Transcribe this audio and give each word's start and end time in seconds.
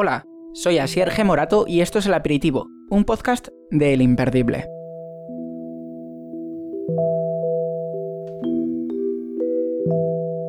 Hola, 0.00 0.24
soy 0.52 0.78
Asier 0.78 1.10
G. 1.10 1.24
Morato 1.24 1.64
y 1.66 1.80
esto 1.80 1.98
es 1.98 2.06
El 2.06 2.14
Aperitivo, 2.14 2.68
un 2.88 3.02
podcast 3.02 3.48
de 3.72 3.94
El 3.94 4.00
Imperdible. 4.00 4.68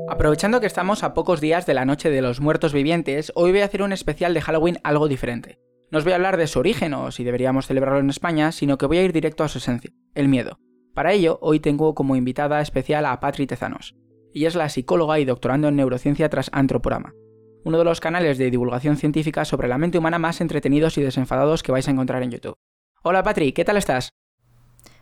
Aprovechando 0.08 0.60
que 0.60 0.68
estamos 0.68 1.02
a 1.02 1.16
pocos 1.16 1.42
días 1.42 1.66
de 1.66 1.74
la 1.74 1.86
Noche 1.86 2.12
de 2.12 2.22
los 2.22 2.42
Muertos 2.42 2.74
Vivientes, 2.74 3.32
hoy 3.34 3.50
voy 3.50 3.62
a 3.62 3.66
hacer 3.66 3.82
un 3.82 3.92
especial 3.92 4.36
de 4.36 4.42
Halloween 4.42 4.78
algo 4.84 5.08
diferente. 5.08 5.57
No 5.89 5.97
os 5.97 6.04
voy 6.04 6.13
a 6.13 6.18
hablar 6.18 6.38
de 6.38 6.45
su 6.45 6.59
origen 6.59 6.93
o 6.93 7.09
si 7.09 7.23
deberíamos 7.23 7.66
celebrarlo 7.66 8.02
en 8.02 8.11
España, 8.11 8.52
sino 8.52 8.77
que 8.77 8.86
voy 8.86 9.00
a 9.00 9.04
ir 9.04 9.13
directo 9.13 9.43
a 9.43 9.47
su 9.47 9.57
esencia, 9.57 9.89
el 10.13 10.27
miedo. 10.27 10.59
Para 10.93 11.11
ello, 11.11 11.39
hoy 11.41 11.59
tengo 11.59 11.95
como 11.95 12.16
invitada 12.16 12.61
especial 12.61 13.04
a 13.07 13.20
Patri 13.20 13.47
Tezanos. 13.47 13.95
Ella 14.31 14.47
es 14.47 14.54
la 14.54 14.70
psicóloga 14.70 15.20
y 15.20 15.25
doctorando 15.25 15.70
en 15.70 15.75
neurociencia 15.75 16.29
tras 16.29 16.52
Antroporama 16.54 17.16
uno 17.64 17.78
de 17.78 17.84
los 17.84 18.00
canales 18.00 18.38
de 18.38 18.52
divulgación 18.52 18.98
científica 18.98 19.46
sobre 19.46 19.68
la 19.68 19.78
mente 19.78 19.98
humana 19.98 20.20
más 20.20 20.41
entretenidos 20.41 20.98
y 20.98 21.02
desenfadados 21.02 21.63
que 21.63 21.72
vais 21.72 21.88
a 21.88 21.91
encontrar 21.91 22.23
en 22.23 22.32
YouTube. 22.32 22.58
Hola 23.02 23.23
Patri, 23.23 23.52
¿qué 23.54 23.66
tal 23.66 23.77
estás? 23.77 24.09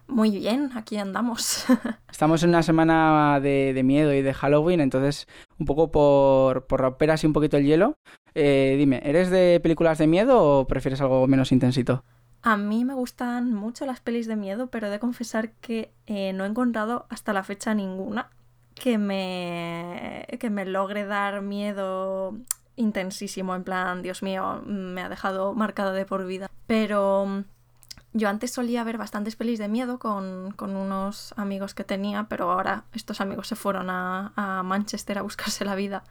Muy 0.07 0.31
bien, 0.31 0.71
aquí 0.75 0.97
andamos. 0.97 1.65
Estamos 2.09 2.41
en 2.43 2.49
una 2.49 2.63
semana 2.63 3.39
de, 3.41 3.81
miedo 3.83 4.13
y 4.13 4.21
de 4.21 4.33
Halloween, 4.33 4.79
entonces 4.79 5.27
un 5.59 5.65
poco 5.65 5.91
por, 5.91 6.65
romper 6.69 7.11
así 7.11 7.27
un 7.27 7.33
poquito 7.33 7.57
el 7.57 7.65
hielo, 7.65 7.97
eh, 8.33 8.75
dime, 8.77 9.01
¿eres 9.03 9.29
de 9.29 9.59
películas 9.61 9.97
de 9.97 10.07
miedo 10.07 10.41
o 10.41 10.67
prefieres 10.67 11.01
algo 11.01 11.27
menos 11.27 11.51
intensito? 11.51 12.05
A 12.41 12.55
mí 12.55 12.85
me 12.85 12.93
gustan 12.93 13.53
mucho 13.53 13.85
las 13.85 13.99
pelis 13.99 14.27
de 14.27 14.37
miedo, 14.37 14.67
pero 14.67 14.87
he 14.87 14.89
de 14.89 14.99
confesar 14.99 15.51
que 15.53 15.91
eh, 16.05 16.31
no 16.33 16.45
he 16.45 16.47
encontrado 16.47 17.05
hasta 17.09 17.33
la 17.33 17.43
fecha 17.43 17.73
ninguna 17.73 18.29
que 18.79 18.97
me, 18.97 20.25
que 20.39 20.49
me 20.49 20.65
logre 20.65 21.05
dar 21.05 21.41
miedo 21.41 22.35
intensísimo, 22.75 23.55
en 23.55 23.63
plan, 23.63 24.01
Dios 24.01 24.23
mío, 24.23 24.61
me 24.65 25.01
ha 25.01 25.09
dejado 25.09 25.53
marcada 25.53 25.91
de 25.93 26.05
por 26.05 26.25
vida. 26.25 26.49
Pero 26.67 27.25
mm, 27.25 27.43
yo 28.13 28.29
antes 28.29 28.51
solía 28.51 28.83
ver 28.83 28.97
bastantes 28.97 29.35
pelis 29.35 29.59
de 29.59 29.67
miedo 29.67 29.99
con, 29.99 30.55
unos 30.59 31.33
amigos 31.37 31.73
que 31.73 31.83
tenía, 31.83 32.27
pero 32.29 32.51
ahora 32.51 32.85
estos 32.93 33.19
amigos 33.19 33.47
se 33.47 33.55
fueron 33.55 33.89
a, 33.89 34.31
a, 34.35 34.63
Manchester 34.63 35.17
a 35.17 35.23
buscarse 35.23 35.65
la 35.65 35.75
vida 35.75 36.03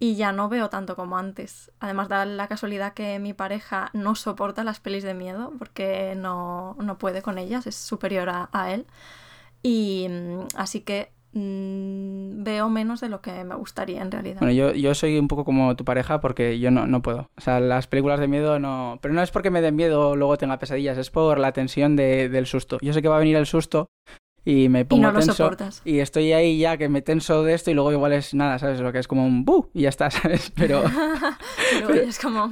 y 0.00 0.16
ya 0.16 0.32
no 0.32 0.48
veo 0.48 0.68
tanto 0.70 0.96
como 0.96 1.16
antes. 1.16 1.70
Además 1.80 2.08
da 2.08 2.26
la 2.26 2.48
casualidad 2.48 2.92
que 2.94 3.18
mi 3.20 3.32
pareja 3.32 3.90
no 3.92 4.16
soporta 4.16 4.64
las 4.64 4.80
pelis 4.80 5.04
de 5.04 5.14
miedo 5.14 5.52
porque 5.58 6.14
no, 6.16 6.76
no 6.80 6.98
puede 6.98 7.22
con 7.22 7.38
ellas, 7.38 7.66
es 7.66 7.76
superior 7.76 8.28
a, 8.28 8.48
a 8.52 8.72
él. 8.72 8.86
Y 9.62 10.08
mm, 10.10 10.48
así 10.56 10.80
que 10.80 11.13
Mm, 11.34 12.44
veo 12.44 12.70
menos 12.70 13.00
de 13.00 13.08
lo 13.08 13.20
que 13.20 13.44
me 13.44 13.56
gustaría 13.56 14.00
en 14.00 14.10
realidad. 14.10 14.38
Bueno, 14.38 14.54
yo, 14.54 14.72
yo 14.72 14.94
soy 14.94 15.18
un 15.18 15.28
poco 15.28 15.44
como 15.44 15.74
tu 15.74 15.84
pareja 15.84 16.20
porque 16.20 16.60
yo 16.60 16.70
no, 16.70 16.86
no 16.86 17.02
puedo. 17.02 17.28
O 17.36 17.40
sea, 17.40 17.58
las 17.60 17.88
películas 17.88 18.20
de 18.20 18.28
miedo 18.28 18.58
no... 18.60 18.98
Pero 19.02 19.14
no 19.14 19.22
es 19.22 19.32
porque 19.32 19.50
me 19.50 19.60
den 19.60 19.74
miedo 19.74 20.10
o 20.10 20.16
luego 20.16 20.38
tenga 20.38 20.58
pesadillas, 20.58 20.96
es 20.96 21.10
por 21.10 21.38
la 21.38 21.52
tensión 21.52 21.96
de, 21.96 22.28
del 22.28 22.46
susto. 22.46 22.78
Yo 22.80 22.92
sé 22.92 23.02
que 23.02 23.08
va 23.08 23.16
a 23.16 23.20
venir 23.20 23.36
el 23.36 23.46
susto 23.46 23.88
y 24.44 24.68
me 24.68 24.84
pongo 24.84 25.10
tenso 25.12 25.50
y 25.84 26.00
estoy 26.00 26.32
ahí 26.32 26.58
ya 26.58 26.76
que 26.76 26.88
me 26.88 27.00
tenso 27.00 27.42
de 27.42 27.54
esto 27.54 27.70
y 27.70 27.74
luego 27.74 27.92
igual 27.92 28.12
es 28.12 28.34
nada, 28.34 28.58
¿sabes? 28.58 28.78
Lo 28.80 28.92
que 28.92 28.98
es 28.98 29.08
como 29.08 29.26
un 29.26 29.44
bu 29.44 29.70
y 29.72 29.82
ya 29.82 29.88
está, 29.88 30.10
¿sabes? 30.10 30.52
Pero 30.54 30.82
luego 31.80 31.94
es 31.94 32.18
como 32.18 32.50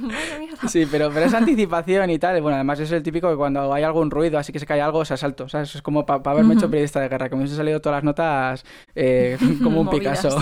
Sí, 0.67 0.87
pero 0.89 1.11
pero 1.13 1.27
es 1.27 1.33
anticipación 1.33 2.09
y 2.09 2.17
tal, 2.17 2.41
bueno, 2.41 2.55
además 2.55 2.79
es 2.79 2.91
el 2.91 3.03
típico 3.03 3.29
que 3.29 3.35
cuando 3.35 3.71
hay 3.73 3.83
algún 3.83 4.09
ruido, 4.09 4.39
así 4.39 4.51
que 4.51 4.59
se 4.59 4.65
cae 4.65 4.81
algo, 4.81 5.05
se 5.05 5.13
asalto, 5.13 5.47
¿sabes? 5.47 5.75
Es 5.75 5.81
como 5.81 6.05
para 6.05 6.21
haberme 6.31 6.55
hecho 6.55 6.69
periodista 6.69 6.99
de 6.99 7.09
guerra, 7.09 7.29
que 7.29 7.35
me 7.35 7.41
hubiese 7.41 7.57
salido 7.57 7.79
todas 7.79 7.97
las 7.97 8.03
notas 8.03 8.65
eh, 8.95 9.37
como 9.61 9.81
un 9.81 9.89
Picasso. 9.89 10.35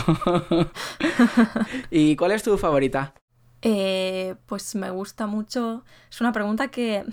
¿Y 1.89 2.15
cuál 2.15 2.31
es 2.31 2.43
tu 2.43 2.57
favorita? 2.57 3.13
Eh, 3.61 4.35
pues 4.45 4.73
me 4.75 4.89
gusta 4.89 5.27
mucho. 5.27 5.83
Es 6.09 6.21
una 6.21 6.31
pregunta 6.31 6.69
que 6.69 7.03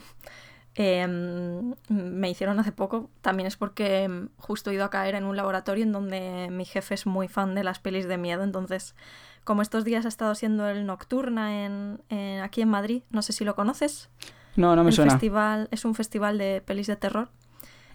Em, 0.81 1.75
me 1.89 2.31
hicieron 2.31 2.61
hace 2.61 2.71
poco, 2.71 3.11
también 3.21 3.49
es 3.49 3.57
porque 3.57 4.05
em, 4.05 4.29
justo 4.37 4.71
he 4.71 4.75
ido 4.75 4.85
a 4.85 4.91
caer 4.91 5.17
en 5.17 5.25
un 5.25 5.37
laboratorio 5.37 5.83
en 5.83 5.91
donde 5.91 6.51
mi 6.53 6.65
jefe 6.65 6.95
es 6.95 7.05
muy 7.05 7.27
fan 7.27 7.57
de 7.57 7.65
las 7.65 7.81
pelis 7.81 8.07
de 8.07 8.17
miedo, 8.17 8.45
entonces 8.45 8.95
como 9.43 9.61
estos 9.61 9.83
días 9.85 10.05
ha 10.05 10.09
estado 10.09 10.37
siendo 10.37 10.69
el 10.69 10.87
Nocturna 10.87 11.65
en, 11.65 12.01
aquí 12.41 12.63
en 12.63 12.69
Madrid, 12.69 13.03
no 13.11 13.23
sé 13.23 13.33
si 13.33 13.45
lo 13.45 13.57
conoces. 13.57 14.09
No, 14.55 14.77
no 14.77 14.85
me 14.85 14.93
suena. 14.93 15.11
Festival, 15.11 15.67
es 15.73 15.85
un 15.85 15.97
festival 15.97 16.39
de 16.39 16.63
pelis 16.65 16.87
de 16.87 16.95
terror 16.95 17.29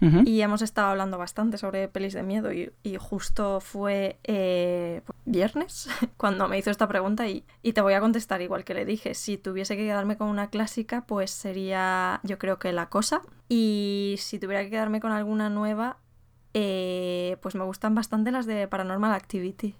y 0.00 0.40
hemos 0.42 0.60
estado 0.62 0.88
hablando 0.88 1.18
bastante 1.18 1.56
sobre 1.56 1.88
pelis 1.88 2.12
de 2.12 2.22
miedo 2.22 2.52
y, 2.52 2.70
justo 2.98 3.60
fue 3.60 4.18
eh, 4.24 5.02
viernes 5.24 5.88
cuando 6.16 6.48
me 6.48 6.58
hizo 6.58 6.70
esta 6.70 6.88
pregunta 6.88 7.26
y, 7.28 7.44
te 7.72 7.80
voy 7.80 7.94
a 7.94 8.00
contestar 8.00 8.42
igual 8.42 8.64
que 8.64 8.74
le 8.74 8.84
dije. 8.84 9.14
Si 9.14 9.38
tuviese 9.38 9.76
que 9.76 9.84
quedarme 9.84 10.16
con 10.16 10.28
una 10.28 10.50
clásica, 10.50 11.06
pues 11.06 11.30
sería 11.30 12.20
yo 12.22 12.38
creo 12.38 12.58
que 12.58 12.72
La 12.72 12.88
Cosa. 12.88 13.22
Y 13.48 14.16
si 14.18 14.38
tuviera 14.38 14.62
que 14.62 14.70
quedarme 14.70 15.00
con 15.00 15.12
alguna 15.12 15.50
nueva, 15.50 15.98
eh, 16.52 17.36
pues 17.42 17.54
me 17.54 17.64
gustan 17.64 17.94
bastante 17.94 18.30
las 18.30 18.46
de 18.46 18.68
Paranormal 18.68 19.12
Activity. 19.12 19.74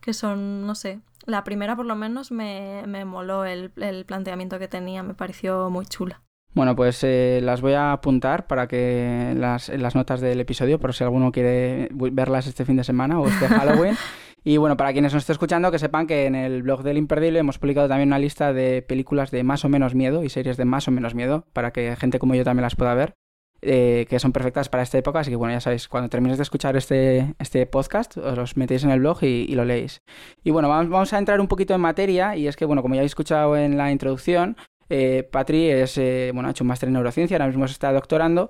Que 0.00 0.14
son, 0.14 0.66
no 0.66 0.74
sé, 0.74 1.00
la 1.24 1.44
primera 1.44 1.76
por 1.76 1.86
lo 1.86 1.96
menos 1.96 2.30
me, 2.30 2.84
me 2.86 3.04
moló 3.04 3.44
el 3.44 3.70
planteamiento 4.06 4.58
que 4.58 4.68
tenía, 4.68 5.02
me 5.02 5.14
pareció 5.14 5.68
muy 5.70 5.86
chula. 5.86 6.22
Bueno, 6.56 6.74
pues 6.74 7.04
eh, 7.04 7.40
las 7.42 7.60
voy 7.60 7.74
a 7.74 7.92
apuntar 7.92 8.46
para 8.46 8.66
que 8.66 9.34
las, 9.36 9.68
las 9.68 9.94
notas 9.94 10.22
del 10.22 10.40
episodio, 10.40 10.80
por 10.80 10.94
si 10.94 11.04
alguno 11.04 11.30
quiere 11.30 11.90
verlas 11.92 12.46
este 12.46 12.64
fin 12.64 12.76
de 12.76 12.84
semana 12.84 13.20
o 13.20 13.28
este 13.28 13.46
Halloween. 13.48 13.94
Y 14.42 14.56
bueno, 14.56 14.74
para 14.74 14.94
quienes 14.94 15.12
nos 15.12 15.24
estén 15.24 15.34
escuchando, 15.34 15.70
que 15.70 15.78
sepan 15.78 16.06
que 16.06 16.24
en 16.24 16.34
el 16.34 16.62
blog 16.62 16.82
del 16.82 16.96
Imperdible 16.96 17.40
hemos 17.40 17.58
publicado 17.58 17.88
también 17.88 18.08
una 18.08 18.18
lista 18.18 18.54
de 18.54 18.80
películas 18.80 19.30
de 19.30 19.44
más 19.44 19.66
o 19.66 19.68
menos 19.68 19.94
miedo 19.94 20.24
y 20.24 20.30
series 20.30 20.56
de 20.56 20.64
más 20.64 20.88
o 20.88 20.92
menos 20.92 21.14
miedo, 21.14 21.44
para 21.52 21.74
que 21.74 21.94
gente 21.94 22.18
como 22.18 22.34
yo 22.34 22.42
también 22.42 22.62
las 22.62 22.74
pueda 22.74 22.94
ver, 22.94 23.12
eh, 23.60 24.06
que 24.08 24.18
son 24.18 24.32
perfectas 24.32 24.70
para 24.70 24.82
esta 24.82 24.96
época. 24.96 25.20
Así 25.20 25.28
que 25.28 25.36
bueno, 25.36 25.52
ya 25.52 25.60
sabéis, 25.60 25.88
cuando 25.88 26.08
termines 26.08 26.38
de 26.38 26.42
escuchar 26.42 26.74
este, 26.74 27.34
este 27.38 27.66
podcast, 27.66 28.16
os 28.16 28.38
los 28.38 28.56
metéis 28.56 28.82
en 28.82 28.92
el 28.92 29.00
blog 29.00 29.22
y, 29.24 29.44
y 29.46 29.54
lo 29.56 29.66
leéis. 29.66 30.00
Y 30.42 30.52
bueno, 30.52 30.70
vamos, 30.70 30.88
vamos 30.88 31.12
a 31.12 31.18
entrar 31.18 31.38
un 31.38 31.48
poquito 31.48 31.74
en 31.74 31.82
materia, 31.82 32.34
y 32.34 32.48
es 32.48 32.56
que 32.56 32.64
bueno, 32.64 32.80
como 32.80 32.94
ya 32.94 33.00
habéis 33.00 33.10
escuchado 33.10 33.58
en 33.58 33.76
la 33.76 33.92
introducción, 33.92 34.56
eh, 34.88 35.28
Patri 35.30 35.68
es, 35.70 35.98
eh, 35.98 36.30
bueno, 36.32 36.48
ha 36.48 36.52
hecho 36.52 36.64
un 36.64 36.68
máster 36.68 36.88
en 36.88 36.94
neurociencia, 36.94 37.36
ahora 37.36 37.48
mismo 37.48 37.66
se 37.66 37.72
está 37.72 37.92
doctorando. 37.92 38.48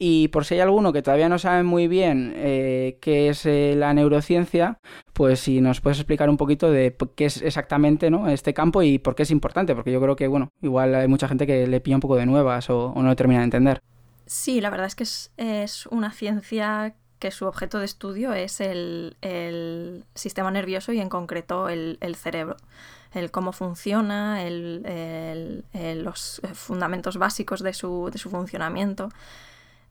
Y 0.00 0.28
por 0.28 0.44
si 0.44 0.54
hay 0.54 0.60
alguno 0.60 0.92
que 0.92 1.02
todavía 1.02 1.28
no 1.28 1.40
sabe 1.40 1.64
muy 1.64 1.88
bien 1.88 2.32
eh, 2.36 2.98
qué 3.00 3.28
es 3.30 3.44
eh, 3.46 3.74
la 3.76 3.92
neurociencia, 3.94 4.78
pues 5.12 5.40
si 5.40 5.60
nos 5.60 5.80
puedes 5.80 5.98
explicar 5.98 6.30
un 6.30 6.36
poquito 6.36 6.70
de 6.70 6.96
qué 7.16 7.24
es 7.24 7.42
exactamente 7.42 8.08
¿no? 8.08 8.28
este 8.28 8.54
campo 8.54 8.82
y 8.82 9.00
por 9.00 9.16
qué 9.16 9.24
es 9.24 9.32
importante, 9.32 9.74
porque 9.74 9.90
yo 9.90 10.00
creo 10.00 10.14
que, 10.14 10.28
bueno, 10.28 10.50
igual 10.62 10.94
hay 10.94 11.08
mucha 11.08 11.26
gente 11.26 11.48
que 11.48 11.66
le 11.66 11.80
pilla 11.80 11.96
un 11.96 12.00
poco 12.00 12.14
de 12.14 12.26
nuevas 12.26 12.70
o, 12.70 12.92
no 12.94 13.02
lo 13.02 13.16
termina 13.16 13.40
de 13.40 13.44
entender. 13.44 13.82
Sí, 14.26 14.60
la 14.60 14.70
verdad 14.70 14.86
es 14.86 14.94
que 14.94 15.02
es, 15.62 15.86
una 15.86 16.12
ciencia 16.12 16.94
que 17.18 17.32
su 17.32 17.46
objeto 17.46 17.80
de 17.80 17.86
estudio 17.86 18.32
es 18.34 18.60
el, 18.60 19.16
sistema 20.14 20.52
nervioso 20.52 20.92
y 20.92 21.00
en 21.00 21.08
concreto 21.08 21.68
el 21.68 22.14
cerebro 22.14 22.56
el 23.12 23.30
cómo 23.30 23.52
funciona, 23.52 24.42
los 24.44 26.40
fundamentos 26.54 27.16
básicos 27.16 27.62
de 27.62 27.72
su, 27.72 28.10
de 28.12 28.18
su, 28.18 28.30
funcionamiento. 28.30 29.10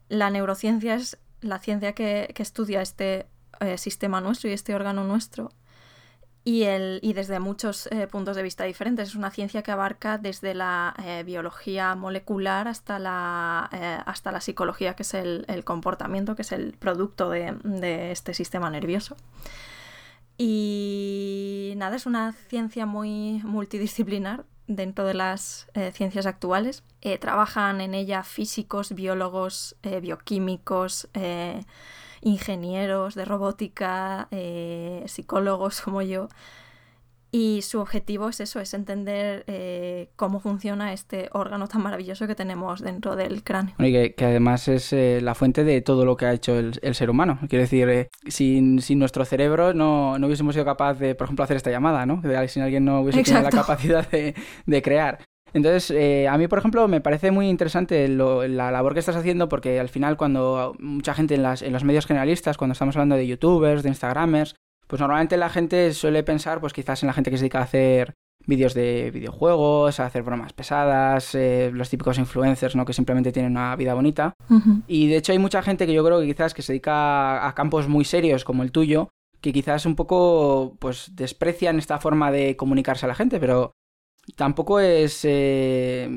La 0.09 0.29
neurociencia 0.29 0.95
es 0.95 1.17
la 1.41 1.59
ciencia 1.59 1.93
que, 1.93 2.33
estudia 2.37 2.81
este 2.81 3.27
eh, 3.59 3.77
sistema 3.77 4.21
nuestro 4.21 4.49
y 4.49 4.53
este 4.53 4.75
órgano 4.75 5.03
nuestro 5.03 5.51
y, 6.43 6.63
el, 6.63 6.99
y 7.01 7.13
desde 7.13 7.39
muchos 7.39 7.87
eh, 7.87 8.07
puntos 8.07 8.35
de 8.37 8.43
vista 8.43 8.63
diferentes. 8.63 9.09
Es 9.09 9.15
una 9.15 9.31
ciencia 9.31 9.63
que 9.63 9.71
abarca 9.71 10.17
desde 10.17 10.53
la 10.53 10.93
eh, 11.03 11.23
biología 11.25 11.93
molecular 11.95 12.67
hasta 12.69 12.99
la, 12.99 13.65
hasta 14.05 14.31
la 14.31 14.39
psicología, 14.39 14.95
que 14.95 15.03
es 15.03 15.13
el, 15.13 15.45
comportamiento, 15.65 16.35
que 16.35 16.43
es 16.43 16.53
el 16.53 16.73
producto 16.73 17.29
de 17.31 18.11
este 18.11 18.33
sistema 18.33 18.69
nervioso. 18.69 19.17
Y 20.37 21.73
nada, 21.77 21.95
es 21.95 22.05
una 22.05 22.33
ciencia 22.33 22.85
muy 22.85 23.41
multidisciplinar 23.43 24.45
dentro 24.67 25.05
de 25.05 25.13
las 25.13 25.67
eh, 25.73 25.91
ciencias 25.93 26.25
actuales. 26.25 26.83
Eh, 27.01 27.17
trabajan 27.17 27.81
en 27.81 27.93
ella 27.93 28.23
físicos, 28.23 28.93
biólogos, 28.93 29.75
eh, 29.83 29.99
bioquímicos, 29.99 31.09
ingenieros 32.21 33.15
de 33.15 33.25
robótica, 33.25 34.27
psicólogos 35.05 35.81
como 35.81 36.01
yo. 36.01 36.27
Y 37.31 37.61
su 37.61 37.79
objetivo 37.79 38.29
es 38.29 38.39
eso, 38.39 38.61
es 38.61 38.73
entender 38.73 39.43
eh, 39.47 40.09
cómo 40.15 40.39
funciona 40.39 40.93
este 40.93 41.29
órgano 41.33 41.67
tan 41.67 41.81
maravilloso 41.81 42.25
que 42.25 42.35
tenemos 42.35 42.81
dentro 42.81 43.15
del 43.17 43.43
cráneo. 43.43 43.75
Y 43.79 44.13
que, 44.13 44.25
además 44.25 44.67
es 44.69 44.93
eh, 44.93 45.19
la 45.21 45.35
fuente 45.35 45.65
de 45.65 45.81
todo 45.81 46.05
lo 46.05 46.15
que 46.15 46.25
ha 46.25 46.33
hecho 46.33 46.57
el, 46.57 46.95
ser 46.95 47.09
humano. 47.09 47.39
Quiero 47.49 47.63
decir, 47.63 47.89
eh, 47.89 48.09
sin, 48.27 48.79
nuestro 48.97 49.25
cerebro 49.25 49.73
no, 49.73 50.17
no, 50.17 50.27
hubiésemos 50.27 50.55
sido 50.55 50.63
capaz 50.63 50.95
de, 50.95 51.15
por 51.15 51.25
ejemplo, 51.25 51.43
hacer 51.43 51.57
esta 51.57 51.69
llamada, 51.69 52.05
¿no? 52.05 52.21
Que 52.21 52.47
sin 52.47 52.63
alguien 52.63 52.85
no 52.85 53.01
hubiese 53.01 53.23
tenido 53.23 53.43
la 53.43 53.49
capacidad 53.49 54.07
de, 54.09 54.81
crear. 54.81 55.19
Entonces, 55.53 55.91
a 56.29 56.37
mí, 56.37 56.47
por 56.47 56.59
ejemplo, 56.59 56.87
me 56.87 57.01
parece 57.01 57.31
muy 57.31 57.49
interesante 57.49 58.07
la 58.07 58.71
labor 58.71 58.93
que 58.93 58.99
estás 58.99 59.15
haciendo 59.15 59.49
porque 59.49 59.79
al 59.79 59.89
final 59.89 60.15
cuando 60.15 60.75
mucha 60.79 61.13
gente 61.13 61.35
en, 61.35 61.43
las, 61.43 61.61
en 61.61 61.73
los 61.73 61.83
medios 61.83 62.05
generalistas, 62.05 62.57
cuando 62.57 62.73
estamos 62.73 62.95
hablando 62.95 63.15
de 63.15 63.27
youtubers, 63.27 63.81
de 63.83 63.89
instagramers, 63.89 64.55
pues 64.87 64.99
normalmente 64.99 65.37
la 65.37 65.49
gente 65.49 65.93
suele 65.93 66.23
pensar, 66.23 66.59
pues 66.59 66.73
quizás 66.73 67.03
en 67.03 67.07
la 67.07 67.13
gente 67.13 67.29
que 67.29 67.37
se 67.37 67.43
dedica 67.43 67.59
a 67.59 67.63
hacer 67.63 68.13
vídeos 68.45 68.73
de 68.73 69.11
videojuegos, 69.11 69.99
hacer 69.99 70.23
bromas 70.23 70.53
pesadas, 70.53 71.35
eh, 71.35 71.69
los 71.73 71.89
típicos 71.89 72.17
influencers, 72.17 72.75
¿no? 72.75 72.85
Que 72.85 72.93
simplemente 72.93 73.31
tienen 73.31 73.51
una 73.51 73.75
vida 73.75 73.93
bonita. 73.93 74.33
Y 74.87 75.07
de 75.07 75.17
hecho 75.17 75.33
hay 75.33 75.39
mucha 75.39 75.61
gente 75.61 75.85
que 75.85 75.93
yo 75.93 76.03
creo 76.03 76.21
que 76.21 76.27
quizás 76.27 76.53
que 76.53 76.61
se 76.61 76.73
dedica 76.73 77.45
a 77.45 77.53
campos 77.53 77.87
muy 77.87 78.05
serios 78.05 78.45
como 78.45 78.63
el 78.63 78.71
tuyo, 78.71 79.09
que 79.41 79.51
quizás 79.51 79.85
un 79.85 79.95
poco 79.95 80.77
pues 80.79 81.11
desprecian 81.15 81.77
esta 81.77 81.99
forma 81.99 82.31
de 82.31 82.55
comunicarse 82.55 83.05
a 83.05 83.09
la 83.09 83.15
gente, 83.15 83.39
pero 83.39 83.73
tampoco 84.35 84.79
es 84.79 85.21
eh, 85.23 86.09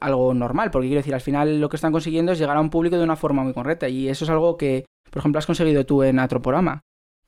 algo 0.00 0.34
normal, 0.34 0.70
porque 0.70 0.88
quiero 0.88 1.00
decir, 1.00 1.14
al 1.14 1.20
final 1.20 1.60
lo 1.60 1.68
que 1.68 1.76
están 1.76 1.92
consiguiendo 1.92 2.32
es 2.32 2.38
llegar 2.38 2.56
a 2.56 2.60
un 2.60 2.70
público 2.70 2.96
de 2.96 3.04
una 3.04 3.16
forma 3.16 3.42
muy 3.42 3.52
correcta, 3.52 3.88
y 3.88 4.08
eso 4.08 4.24
es 4.24 4.30
algo 4.30 4.56
que, 4.56 4.86
por 5.10 5.20
ejemplo, 5.20 5.38
has 5.38 5.46
conseguido 5.46 5.86
tú 5.86 6.02
en 6.02 6.18
Atroporama, 6.18 6.80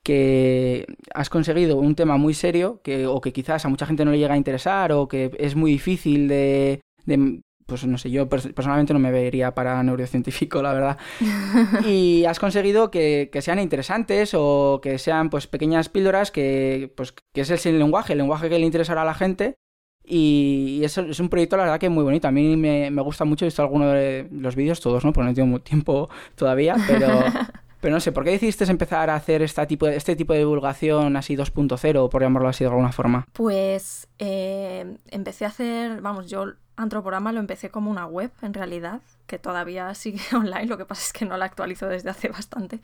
que 0.03 0.85
has 1.13 1.29
conseguido 1.29 1.77
un 1.77 1.95
tema 1.95 2.17
muy 2.17 2.33
serio, 2.33 2.81
que, 2.83 3.07
o 3.07 3.21
que 3.21 3.33
quizás 3.33 3.65
a 3.65 3.69
mucha 3.69 3.85
gente 3.85 4.05
no 4.05 4.11
le 4.11 4.19
llega 4.19 4.33
a 4.33 4.37
interesar, 4.37 4.91
o 4.91 5.07
que 5.07 5.31
es 5.37 5.55
muy 5.55 5.71
difícil 5.71 6.27
de, 6.27 6.81
de 7.05 7.41
pues 7.65 7.85
no 7.85 7.97
sé, 7.97 8.11
yo 8.11 8.27
personalmente 8.27 8.93
no 8.93 8.99
me 8.99 9.11
vería 9.11 9.53
para 9.55 9.81
neurocientífico, 9.81 10.61
la 10.61 10.73
verdad. 10.73 10.97
Y 11.87 12.25
has 12.25 12.39
conseguido 12.39 12.91
que, 12.91 13.29
que, 13.31 13.41
sean 13.41 13.59
interesantes 13.59 14.33
o 14.33 14.81
que 14.83 14.97
sean 14.97 15.29
pues 15.29 15.47
pequeñas 15.47 15.87
píldoras 15.87 16.31
que, 16.31 16.91
pues, 16.97 17.13
que 17.33 17.41
es 17.41 17.65
el 17.65 17.79
lenguaje, 17.79 18.13
el 18.13 18.19
lenguaje 18.19 18.49
que 18.49 18.59
le 18.59 18.65
interesará 18.65 19.03
a 19.03 19.05
la 19.05 19.13
gente 19.13 19.55
y 20.03 20.81
eso 20.83 21.01
es 21.01 21.19
un 21.19 21.29
proyecto, 21.29 21.57
la 21.57 21.63
verdad, 21.63 21.79
que 21.79 21.89
muy 21.89 22.03
bonito. 22.03 22.27
A 22.27 22.31
mí 22.31 22.57
me, 22.57 22.89
gusta 23.01 23.23
mucho, 23.23 23.45
he 23.45 23.47
visto 23.47 23.61
algunos 23.61 23.93
de 23.93 24.27
los 24.31 24.55
vídeos, 24.55 24.81
todos, 24.81 25.05
¿no? 25.05 25.13
Porque 25.13 25.29
no 25.29 25.33
tengo 25.33 25.59
tiempo 25.59 26.09
todavía, 26.35 26.75
pero, 26.87 27.07
pero 27.81 27.93
no 27.93 27.99
sé, 27.99 28.11
¿por 28.11 28.23
qué 28.23 28.31
decidiste 28.31 28.63
empezar 28.65 29.09
a 29.09 29.15
hacer 29.15 29.41
este 29.41 29.65
tipo 29.65 29.87
de, 29.87 29.97
este 29.97 30.15
tipo 30.15 30.33
de 30.33 30.39
divulgación 30.39 31.17
así 31.17 31.35
2.0, 31.35 32.09
por 32.09 32.21
llamarlo 32.21 32.47
así 32.47 32.63
de 32.63 32.69
alguna 32.69 32.91
forma? 32.91 33.25
Pues 33.33 34.07
eh, 34.19 34.97
empecé 35.07 35.45
a 35.45 35.49
hacer, 35.49 35.99
vamos, 36.01 36.29
yo 36.29 36.53
Antroporama 36.77 37.31
lo 37.31 37.39
empecé 37.39 37.69
como 37.69 37.91
una 37.91 38.05
web, 38.05 38.31
en 38.41 38.53
realidad, 38.53 39.01
que 39.27 39.37
todavía 39.37 39.93
sigue 39.95 40.21
online, 40.33 40.67
lo 40.67 40.77
que 40.77 40.85
pasa 40.85 41.03
es 41.03 41.13
que 41.13 41.25
no 41.25 41.37
la 41.37 41.45
actualizo 41.45 41.87
desde 41.87 42.09
hace 42.09 42.29
bastante, 42.29 42.79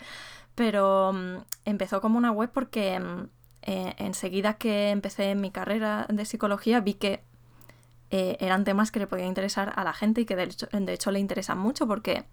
pero 0.56 1.14
mm, 1.14 1.38
empezó 1.66 2.02
como 2.02 2.18
una 2.18 2.32
web 2.32 2.50
porque 2.52 3.00
mm, 3.00 3.30
eh, 3.64 3.94
enseguida 3.98 4.56
que 4.56 4.90
empecé 4.90 5.36
mi 5.36 5.52
carrera 5.52 6.08
de 6.10 6.26
psicología 6.26 6.80
vi 6.80 6.96
que 6.96 7.24
eh, 8.10 8.38
eran 8.40 8.64
temas 8.64 8.92
que 8.92 9.00
le 9.00 9.08
podían 9.08 9.28
interesar 9.28 9.74
a 9.76 9.84
la 9.84 9.92
gente 9.92 10.22
y 10.22 10.26
que 10.26 10.38
de 10.38 10.94
hecho, 10.94 11.12
le 11.12 11.20
interesan 11.20 11.58
mucho 11.58 11.88
porque 11.88 12.24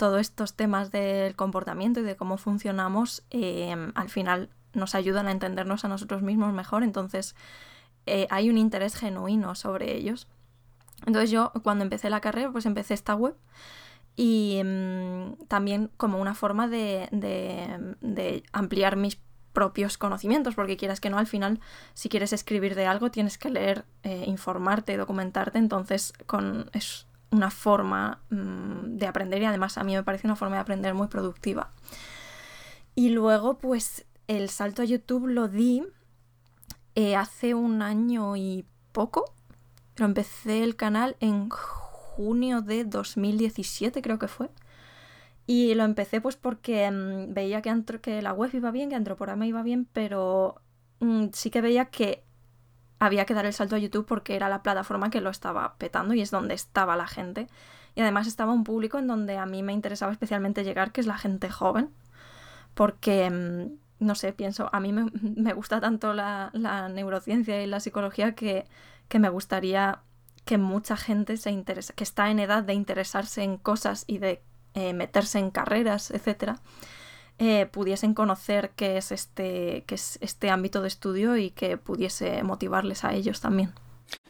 todos 0.00 0.20
estos 0.20 0.54
temas 0.54 0.90
del 0.90 1.36
comportamiento 1.36 2.00
y 2.00 2.02
de 2.02 2.16
cómo 2.16 2.38
funcionamos 2.38 3.22
eh, 3.30 3.76
al 3.94 4.08
final 4.08 4.48
nos 4.72 4.94
ayudan 4.94 5.28
a 5.28 5.32
entendernos 5.32 5.84
a 5.84 5.88
nosotros 5.88 6.22
mismos 6.22 6.54
mejor, 6.54 6.82
entonces 6.82 7.36
hay 8.30 8.50
un 8.50 8.58
interés 8.58 8.96
genuino 8.96 9.54
sobre 9.54 9.94
ellos. 9.94 10.26
Entonces 11.06 11.30
yo 11.30 11.52
cuando 11.62 11.84
empecé 11.84 12.10
la 12.10 12.20
carrera 12.20 12.50
pues 12.50 12.66
empecé 12.66 12.94
esta 12.94 13.14
web 13.14 13.36
y 14.16 14.60
mm, 14.62 15.46
también 15.48 15.90
como 15.96 16.18
una 16.20 16.34
forma 16.34 16.68
de, 16.68 17.08
ampliar 18.52 18.96
mis 18.96 19.18
propios 19.52 19.98
conocimientos, 19.98 20.54
porque 20.54 20.76
quieras 20.76 21.00
que 21.00 21.10
no, 21.10 21.18
al 21.18 21.26
final, 21.26 21.60
si 21.94 22.08
quieres 22.08 22.32
escribir 22.32 22.74
de 22.74 22.86
algo, 22.86 23.10
tienes 23.10 23.38
que 23.38 23.50
leer, 23.50 23.84
eh, 24.02 24.24
informarte, 24.26 24.96
documentarte, 24.96 25.58
entonces 25.58 26.12
con, 26.26 26.70
una 27.30 27.50
forma 27.50 28.20
mm, 28.30 28.96
de 28.96 29.06
aprender 29.06 29.42
y 29.42 29.44
además 29.44 29.78
a 29.78 29.84
mí 29.84 29.94
me 29.94 30.02
parece 30.02 30.26
una 30.26 30.36
forma 30.36 30.56
de 30.56 30.62
aprender 30.62 30.94
muy 30.94 31.08
productiva. 31.08 31.72
Y 32.94 33.10
luego, 33.10 33.58
pues 33.58 34.06
el 34.26 34.48
salto 34.48 34.82
a 34.82 34.84
YouTube 34.84 35.26
lo 35.26 35.48
di 35.48 35.82
eh, 36.94 37.16
hace 37.16 37.54
un 37.54 37.82
año 37.82 38.36
y 38.36 38.66
poco, 38.92 39.32
pero 39.94 40.06
empecé 40.06 40.64
el 40.64 40.76
canal 40.76 41.16
en 41.20 41.48
junio 41.50 42.62
de 42.62 42.84
2017, 42.84 44.02
creo 44.02 44.18
que 44.18 44.28
fue. 44.28 44.50
Y 45.46 45.74
lo 45.74 45.84
empecé 45.84 46.20
pues 46.20 46.36
porque 46.36 46.90
mm, 46.90 47.32
veía 47.32 47.62
que, 47.62 47.74
que, 48.02 48.22
la 48.22 48.32
web 48.32 48.50
iba 48.52 48.70
bien, 48.70 48.90
que 48.90 48.96
Antroporama 48.96 49.46
iba 49.46 49.62
bien, 49.62 49.88
pero 49.92 50.60
mm, 51.00 51.26
sí 51.32 51.50
que 51.50 51.60
veía 51.60 51.86
que 51.86 52.24
había 53.00 53.24
que 53.24 53.34
dar 53.34 53.46
el 53.46 53.52
salto 53.52 53.74
a 53.74 53.78
YouTube 53.78 54.06
porque 54.06 54.36
era 54.36 54.48
la 54.48 54.62
plataforma 54.62 55.10
que 55.10 55.22
lo 55.22 55.30
estaba 55.30 55.74
petando 55.78 56.14
y 56.14 56.20
es 56.20 56.30
donde 56.30 56.54
estaba 56.54 56.96
la 56.96 57.08
gente. 57.08 57.48
Y 57.96 58.02
además 58.02 58.26
estaba 58.26 58.52
un 58.52 58.62
público 58.62 58.98
en 58.98 59.06
donde 59.06 59.38
a 59.38 59.46
mí 59.46 59.62
me 59.62 59.72
interesaba 59.72 60.12
especialmente 60.12 60.62
llegar, 60.62 60.92
que 60.92 61.00
es 61.00 61.06
la 61.06 61.18
gente 61.18 61.50
joven. 61.50 61.90
Porque, 62.74 63.30
mm, 63.30 64.04
no 64.04 64.14
sé, 64.14 64.32
pienso, 64.32 64.68
a 64.72 64.80
mí 64.80 64.92
me, 64.92 65.06
me 65.22 65.54
gusta 65.54 65.80
tanto 65.80 66.12
la, 66.14 66.50
la, 66.52 66.88
neurociencia 66.88 67.62
y 67.62 67.66
la 67.66 67.80
psicología 67.80 68.34
que, 68.34 68.66
que 69.08 69.18
me 69.18 69.30
gustaría 69.30 70.00
que 70.44 70.58
mucha 70.58 70.96
gente 70.96 71.36
se 71.36 71.50
interesa, 71.50 71.94
que 71.94 72.04
está 72.04 72.30
en 72.30 72.38
edad 72.38 72.62
de 72.62 72.74
interesarse 72.74 73.42
en 73.42 73.56
cosas 73.56 74.04
y 74.06 74.18
de 74.18 74.42
eh, 74.74 74.92
meterse 74.94 75.38
en 75.38 75.50
carreras, 75.50 76.10
etcétera, 76.10 76.60
eh, 77.40 77.66
pudiesen 77.66 78.14
conocer 78.14 78.70
qué 78.76 78.98
es, 78.98 79.10
este, 79.10 79.82
qué 79.86 79.94
es 79.94 80.18
este 80.20 80.50
ámbito 80.50 80.82
de 80.82 80.88
estudio 80.88 81.36
y 81.36 81.50
que 81.50 81.78
pudiese 81.78 82.42
motivarles 82.42 83.02
a 83.02 83.14
ellos 83.14 83.40
también. 83.40 83.72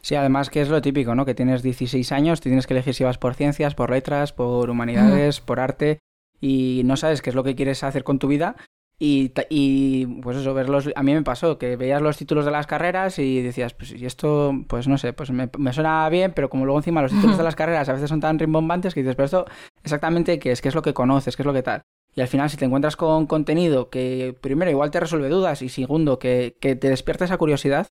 Sí, 0.01 0.15
además 0.15 0.49
que 0.49 0.61
es 0.61 0.69
lo 0.69 0.81
típico, 0.81 1.13
¿no? 1.13 1.25
Que 1.25 1.35
tienes 1.35 1.61
16 1.61 2.11
años, 2.13 2.39
tienes 2.39 2.67
que 2.67 2.73
elegir 2.73 2.93
si 2.93 3.03
vas 3.03 3.17
por 3.17 3.35
ciencias, 3.35 3.75
por 3.75 3.91
letras, 3.91 4.31
por 4.31 4.69
humanidades, 4.69 5.41
por 5.41 5.59
arte 5.59 5.99
y 6.39 6.83
no 6.85 6.95
sabes 6.95 7.21
qué 7.21 7.29
es 7.29 7.35
lo 7.35 7.43
que 7.43 7.55
quieres 7.55 7.83
hacer 7.83 8.05
con 8.05 8.17
tu 8.17 8.27
vida 8.27 8.55
y, 8.97 9.33
y, 9.49 10.05
pues 10.21 10.37
eso, 10.37 10.53
verlos, 10.53 10.89
a 10.95 11.03
mí 11.03 11.13
me 11.13 11.23
pasó, 11.23 11.57
que 11.57 11.75
veías 11.75 12.01
los 12.01 12.17
títulos 12.17 12.45
de 12.45 12.51
las 12.51 12.67
carreras 12.67 13.19
y 13.19 13.41
decías, 13.41 13.73
pues 13.73 13.91
y 13.91 14.05
esto, 14.05 14.53
pues 14.67 14.87
no 14.87 14.97
sé, 14.97 15.11
pues 15.11 15.31
me, 15.31 15.49
suena 15.73 16.07
bien, 16.09 16.33
pero 16.33 16.49
como 16.49 16.65
luego 16.65 16.79
encima 16.79 17.01
los 17.01 17.11
títulos 17.11 17.37
de 17.37 17.43
las 17.43 17.55
carreras 17.55 17.89
a 17.89 17.93
veces 17.93 18.09
son 18.09 18.19
tan 18.21 18.37
rimbombantes 18.37 18.93
que 18.93 19.01
dices, 19.01 19.15
pero 19.15 19.25
esto 19.25 19.45
exactamente 19.83 20.37
qué 20.39 20.51
es, 20.51 20.61
qué 20.61 20.69
es 20.69 20.75
lo 20.75 20.81
que 20.81 20.93
conoces, 20.93 21.35
qué 21.35 21.41
es 21.41 21.45
lo 21.47 21.53
que 21.53 21.63
tal. 21.63 21.81
Y 22.15 22.21
al 22.21 22.27
final 22.27 22.49
si 22.49 22.57
te 22.57 22.65
encuentras 22.65 22.95
con 22.95 23.25
contenido 23.25 23.89
que 23.89 24.35
primero 24.41 24.69
igual 24.69 24.91
te 24.91 24.99
resuelve 24.99 25.29
dudas 25.29 25.61
y 25.61 25.69
segundo 25.69 26.19
que, 26.19 26.57
que 26.59 26.75
te 26.75 26.89
despierta 26.89 27.25
esa 27.25 27.37
curiosidad, 27.37 27.87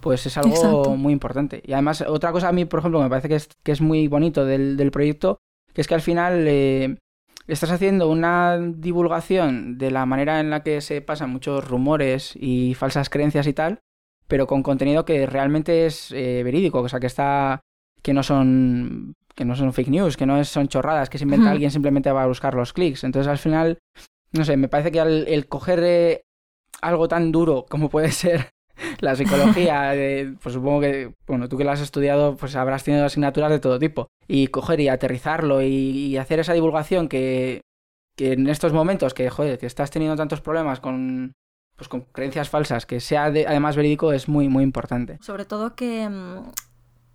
pues 0.00 0.26
es 0.26 0.36
algo 0.36 0.96
muy 0.96 1.12
importante. 1.12 1.62
Y 1.64 1.72
además 1.72 2.02
otra 2.02 2.32
cosa 2.32 2.48
a 2.48 2.52
mí, 2.52 2.64
por 2.64 2.80
ejemplo, 2.80 3.00
me 3.00 3.08
parece 3.08 3.28
que 3.28 3.36
es, 3.36 3.48
que 3.62 3.72
es 3.72 3.80
muy 3.80 4.08
bonito 4.08 4.44
del, 4.44 4.76
del 4.76 4.90
proyecto, 4.90 5.38
que 5.72 5.80
es 5.80 5.86
que 5.86 5.94
al 5.94 6.02
final... 6.02 6.44
Eh, 6.46 6.96
estás 7.52 7.70
haciendo 7.70 8.08
una 8.08 8.58
divulgación 8.58 9.78
de 9.78 9.90
la 9.90 10.06
manera 10.06 10.40
en 10.40 10.50
la 10.50 10.62
que 10.62 10.80
se 10.80 11.00
pasan 11.00 11.30
muchos 11.30 11.66
rumores 11.66 12.34
y 12.36 12.74
falsas 12.74 13.10
creencias 13.10 13.46
y 13.46 13.52
tal, 13.52 13.80
pero 14.28 14.46
con 14.46 14.62
contenido 14.62 15.04
que 15.04 15.26
realmente 15.26 15.86
es 15.86 16.12
eh, 16.12 16.42
verídico, 16.44 16.80
o 16.80 16.88
sea, 16.88 17.00
que 17.00 17.08
está 17.08 17.60
que 18.02 18.14
no 18.14 18.22
son 18.22 19.14
que 19.40 19.46
no 19.46 19.56
son 19.56 19.72
fake 19.72 19.88
news, 19.88 20.18
que 20.18 20.26
no 20.26 20.44
son 20.44 20.68
chorradas, 20.68 21.08
que 21.08 21.16
se 21.16 21.24
inventa 21.24 21.50
alguien 21.50 21.70
simplemente 21.70 22.12
va 22.12 22.24
a 22.24 22.26
buscar 22.26 22.52
los 22.52 22.74
clics. 22.74 23.04
Entonces, 23.04 23.26
al 23.26 23.38
final, 23.38 23.78
no 24.32 24.44
sé, 24.44 24.58
me 24.58 24.68
parece 24.68 24.92
que 24.92 24.98
el 24.98 25.48
coger 25.48 25.80
eh, 25.82 26.24
algo 26.82 27.08
tan 27.08 27.32
duro 27.32 27.64
como 27.66 27.88
puede 27.88 28.12
ser 28.12 28.50
la 29.00 29.16
psicología, 29.16 29.94
pues 30.42 30.52
supongo 30.52 30.82
que, 30.82 31.14
bueno, 31.26 31.48
tú 31.48 31.56
que 31.56 31.64
la 31.64 31.72
has 31.72 31.80
estudiado, 31.80 32.36
pues 32.36 32.54
habrás 32.54 32.84
tenido 32.84 33.06
asignaturas 33.06 33.50
de 33.50 33.60
todo 33.60 33.78
tipo. 33.78 34.08
Y 34.28 34.48
coger 34.48 34.78
y 34.78 34.88
aterrizarlo 34.88 35.62
y, 35.62 36.18
hacer 36.18 36.40
esa 36.40 36.52
divulgación 36.52 37.08
que, 37.08 37.62
que, 38.18 38.34
en 38.34 38.46
estos 38.46 38.74
momentos 38.74 39.14
que, 39.14 39.30
joder, 39.30 39.58
que 39.58 39.64
estás 39.64 39.90
teniendo 39.90 40.16
tantos 40.16 40.42
problemas 40.42 40.80
con, 40.80 41.32
pues 41.76 41.88
con 41.88 42.02
creencias 42.12 42.50
falsas, 42.50 42.84
que 42.84 43.00
sea 43.00 43.24
además 43.24 43.74
verídico 43.74 44.12
es 44.12 44.28
muy, 44.28 44.50
muy 44.50 44.64
importante. 44.64 45.16
Sobre 45.22 45.46
todo 45.46 45.74
que, 45.74 46.06
mm, 46.10 46.42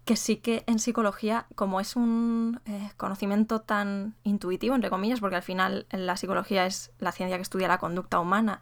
que 0.06 0.16
sí 0.16 0.38
que 0.38 0.64
en 0.68 0.80
psicología, 0.80 1.48
como 1.56 1.80
es 1.80 1.96
un 1.96 2.62
eh, 2.66 2.92
conocimiento 2.96 3.62
tan 3.62 4.16
intuitivo, 4.24 4.76
entre 4.76 4.90
comillas, 4.90 5.20
porque 5.20 5.36
al 5.36 5.44
final 5.44 5.88
la 5.92 6.16
psicología 6.16 6.66
es 6.66 6.92
la 7.00 7.12
ciencia 7.12 7.38
que 7.38 7.42
estudia 7.42 7.68
la 7.68 7.80
conducta 7.80 8.20
humana, 8.20 8.62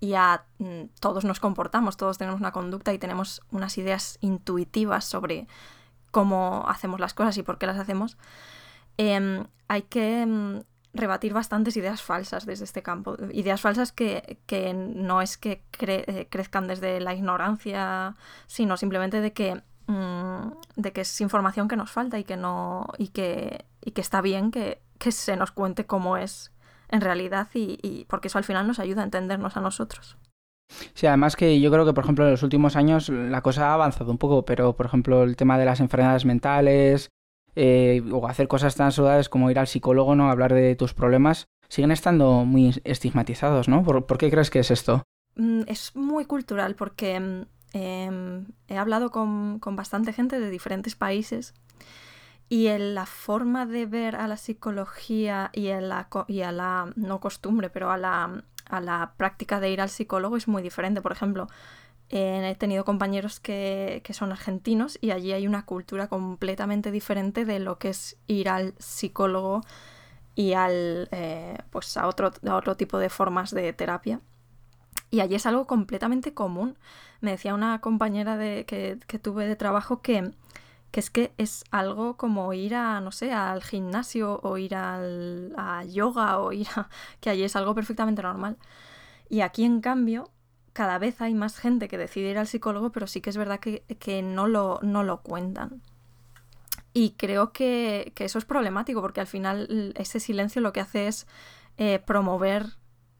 y 0.00 0.14
a 0.14 0.44
mm, 0.58 0.84
todos 1.00 1.24
nos 1.24 1.40
comportamos, 1.40 1.96
todos 1.96 2.18
tenemos 2.18 2.40
una 2.40 2.52
conducta 2.52 2.92
y 2.92 2.98
tenemos 2.98 3.42
unas 3.50 3.76
ideas 3.78 4.18
intuitivas 4.20 5.04
sobre 5.04 5.46
cómo 6.10 6.64
hacemos 6.68 7.00
las 7.00 7.14
cosas 7.14 7.36
y 7.36 7.42
por 7.42 7.58
qué 7.58 7.66
las 7.66 7.78
hacemos, 7.78 8.16
em, 8.96 9.44
hay 9.68 9.82
que 9.82 10.22
em, 10.22 10.62
rebatir 10.94 11.32
bastantes 11.32 11.76
ideas 11.76 12.02
falsas 12.02 12.46
desde 12.46 12.64
este 12.64 12.82
campo. 12.82 13.16
Ideas 13.32 13.60
falsas 13.60 13.92
que, 13.92 14.38
no 14.74 15.22
es 15.22 15.36
que 15.36 15.62
eh, 15.80 16.26
crezcan 16.30 16.66
desde 16.66 17.00
la 17.00 17.14
ignorancia, 17.14 18.16
sino 18.46 18.76
simplemente 18.76 19.20
de 19.20 19.32
que, 19.32 19.62
mm, 19.88 20.52
de 20.76 20.92
que 20.92 21.00
es 21.00 21.20
información 21.20 21.66
que 21.66 21.76
nos 21.76 21.90
falta 21.90 22.18
y 22.18 22.24
que, 22.24 22.36
no, 22.36 22.86
y 22.96 23.08
que, 23.08 23.66
y 23.84 23.90
que 23.90 24.00
está 24.00 24.20
bien 24.20 24.52
que, 24.52 24.80
que 24.98 25.12
se 25.12 25.36
nos 25.36 25.50
cuente 25.50 25.86
cómo 25.86 26.16
es 26.16 26.52
en 26.90 27.00
realidad 27.00 27.48
y, 27.54 28.06
porque 28.08 28.28
eso 28.28 28.38
al 28.38 28.44
final 28.44 28.66
nos 28.66 28.78
ayuda 28.78 29.02
a 29.02 29.04
entendernos 29.04 29.56
a 29.56 29.60
nosotros. 29.60 30.16
Sí, 30.94 31.06
además 31.06 31.36
que 31.36 31.60
yo 31.60 31.70
creo 31.70 31.86
que, 31.86 31.94
por 31.94 32.04
ejemplo, 32.04 32.24
en 32.24 32.32
los 32.32 32.42
últimos 32.42 32.76
años 32.76 33.08
la 33.08 33.42
cosa 33.42 33.70
ha 33.70 33.74
avanzado 33.74 34.10
un 34.10 34.18
poco, 34.18 34.44
pero, 34.44 34.76
por 34.76 34.86
ejemplo, 34.86 35.22
el 35.22 35.36
tema 35.36 35.58
de 35.58 35.64
las 35.64 35.80
enfermedades 35.80 36.24
mentales 36.24 37.08
eh, 37.56 38.02
o 38.12 38.26
hacer 38.28 38.48
cosas 38.48 38.76
tan 38.76 38.92
saludables 38.92 39.28
como 39.28 39.50
ir 39.50 39.58
al 39.58 39.66
psicólogo, 39.66 40.14
¿no? 40.14 40.30
Hablar 40.30 40.52
de 40.52 40.76
tus 40.76 40.92
problemas, 40.92 41.46
siguen 41.68 41.90
estando 41.90 42.44
muy 42.44 42.80
estigmatizados, 42.84 43.68
¿no? 43.68 43.82
¿Por, 43.82 44.18
qué 44.18 44.30
crees 44.30 44.50
que 44.50 44.60
es 44.60 44.70
esto? 44.70 45.02
Mm, 45.36 45.62
es 45.66 45.96
muy 45.96 46.26
cultural 46.26 46.74
porque 46.74 47.46
em, 47.72 48.46
he 48.68 48.78
hablado 48.78 49.10
con, 49.10 49.60
bastante 49.60 50.12
gente 50.12 50.40
de 50.40 50.50
diferentes 50.50 50.94
países 50.96 51.54
y 52.48 52.68
en 52.68 52.94
la 52.94 53.06
forma 53.06 53.66
de 53.66 53.86
ver 53.86 54.16
a 54.16 54.26
la 54.26 54.36
psicología 54.36 55.50
y, 55.52 55.68
la, 55.68 56.08
y 56.28 56.40
a 56.42 56.52
la, 56.52 56.92
no 56.96 57.20
costumbre, 57.20 57.70
pero 57.70 57.90
a 57.90 57.98
la, 57.98 58.42
a 58.68 58.80
la 58.80 59.12
práctica 59.16 59.60
de 59.60 59.70
ir 59.70 59.80
al 59.80 59.90
psicólogo 59.90 60.36
es 60.36 60.48
muy 60.48 60.62
diferente. 60.62 61.02
Por 61.02 61.12
ejemplo, 61.12 61.46
he 62.10 62.56
tenido 62.58 62.84
compañeros 62.84 63.40
que, 63.40 64.02
son 64.10 64.32
argentinos 64.32 64.98
y 65.00 65.10
allí 65.10 65.32
hay 65.32 65.46
una 65.46 65.66
cultura 65.66 66.08
completamente 66.08 66.90
diferente 66.90 67.44
de 67.44 67.58
lo 67.58 67.78
que 67.78 67.90
es 67.90 68.16
ir 68.26 68.48
al 68.48 68.74
psicólogo 68.78 69.62
y 70.34 70.54
al, 70.54 71.08
eh, 71.10 71.58
pues 71.70 71.96
a 71.96 72.06
otro, 72.06 72.30
otro 72.50 72.76
tipo 72.76 72.98
de 72.98 73.10
formas 73.10 73.50
de 73.50 73.72
terapia. 73.72 74.20
Y 75.10 75.20
allí 75.20 75.34
es 75.34 75.46
algo 75.46 75.66
completamente 75.66 76.34
común. 76.34 76.76
Me 77.20 77.32
decía 77.32 77.54
una 77.54 77.80
compañera 77.80 78.36
de, 78.36 78.64
que, 78.66 79.18
tuve 79.18 79.46
de 79.46 79.56
trabajo 79.56 80.02
que, 80.02 80.32
que, 80.90 81.00
es 81.00 81.10
que 81.10 81.32
es 81.38 81.64
algo 81.70 82.16
como 82.16 82.52
ir 82.52 82.74
a, 82.74 83.00
no 83.00 83.12
sé, 83.12 83.32
al 83.32 83.62
gimnasio 83.62 84.40
o 84.42 84.58
ir 84.58 84.74
al, 84.74 85.54
a 85.56 85.84
yoga 85.84 86.38
o 86.38 86.52
ir 86.52 86.68
a... 86.76 86.88
que 87.20 87.30
allí 87.30 87.44
es 87.44 87.56
algo 87.56 87.74
perfectamente 87.74 88.22
normal. 88.22 88.58
Y 89.30 89.40
aquí, 89.40 89.64
en 89.64 89.80
cambio, 89.80 90.30
cada 90.72 90.98
vez 90.98 91.20
hay 91.20 91.34
más 91.34 91.58
gente 91.58 91.88
que 91.88 91.98
decide 91.98 92.30
ir 92.30 92.38
al 92.38 92.46
psicólogo, 92.46 92.92
pero 92.92 93.06
sí 93.06 93.20
que 93.20 93.30
es 93.30 93.36
verdad 93.36 93.58
que, 93.60 94.22
no, 94.22 94.46
lo, 94.46 94.78
no 94.82 95.02
lo 95.02 95.22
cuentan. 95.22 95.82
Y 96.92 97.10
creo 97.18 97.52
que, 97.52 98.12
eso 98.16 98.38
es 98.38 98.44
problemático 98.44 99.00
porque 99.00 99.20
al 99.20 99.26
final 99.26 99.92
ese 99.96 100.20
silencio 100.20 100.60
lo 100.62 100.72
que 100.72 100.80
hace 100.80 101.08
es 101.08 101.26
eh, 101.78 101.98
promover 101.98 102.66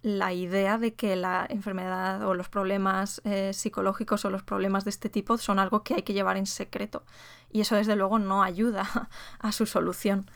la 0.08 0.32
idea 0.32 0.78
de 0.78 0.94
que 0.94 1.16
la 1.16 1.46
enfermedad 1.48 2.26
o 2.26 2.34
los 2.34 2.48
problemas 2.48 3.20
eh, 3.24 3.52
psicológicos 3.52 4.24
o 4.24 4.30
los 4.30 4.42
problemas 4.42 4.84
de 4.84 4.90
este 4.90 5.08
tipo 5.08 5.36
son 5.36 5.58
algo 5.58 5.82
que 5.82 5.94
hay 5.94 6.02
que 6.02 6.14
llevar 6.14 6.36
en 6.36 6.46
secreto. 6.46 7.04
Y 7.52 7.60
eso 7.60 7.76
desde 7.76 7.96
luego 7.96 8.18
no 8.18 8.42
ayuda 8.42 8.88
a 9.38 9.52
su 9.52 9.66
solución. 9.66 10.30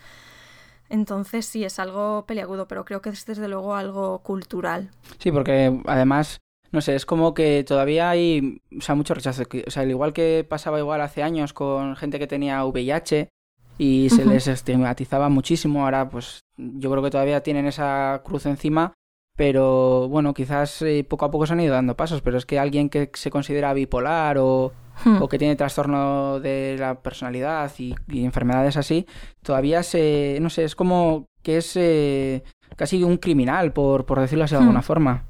Entonces 0.89 1.47
sí, 1.47 1.65
es 1.65 1.79
algo 1.79 2.27
peliagudo, 2.27 2.69
pero 2.69 2.85
creo 2.85 3.01
que 3.01 3.11
es 3.11 3.25
desde 3.25 3.49
luego 3.49 3.75
algo 3.75 4.19
cultural. 4.19 4.91
Sí, 5.19 5.33
porque 5.33 5.81
además 5.87 6.39
no 6.71 6.81
sé, 6.81 6.95
es 6.95 7.05
como 7.05 7.35
que 7.35 7.65
todavía 7.65 8.09
hay, 8.09 8.63
o 8.77 8.81
sea, 8.81 8.95
mucho 8.95 9.13
rechazo. 9.13 9.43
O 9.67 9.71
sea, 9.71 9.83
al 9.83 9.91
igual 9.91 10.15
que 10.15 10.45
pasaba 10.49 10.79
igual 10.79 11.03
hace 11.03 11.23
años 11.23 11.53
con 11.53 11.97
gente 11.97 12.19
que 12.19 12.27
tenía 12.27 12.65
VIH 12.65 13.29
y 13.77 14.09
se 14.11 14.25
les 14.25 14.47
estigmatizaba 14.49 15.29
muchísimo, 15.29 15.85
ahora 15.85 16.09
pues 16.09 16.41
yo 16.57 16.91
creo 16.91 17.03
que 17.03 17.11
todavía 17.11 17.43
tienen 17.43 17.67
esa 17.67 18.23
cruz 18.25 18.47
encima, 18.47 18.95
pero 19.37 20.09
bueno, 20.09 20.35
quizás 20.35 20.83
eh, 20.83 21.05
poco 21.09 21.25
a 21.25 21.31
poco 21.31 21.47
se 21.47 21.55
han 21.55 21.61
ido 21.61 21.75
dando 21.75 21.97
pasos, 21.97 22.21
pero 22.21 22.39
es 22.39 22.47
que 22.47 22.59
alguien 22.59 22.89
que 22.89 23.11
se 23.15 23.31
considera 23.31 23.73
bipolar 23.73 24.39
o, 24.39 24.73
hmm. 25.05 25.23
o 25.23 25.29
que 25.29 25.39
tiene 25.39 25.57
trastorno 25.57 26.41
de 26.41 26.77
la 26.79 27.01
personalidad 27.01 27.73
y, 27.79 27.95
enfermedades 28.09 28.77
así, 28.77 29.07
todavía 29.43 29.83
se, 29.83 30.39
no 30.41 30.51
sé, 30.51 30.65
es 30.65 30.75
como 30.75 31.27
que 31.43 31.59
es 31.59 31.77
eh, 31.77 32.45
casi 32.77 33.03
un 33.03 33.17
criminal, 33.17 33.73
por, 33.73 34.05
por 34.07 34.21
decirlo 34.21 34.45
así 34.45 34.55
de 34.55 34.61
alguna 34.61 34.81
hmm. 34.81 34.85
forma. 34.85 35.25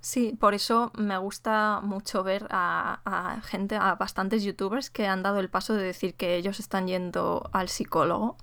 Sí, 0.00 0.34
por 0.40 0.54
eso 0.54 0.92
me 0.96 1.18
gusta 1.18 1.80
mucho 1.82 2.22
ver 2.22 2.46
a, 2.50 3.40
gente, 3.44 3.76
a 3.76 3.96
bastantes 3.96 4.42
youtubers 4.42 4.88
que 4.88 5.06
han 5.06 5.22
dado 5.22 5.40
el 5.40 5.50
paso 5.50 5.74
de 5.74 5.82
decir 5.82 6.14
que 6.14 6.36
ellos 6.36 6.58
están 6.58 6.86
yendo 6.86 7.50
al 7.52 7.68
psicólogo 7.68 8.38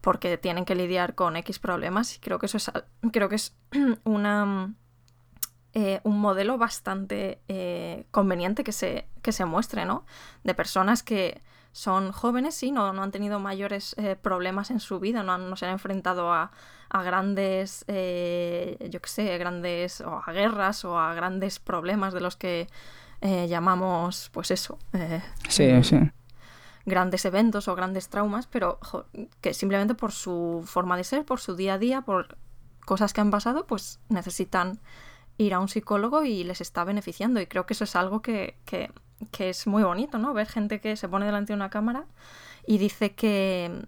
porque 0.00 0.38
tienen 0.38 0.64
que 0.64 0.74
lidiar 0.74 1.14
con 1.14 1.36
X 1.36 1.58
problemas 1.58 2.16
y 2.16 2.20
creo 2.20 2.38
que 2.38 2.46
eso 2.46 2.56
es, 2.56 2.70
creo 3.12 3.28
que 3.28 3.36
es 3.36 3.56
una, 4.04 4.74
eh, 5.74 6.00
un 6.04 6.20
modelo 6.20 6.58
bastante 6.58 7.40
eh, 7.48 8.06
conveniente 8.10 8.64
que 8.64 8.72
se, 8.72 9.06
que 9.22 9.32
se 9.32 9.44
muestre, 9.44 9.84
¿no? 9.84 10.04
De 10.44 10.54
personas 10.54 11.02
que 11.02 11.42
son 11.72 12.12
jóvenes, 12.12 12.54
sí, 12.54 12.72
no, 12.72 12.92
no 12.92 13.02
han 13.02 13.12
tenido 13.12 13.38
mayores 13.38 13.94
eh, 13.98 14.16
problemas 14.20 14.70
en 14.70 14.80
su 14.80 14.98
vida, 14.98 15.22
no, 15.22 15.38
no, 15.38 15.56
se 15.56 15.66
han 15.66 15.72
enfrentado 15.72 16.32
a, 16.32 16.50
a 16.88 17.02
grandes, 17.02 17.84
eh, 17.86 18.76
yo 18.90 19.00
qué 19.00 19.08
sé, 19.08 19.38
grandes, 19.38 20.00
o 20.00 20.22
a 20.24 20.32
guerras 20.32 20.84
o 20.84 20.98
a 20.98 21.14
grandes 21.14 21.60
problemas 21.60 22.12
de 22.12 22.20
los 22.20 22.36
que 22.36 22.68
eh, 23.20 23.46
llamamos, 23.48 24.30
pues 24.32 24.50
eso. 24.50 24.78
sí, 25.48 25.82
sí. 25.84 25.98
Grandes 26.90 27.24
eventos 27.24 27.68
o 27.68 27.74
grandes 27.74 28.08
traumas, 28.08 28.46
pero 28.46 28.78
que 29.40 29.54
simplemente 29.54 29.94
por 29.94 30.12
su 30.12 30.62
forma 30.66 30.96
de 30.96 31.04
ser, 31.04 31.24
por 31.24 31.40
su 31.40 31.56
día 31.56 31.74
a 31.74 31.78
día, 31.78 32.02
por 32.02 32.36
cosas 32.84 33.12
que 33.12 33.20
han 33.20 33.30
pasado, 33.30 33.66
pues 33.66 34.00
necesitan 34.08 34.80
ir 35.38 35.54
a 35.54 35.60
un 35.60 35.68
psicólogo 35.68 36.24
y 36.24 36.44
les 36.44 36.60
está 36.60 36.84
beneficiando. 36.84 37.40
Y 37.40 37.46
creo 37.46 37.64
que 37.64 37.72
eso 37.74 37.84
es 37.84 37.96
algo 37.96 38.20
que, 38.20 38.58
que 38.66 38.90
que 39.30 39.50
es 39.50 39.66
muy 39.66 39.82
bonito, 39.82 40.18
¿no? 40.18 40.32
Ver 40.32 40.46
gente 40.46 40.80
que 40.80 40.96
se 40.96 41.08
pone 41.08 41.26
delante 41.26 41.52
de 41.52 41.56
una 41.56 41.70
cámara 41.70 42.06
y 42.66 42.78
dice 42.78 43.12
que, 43.12 43.86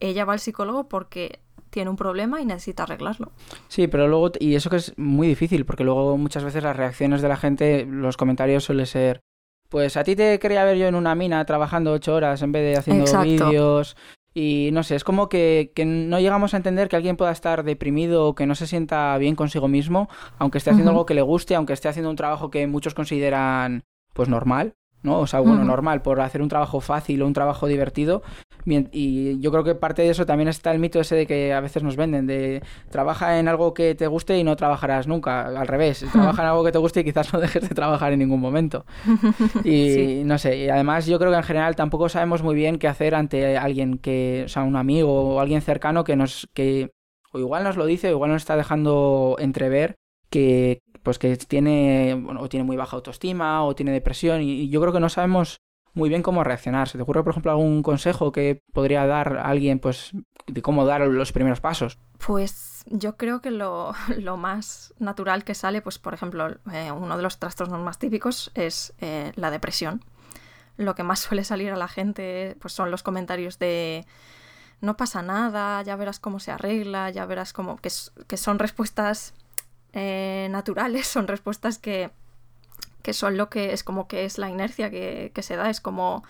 ella 0.00 0.24
va 0.24 0.34
al 0.34 0.38
psicólogo 0.38 0.88
porque 0.88 1.40
tiene 1.70 1.90
un 1.90 1.96
problema 1.96 2.40
y 2.40 2.46
necesita 2.46 2.84
arreglarlo. 2.84 3.32
Sí, 3.68 3.88
pero 3.88 4.06
luego, 4.06 4.30
y 4.38 4.54
eso 4.54 4.70
que 4.70 4.76
es 4.76 4.96
muy 4.96 5.26
difícil, 5.26 5.66
porque 5.66 5.82
luego 5.82 6.16
muchas 6.16 6.44
veces 6.44 6.62
las 6.62 6.76
reacciones 6.76 7.20
de 7.22 7.28
la 7.28 7.36
gente, 7.36 7.84
los 7.84 8.16
comentarios 8.16 8.64
suelen 8.64 8.86
ser, 8.86 9.20
pues 9.68 9.96
a 9.96 10.04
ti 10.04 10.16
te 10.16 10.38
quería 10.38 10.64
ver 10.64 10.76
yo 10.76 10.86
en 10.86 10.94
una 10.94 11.14
mina 11.14 11.44
trabajando 11.44 11.92
ocho 11.92 12.14
horas 12.14 12.42
en 12.42 12.52
vez 12.52 12.62
de 12.62 12.76
haciendo 12.76 13.22
vídeos. 13.22 13.96
Y 14.36 14.70
no 14.72 14.82
sé, 14.82 14.96
es 14.96 15.04
como 15.04 15.28
que, 15.28 15.70
que, 15.76 15.84
no 15.84 16.18
llegamos 16.18 16.54
a 16.54 16.56
entender 16.56 16.88
que 16.88 16.96
alguien 16.96 17.16
pueda 17.16 17.30
estar 17.30 17.62
deprimido 17.62 18.26
o 18.26 18.34
que 18.34 18.46
no 18.46 18.56
se 18.56 18.66
sienta 18.66 19.16
bien 19.18 19.36
consigo 19.36 19.68
mismo, 19.68 20.08
aunque 20.38 20.58
esté 20.58 20.70
haciendo 20.70 20.90
algo 20.90 21.06
que 21.06 21.14
le 21.14 21.22
guste, 21.22 21.54
aunque 21.54 21.72
esté 21.72 21.88
haciendo 21.88 22.10
un 22.10 22.16
trabajo 22.16 22.50
que 22.50 22.66
muchos 22.66 22.94
consideran 22.94 23.84
pues 24.12 24.28
normal, 24.28 24.74
¿no? 25.04 25.20
O 25.20 25.26
sea, 25.28 25.38
bueno, 25.38 25.64
normal, 25.64 26.02
por 26.02 26.20
hacer 26.20 26.42
un 26.42 26.48
trabajo 26.48 26.80
fácil 26.80 27.22
o 27.22 27.26
un 27.26 27.32
trabajo 27.32 27.68
divertido. 27.68 28.22
Y 28.66 29.38
yo 29.40 29.50
creo 29.50 29.64
que 29.64 29.74
parte 29.74 30.02
de 30.02 30.10
eso 30.10 30.26
también 30.26 30.48
está 30.48 30.72
el 30.72 30.78
mito 30.78 31.00
ese 31.00 31.16
de 31.16 31.26
que 31.26 31.52
a 31.52 31.60
veces 31.60 31.82
nos 31.82 31.96
venden, 31.96 32.26
de 32.26 32.62
trabaja 32.90 33.38
en 33.38 33.48
algo 33.48 33.74
que 33.74 33.94
te 33.94 34.06
guste 34.06 34.38
y 34.38 34.44
no 34.44 34.56
trabajarás 34.56 35.06
nunca. 35.06 35.46
Al 35.46 35.66
revés, 35.66 36.04
trabaja 36.12 36.42
en 36.42 36.48
algo 36.48 36.64
que 36.64 36.72
te 36.72 36.78
guste 36.78 37.00
y 37.00 37.04
quizás 37.04 37.32
no 37.32 37.40
dejes 37.40 37.68
de 37.68 37.74
trabajar 37.74 38.12
en 38.12 38.20
ningún 38.20 38.40
momento. 38.40 38.84
Y 39.64 40.22
no 40.24 40.38
sé, 40.38 40.56
y 40.56 40.68
además 40.68 41.06
yo 41.06 41.18
creo 41.18 41.30
que 41.30 41.36
en 41.36 41.42
general 41.42 41.76
tampoco 41.76 42.08
sabemos 42.08 42.42
muy 42.42 42.54
bien 42.54 42.78
qué 42.78 42.88
hacer 42.88 43.14
ante 43.14 43.56
alguien 43.56 43.98
que, 43.98 44.42
o 44.46 44.48
sea, 44.48 44.62
un 44.62 44.76
amigo 44.76 45.34
o 45.34 45.40
alguien 45.40 45.62
cercano 45.62 46.04
que 46.04 46.16
nos, 46.16 46.48
que 46.54 46.90
o 47.32 47.38
igual 47.38 47.64
nos 47.64 47.76
lo 47.76 47.86
dice 47.86 48.08
o 48.08 48.12
igual 48.12 48.30
nos 48.30 48.42
está 48.42 48.56
dejando 48.56 49.36
entrever 49.38 49.96
que, 50.30 50.80
pues 51.02 51.18
que 51.18 51.36
tiene, 51.36 52.14
bueno, 52.20 52.40
o 52.40 52.48
tiene 52.48 52.64
muy 52.64 52.76
baja 52.76 52.96
autoestima 52.96 53.64
o 53.64 53.74
tiene 53.74 53.92
depresión 53.92 54.42
y, 54.42 54.68
yo 54.68 54.80
creo 54.80 54.92
que 54.92 55.00
no 55.00 55.08
sabemos 55.08 55.58
muy 55.94 56.08
bien 56.08 56.22
cómo 56.22 56.44
reaccionar. 56.44 56.88
¿Se 56.88 56.98
te 56.98 57.02
ocurre, 57.02 57.22
por 57.22 57.32
ejemplo, 57.32 57.52
algún 57.52 57.82
consejo 57.82 58.32
que 58.32 58.62
podría 58.72 59.06
dar 59.06 59.38
alguien 59.38 59.78
pues, 59.78 60.12
de 60.46 60.62
cómo 60.62 60.84
dar 60.84 61.00
los 61.02 61.32
primeros 61.32 61.60
pasos? 61.60 61.98
Pues 62.24 62.84
yo 62.86 63.16
creo 63.16 63.40
que 63.40 63.50
lo, 63.50 63.94
más 64.36 64.94
natural 64.98 65.44
que 65.44 65.54
sale, 65.54 65.80
pues 65.80 65.98
por 65.98 66.14
ejemplo, 66.14 66.56
eh, 66.72 66.90
uno 66.90 67.16
de 67.16 67.22
los 67.22 67.38
trastornos 67.38 67.80
más 67.80 67.98
típicos 67.98 68.50
es 68.54 68.92
eh, 69.00 69.32
la 69.36 69.50
depresión. 69.50 70.04
Lo 70.76 70.94
que 70.94 71.04
más 71.04 71.20
suele 71.20 71.44
salir 71.44 71.70
a 71.70 71.76
la 71.76 71.88
gente 71.88 72.56
pues 72.60 72.74
son 72.74 72.90
los 72.90 73.02
comentarios 73.02 73.58
de 73.58 74.04
no 74.80 74.96
pasa 74.96 75.22
nada, 75.22 75.80
ya 75.82 75.96
verás 75.96 76.20
cómo 76.20 76.40
se 76.40 76.50
arregla, 76.50 77.08
ya 77.10 77.24
verás 77.24 77.52
cómo... 77.52 77.76
que, 77.76 77.90
que 78.26 78.36
son 78.36 78.58
respuestas 78.58 79.32
eh, 79.92 80.48
naturales, 80.50 81.06
son 81.06 81.26
respuestas 81.26 81.78
que, 81.78 82.10
que, 83.04 83.12
son 83.12 83.36
lo 83.36 83.50
que 83.50 83.72
es 83.72 83.84
como 83.84 84.08
que 84.08 84.24
es 84.24 84.38
la 84.38 84.48
inercia 84.48 84.90
que, 84.90 85.30
se 85.42 85.56
da, 85.56 85.70
es 85.70 85.80
como 85.80 86.24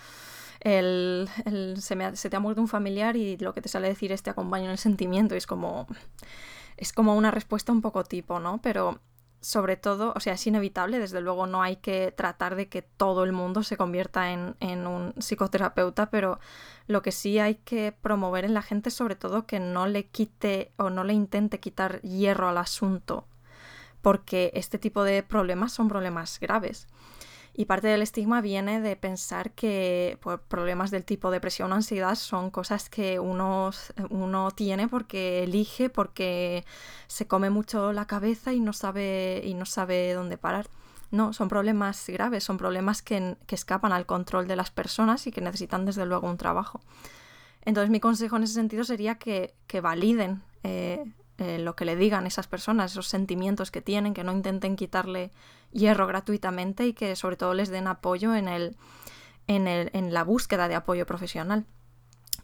el, 0.61 1.31
se, 1.78 2.16
se, 2.16 2.31
te 2.31 2.37
ha 2.37 2.40
muerto 2.40 2.61
un 2.61 2.69
familiar 2.69 3.16
y 3.16 3.38
lo 3.38 3.54
que 3.54 3.62
te 3.62 3.69
sale 3.69 3.88
decir 3.88 4.12
es 4.12 4.23
te 4.23 4.31
acompaño 4.31 4.64
en 4.64 4.73
el 4.73 4.78
sentimiento, 4.78 5.35
y 5.35 5.38
es 5.38 5.47
como, 5.47 5.87
es 6.76 6.93
como 6.93 7.16
una 7.16 7.31
respuesta 7.31 7.73
un 7.73 7.81
poco 7.81 8.02
tipo, 8.04 8.40
¿no? 8.40 8.61
Pero 8.61 9.00
sobre 9.40 9.76
todo, 9.76 10.12
o 10.16 10.21
sea, 10.21 10.33
es 10.33 10.47
inevitable, 10.47 10.99
desde 10.99 11.21
luego 11.21 11.47
no 11.47 11.62
hay 11.62 11.76
que 11.76 12.12
tratar 12.12 12.57
de 12.57 12.69
que 12.69 12.83
todo 12.83 13.25
el 13.25 13.33
mundo 13.33 13.62
se 13.62 13.76
convierta 13.76 14.33
en, 14.33 14.57
en, 14.59 14.87
un 14.87 15.12
psicoterapeuta, 15.19 16.11
pero 16.11 16.40
lo 16.87 17.02
que 17.02 17.12
sí 17.12 17.38
hay 17.38 17.57
que 17.57 17.93
promover 17.93 18.45
en 18.45 18.54
la 18.54 18.62
gente 18.62 18.90
sobre 18.90 19.16
todo 19.16 19.47
que 19.47 19.61
no 19.61 19.87
le 19.87 20.07
quite 20.07 20.73
o 20.76 20.90
no 20.90 21.04
le 21.04 21.12
intente 21.12 21.61
quitar 21.61 22.00
hierro 22.00 22.49
al 22.49 22.59
asunto 22.59 23.26
porque 24.05 24.51
este 24.53 24.79
tipo 24.79 25.03
de 25.03 25.23
problemas 25.23 25.73
son 25.73 25.89
problemas 25.89 26.39
graves. 26.39 26.87
Y 27.55 27.65
parte 27.65 27.89
del 27.89 28.03
estigma 28.03 28.43
viene 28.43 28.83
de 28.83 28.97
pensar 28.97 29.53
que 29.53 30.19
pues, 30.21 30.39
problemas 30.47 30.91
del 30.91 31.07
tipo 31.07 31.31
depresión 31.31 31.73
o 31.73 31.75
ansiedad 31.75 32.15
son 32.15 32.51
cosas 32.51 32.91
que 32.91 33.19
uno, 33.19 33.71
uno, 34.11 34.51
tiene 34.51 34.89
porque 34.89 35.45
elige, 35.45 35.89
porque 35.89 36.67
se 37.07 37.27
come 37.27 37.49
mucho 37.49 37.95
la 37.95 38.07
cabeza 38.07 38.53
y 38.53 38.61
no 38.61 38.75
sabe, 38.75 39.41
y 39.43 39.55
no 39.55 39.65
sabe 39.65 40.13
dónde 40.13 40.37
parar. 40.37 40.69
No, 41.11 41.33
son 41.33 41.49
problemas 41.49 42.05
graves, 42.07 42.45
son 42.45 42.59
problemas 42.59 43.01
que, 43.01 43.39
escapan 43.49 43.93
al 43.93 44.05
control 44.05 44.47
de 44.47 44.57
las 44.57 44.71
personas 44.71 45.27
y 45.27 45.33
que 45.33 45.41
necesitan 45.41 45.87
desde 45.87 46.05
luego 46.05 46.29
un 46.29 46.37
trabajo. 46.37 46.83
Entonces 47.65 47.89
mi 47.89 48.01
consejo 48.01 48.37
en 48.37 48.43
ese 48.43 48.53
sentido 48.53 48.85
sería 48.85 49.15
que, 49.15 49.55
validen 49.81 50.43
eh, 50.63 51.05
eh, 51.38 51.59
lo 51.59 51.75
que 51.75 51.85
le 51.85 51.97
digan 51.97 52.26
esas 52.26 52.47
personas, 52.47 52.93
esos 52.93 53.09
sentimientos 53.09 53.71
que 53.71 53.83
tienen, 53.83 54.14
que 54.14 54.23
no 54.23 54.33
intenten 54.33 54.76
quitarle 54.76 55.33
hierro 55.73 56.07
gratuitamente 56.07 56.87
y 56.87 56.93
que 56.93 57.17
sobre 57.17 57.37
todo 57.37 57.55
les 57.55 57.71
den 57.71 57.88
apoyo 57.88 58.35
en, 58.35 58.49
el, 58.49 58.76
en, 59.49 59.67
el, 59.67 59.91
en 59.95 60.14
la 60.14 60.23
búsqueda 60.23 60.69
de 60.69 60.76
apoyo 60.76 61.07
profesional. 61.07 61.67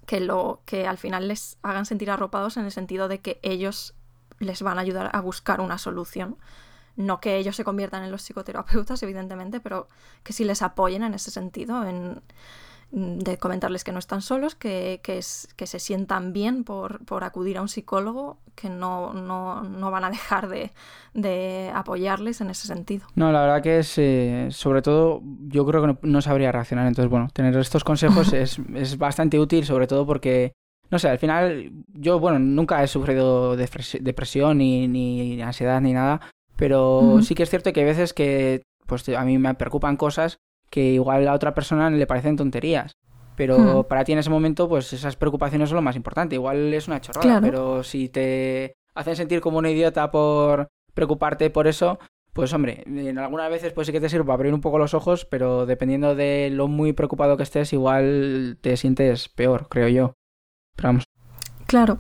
Que, 0.07 0.19
lo, 0.19 0.63
que 0.65 0.89
al 0.89 0.99
final 0.99 1.29
les 1.29 1.57
hagan 1.63 1.87
sentir 1.87 2.11
arropados 2.11 2.57
en 2.57 2.65
el 2.65 2.73
sentido 2.73 3.07
de 3.07 3.21
que 3.21 3.39
ellos 3.43 3.95
les 4.41 4.61
van 4.63 4.79
a 4.79 4.81
ayudar 4.81 5.11
a 5.13 5.21
buscar 5.21 5.61
una 5.61 5.79
solución. 5.79 6.37
No 6.97 7.21
que 7.21 7.37
ellos 7.37 7.55
se 7.55 7.63
conviertan 7.63 8.03
en 8.03 8.11
los 8.11 8.23
psicoterapeutas, 8.23 9.01
evidentemente, 9.05 9.61
pero 9.61 9.89
que 10.25 10.33
sí 10.33 10.45
les 10.45 10.63
apoyen 10.63 11.05
en 11.05 11.15
ese 11.15 11.31
sentido, 11.31 11.87
en, 11.87 12.23
de 12.93 13.39
comentarles 13.39 13.85
que 13.85 13.93
no 13.93 14.01
están 14.01 14.21
solos, 14.21 14.57
que, 14.57 15.01
que, 15.03 15.19
es, 15.19 15.49
que 15.57 15.67
se 15.67 15.79
sientan 15.79 16.33
bien 16.33 16.65
por, 16.65 17.05
por, 17.05 17.23
acudir 17.23 17.59
a 17.59 17.63
un 17.63 17.69
psicólogo, 17.69 18.39
que 18.57 18.69
no, 18.69 19.13
no, 19.13 19.63
no 19.63 19.91
van 19.93 20.05
a 20.05 20.11
dejar 20.11 20.49
de, 20.49 20.73
de, 21.15 21.71
apoyarles 21.73 22.41
en 22.41 22.51
ese 22.51 22.67
sentido. 22.67 23.07
No, 23.15 23.31
la 23.31 23.43
verdad 23.43 23.63
que 23.63 23.79
es, 23.79 23.97
eh, 23.99 24.49
sobre 24.51 24.83
todo, 24.83 25.23
yo 25.47 25.65
creo 25.67 25.83
que 25.83 25.87
no, 25.87 25.99
no, 26.03 26.21
sabría 26.21 26.51
reaccionar. 26.51 26.87
Entonces, 26.89 27.11
bueno, 27.11 27.29
tener 27.33 27.57
estos 27.57 27.85
consejos 27.85 28.33
es, 28.33 28.59
es 28.75 28.99
bastante 28.99 29.39
útil, 29.39 29.65
sobre 29.65 29.87
todo 29.87 30.05
porque, 30.05 30.53
no 30.91 30.99
sé, 30.99 31.09
al 31.09 31.19
final, 31.19 31.71
yo, 31.95 32.19
bueno, 32.19 32.41
nunca 32.41 32.83
he 32.83 32.89
sufrido 32.89 33.57
depresión 33.57 34.59
ni, 34.59 34.89
ni 34.89 35.41
ansiedad 35.41 35.81
ni 35.81 35.93
nada, 35.93 36.21
pero 36.57 36.99
uh 36.99 37.19
-huh. 37.19 37.23
sí 37.23 37.37
que 37.37 37.45
es 37.45 37.51
cierto 37.51 37.73
que 37.73 37.81
hay 37.81 37.87
veces 37.87 38.13
que, 38.13 38.63
pues 38.87 39.09
a 39.11 39.25
mí 39.25 39.39
me 39.39 39.55
preocupan 39.55 39.97
cosas 39.97 40.41
que 40.71 40.93
igual 40.93 41.27
a 41.29 41.35
otra 41.35 41.55
persona 41.55 41.91
le 41.91 42.07
parecen 42.07 42.37
tonterías. 42.37 42.97
Pero 43.37 43.83
hmm. 43.83 43.89
para 43.89 44.05
ti 44.05 44.13
en 44.13 44.19
ese 44.19 44.31
momento, 44.31 44.69
pues 44.69 44.93
esas 44.93 45.17
preocupaciones 45.17 45.69
son 45.69 45.77
lo 45.77 45.83
más 45.83 45.97
importante. 45.97 46.35
Igual 46.35 46.73
es 46.73 46.89
una 46.89 47.01
chorrada, 47.01 47.23
claro. 47.23 47.43
pero 47.43 47.83
si 47.83 48.09
te 48.09 48.75
hacen 48.95 49.17
sentir 49.17 49.41
como 49.41 49.59
un 49.59 49.67
idiota 49.67 50.11
por 50.11 50.69
preocuparte 50.95 51.51
por 51.51 51.67
eso, 51.67 51.99
pues 52.33 52.53
hombre, 52.53 52.85
en 52.87 53.19
algunas 53.19 53.51
veces 53.51 53.73
pues 53.73 53.87
sí 53.87 53.93
que 53.93 54.01
te 54.01 54.09
sirve 54.09 54.25
para 54.25 54.35
abrir 54.35 54.55
un 54.55 54.61
poco 54.61 54.79
los 54.79 54.95
ojos, 54.95 55.25
pero 55.25 55.67
dependiendo 55.67 56.15
de 56.15 56.51
lo 56.53 56.69
muy 56.69 56.93
preocupado 56.93 57.37
que 57.37 57.43
estés, 57.43 57.73
igual 57.73 58.59
te 58.61 58.77
sientes 58.77 59.29
peor, 59.29 59.69
creo 59.69 59.89
yo. 59.89 60.15
Pero 60.77 60.89
vamos. 60.89 61.05
Claro. 61.67 61.99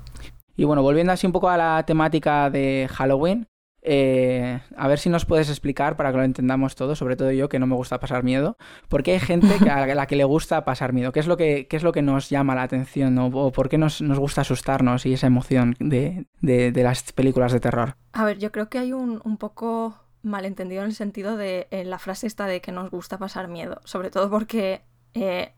Y 0.56 0.64
bueno, 0.64 0.82
volviendo 0.82 1.12
así 1.12 1.26
un 1.26 1.32
poco 1.32 1.48
a 1.48 1.56
la 1.56 1.84
temática 1.86 2.50
de 2.50 2.88
Halloween, 2.92 3.46
eh, 3.82 4.60
a 4.76 4.88
ver 4.88 4.98
si 4.98 5.08
nos 5.08 5.24
puedes 5.24 5.48
explicar 5.48 5.96
para 5.96 6.10
que 6.10 6.18
lo 6.18 6.24
entendamos 6.24 6.74
todo, 6.74 6.94
sobre 6.94 7.16
todo 7.16 7.30
yo 7.32 7.48
que 7.48 7.58
no 7.58 7.66
me 7.66 7.74
gusta 7.74 7.98
pasar 7.98 8.22
miedo, 8.22 8.56
porque 8.88 9.12
hay 9.12 9.20
gente 9.20 9.58
que 9.62 9.70
a 9.70 9.86
la 9.94 10.06
que 10.06 10.16
le 10.16 10.24
gusta 10.24 10.64
pasar 10.64 10.92
miedo. 10.92 11.12
¿Qué 11.12 11.20
es 11.20 11.26
lo 11.26 11.36
que, 11.36 11.66
es 11.70 11.82
lo 11.82 11.92
que 11.92 12.02
nos 12.02 12.28
llama 12.30 12.54
la 12.54 12.62
atención 12.62 13.18
o, 13.18 13.52
por 13.52 13.68
qué 13.68 13.78
nos, 13.78 14.02
nos, 14.02 14.18
gusta 14.18 14.42
asustarnos 14.42 15.06
y 15.06 15.14
esa 15.14 15.26
emoción 15.26 15.76
de, 15.78 16.26
de, 16.40 16.82
las 16.82 17.12
películas 17.12 17.52
de 17.52 17.60
terror? 17.60 17.96
A 18.12 18.24
ver, 18.24 18.38
yo 18.38 18.52
creo 18.52 18.68
que 18.68 18.78
hay 18.78 18.92
un, 18.92 19.20
un 19.24 19.36
poco 19.36 19.96
malentendido 20.22 20.82
en 20.82 20.88
el 20.88 20.94
sentido 20.94 21.36
de 21.36 21.66
en 21.70 21.88
la 21.88 21.98
frase 21.98 22.26
esta 22.26 22.46
de 22.46 22.60
que 22.60 22.72
nos 22.72 22.90
gusta 22.90 23.18
pasar 23.18 23.48
miedo, 23.48 23.80
sobre 23.84 24.10
todo 24.10 24.30
porque 24.30 24.82
eh, 25.14 25.54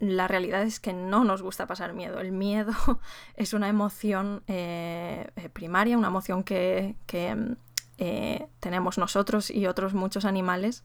la 0.00 0.28
realidad 0.28 0.62
es 0.62 0.80
que 0.80 0.92
no 0.92 1.24
nos 1.24 1.42
gusta 1.42 1.66
pasar 1.66 1.92
miedo. 1.94 2.20
El 2.20 2.32
miedo 2.32 2.72
es 3.36 3.52
una 3.52 3.68
emoción 3.68 4.42
eh, 4.46 5.30
primaria, 5.52 5.98
una 5.98 6.08
emoción 6.08 6.42
que, 6.42 6.96
que 7.06 7.56
eh, 7.98 8.46
tenemos 8.60 8.98
nosotros 8.98 9.50
y 9.50 9.66
otros 9.66 9.94
muchos 9.94 10.24
animales, 10.24 10.82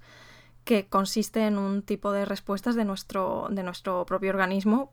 que 0.63 0.87
consiste 0.87 1.47
en 1.47 1.57
un 1.57 1.81
tipo 1.81 2.11
de 2.11 2.25
respuestas 2.25 2.75
de 2.75 2.85
nuestro, 2.85 3.47
de 3.49 3.63
nuestro 3.63 4.05
propio 4.05 4.29
organismo 4.29 4.91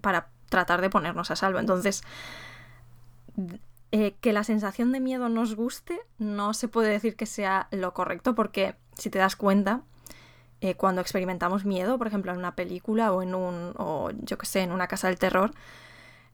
para 0.00 0.30
tratar 0.48 0.80
de 0.80 0.90
ponernos 0.90 1.30
a 1.30 1.36
salvo. 1.36 1.58
Entonces, 1.58 2.02
eh, 3.92 4.16
que 4.20 4.32
la 4.32 4.44
sensación 4.44 4.92
de 4.92 5.00
miedo 5.00 5.28
nos 5.28 5.54
guste 5.54 6.00
no 6.18 6.54
se 6.54 6.68
puede 6.68 6.90
decir 6.90 7.16
que 7.16 7.26
sea 7.26 7.68
lo 7.70 7.94
correcto 7.94 8.34
porque, 8.34 8.76
si 8.94 9.10
te 9.10 9.18
das 9.18 9.36
cuenta, 9.36 9.82
eh, 10.60 10.74
cuando 10.74 11.00
experimentamos 11.00 11.64
miedo, 11.64 11.98
por 11.98 12.06
ejemplo, 12.06 12.32
en 12.32 12.38
una 12.38 12.54
película 12.54 13.12
o 13.12 13.22
en 13.22 13.34
un, 13.34 13.74
o 13.76 14.10
yo 14.22 14.38
que 14.38 14.46
sé, 14.46 14.60
en 14.60 14.72
una 14.72 14.88
casa 14.88 15.08
del 15.08 15.18
terror, 15.18 15.52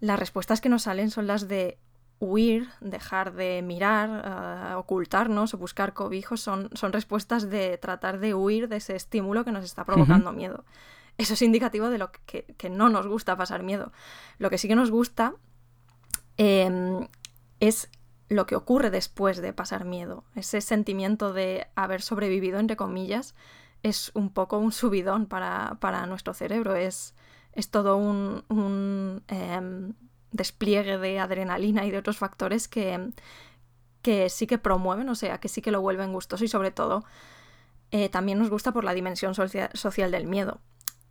las 0.01 0.19
respuestas 0.19 0.61
que 0.61 0.69
nos 0.69 0.83
salen 0.83 1.11
son 1.11 1.27
las 1.27 1.49
de 1.49 1.79
huir, 2.21 2.69
dejar 2.81 3.35
de 3.35 3.61
mirar, 3.63 4.75
uh, 4.75 4.79
ocultarnos 4.79 5.53
o 5.53 5.59
buscar 5.59 5.93
cobijos, 5.93 6.41
son, 6.41 6.71
son 6.75 6.93
respuestas 6.93 7.51
de 7.51 7.77
tratar 7.77 8.19
de 8.19 8.35
huir 8.35 8.69
de 8.69 8.77
ese 8.77 8.97
estímulo 8.97 9.45
que 9.45 9.53
nos 9.53 9.65
está 9.65 9.85
provocando 9.85 10.31
uh 10.31 10.33
-huh. 10.33 10.37
miedo. 10.37 10.65
Eso 11.19 11.35
es 11.35 11.43
indicativo 11.43 11.91
de 11.91 11.99
lo 11.99 12.11
que, 12.11 12.45
que, 12.57 12.71
no 12.71 12.89
nos 12.89 13.07
gusta 13.07 13.37
pasar 13.37 13.63
miedo. 13.63 13.93
Lo 14.39 14.51
que 14.51 14.59
sí 14.59 14.69
que 14.69 14.75
nos 14.75 14.91
gusta 14.91 15.35
eh, 16.39 17.07
es 17.61 17.89
lo 18.29 18.47
que 18.47 18.57
ocurre 18.57 18.91
después 18.91 19.41
de 19.41 19.53
pasar 19.53 19.85
miedo, 19.85 20.25
ese 20.35 20.61
sentimiento 20.61 21.33
de 21.33 21.67
haber 21.75 22.03
sobrevivido, 22.03 22.59
entre 22.59 22.77
comillas, 22.77 23.35
es 23.85 24.11
un 24.15 24.31
poco 24.31 24.59
un 24.59 24.73
subidón 24.73 25.27
para, 25.27 25.77
para 25.79 26.07
nuestro 26.07 26.35
cerebro. 26.35 26.75
Es, 26.75 27.15
es 27.53 27.71
todo 27.71 27.97
un, 27.97 28.43
un 28.49 29.23
eh, 29.29 29.93
despliegue 30.33 30.99
de 30.99 31.21
adrenalina 31.21 31.85
y 31.85 31.93
de 31.93 31.99
otros 31.99 32.17
factores 32.19 32.67
que, 32.67 33.13
que, 34.03 34.29
sí 34.31 34.47
que 34.47 34.59
promueven, 34.59 35.09
o 35.09 35.15
sea, 35.15 35.39
que 35.39 35.49
sí 35.49 35.63
que 35.63 35.71
lo 35.71 35.83
vuelven 35.83 36.13
gustoso 36.13 36.45
y 36.45 36.49
sobre 36.49 36.73
todo 36.73 37.05
eh, 37.91 38.09
también 38.09 38.39
nos 38.39 38.51
gusta 38.51 38.73
por 38.73 38.85
la 38.85 38.95
dimensión 38.95 39.35
social, 39.35 39.71
social 39.75 40.11
del 40.11 40.27
miedo. 40.27 40.61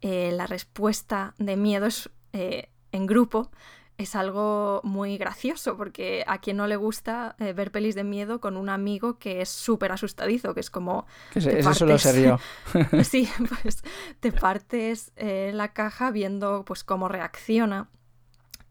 Eh, 0.02 0.32
la 0.34 0.48
respuesta 0.48 1.36
de 1.38 1.56
miedo 1.56 1.86
es 1.86 2.10
eh, 2.34 2.70
en 2.92 3.06
grupo 3.06 3.52
es 3.98 4.16
algo 4.16 4.82
muy 4.84 5.18
gracioso 5.18 5.78
porque 5.78 6.24
a 6.28 6.40
quien 6.40 6.58
no 6.58 6.68
le 6.68 6.76
gusta 6.76 7.36
eh, 7.40 7.54
ver 7.54 7.72
pelis 7.72 7.96
de 7.96 8.04
miedo 8.04 8.42
con 8.42 8.58
un 8.58 8.70
amigo 8.70 9.20
que 9.20 9.42
es 9.42 9.50
súper 9.50 9.92
asustadizo, 9.92 10.54
que 10.54 10.62
es 10.62 10.70
como... 10.70 11.06
Que 11.32 11.42
se, 11.42 11.60
eso 11.60 11.74
solo 11.74 11.98
ser 12.00 12.22
yo. 12.22 12.40
sí, 13.04 13.30
pues 13.62 13.84
te 14.20 14.32
partes 14.32 15.12
eh, 15.16 15.52
la 15.54 15.74
caja 15.74 16.12
viendo 16.12 16.66
pues 16.66 16.84
cómo 16.84 17.08
reacciona. 17.08 17.88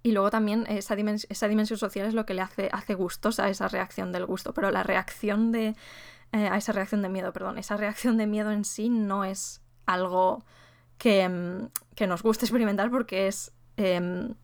Y 0.02 0.10
luego 0.10 0.30
también 0.30 0.66
esa, 0.68 0.96
dimens 0.96 1.26
esa 1.30 1.46
dimensión 1.46 1.78
social 1.78 2.06
es 2.08 2.14
lo 2.14 2.26
que 2.26 2.34
le 2.34 2.42
hace, 2.42 2.68
hace 2.72 2.94
gustosa 2.94 3.48
esa 3.48 3.68
reacción 3.68 4.10
del 4.10 4.26
gusto, 4.26 4.52
pero 4.52 4.70
la 4.70 4.82
reacción 4.82 5.52
de... 5.52 5.76
Eh, 6.32 6.48
a 6.48 6.56
esa 6.56 6.72
reacción 6.72 7.02
de 7.02 7.10
miedo, 7.10 7.32
perdón, 7.32 7.58
esa 7.58 7.76
reacción 7.76 8.16
de 8.16 8.26
miedo 8.26 8.50
en 8.52 8.64
sí 8.64 8.88
no 8.88 9.22
es 9.24 9.60
algo 9.84 10.44
que, 10.96 11.68
que 11.94 12.06
nos 12.06 12.22
guste 12.22 12.44
experimentar 12.46 12.90
porque 12.90 13.28
es... 13.28 13.52
Eh, 13.76 14.34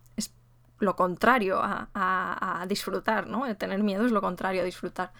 lo 0.79 0.97
contrario 0.97 1.61
a, 1.61 1.88
a, 1.95 2.62
a, 2.62 2.67
disfrutar, 2.67 3.27
¿no? 3.27 3.47
El 3.47 3.57
tener 3.57 3.83
miedo 3.83 4.07
es 4.07 4.12
lo 4.12 4.21
contrario 4.21 4.62
a 4.62 4.64
disfrutar. 4.64 5.12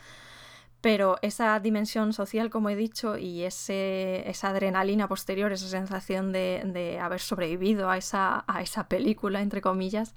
Pero 0.81 1.18
esa 1.23 1.59
dimensión 1.59 2.12
social, 2.12 2.51
como 2.51 2.71
he 2.71 2.77
dicho, 2.77 3.16
y 3.16 3.42
ese, 3.42 4.29
esa 4.31 4.51
adrenalina 4.51 5.09
posterior, 5.09 5.53
esa 5.53 5.66
sensación 5.66 6.31
de, 6.31 6.62
de 6.64 7.01
haber 7.01 7.21
sobrevivido 7.21 7.90
a 7.90 7.97
esa, 7.97 8.44
a 8.47 8.62
esa 8.62 8.88
película, 8.88 9.42
entre 9.42 9.61
comillas, 9.61 10.14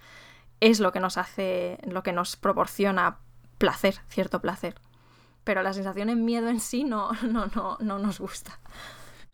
es 0.60 0.80
lo 0.80 0.92
que 0.92 1.00
nos 1.00 1.18
hace, 1.18 1.80
lo 1.84 2.04
que 2.04 2.14
nos 2.14 2.36
proporciona 2.36 3.18
placer, 3.58 3.96
cierto 4.08 4.40
placer. 4.40 4.76
Pero 5.44 5.64
la 5.64 5.74
sensación 5.74 6.10
en 6.10 6.24
miedo 6.24 6.50
en 6.50 6.60
sí 6.60 6.84
no, 6.84 7.12
no, 7.24 7.48
no, 7.48 7.78
no 7.80 7.98
nos 7.98 8.20
gusta 8.20 8.60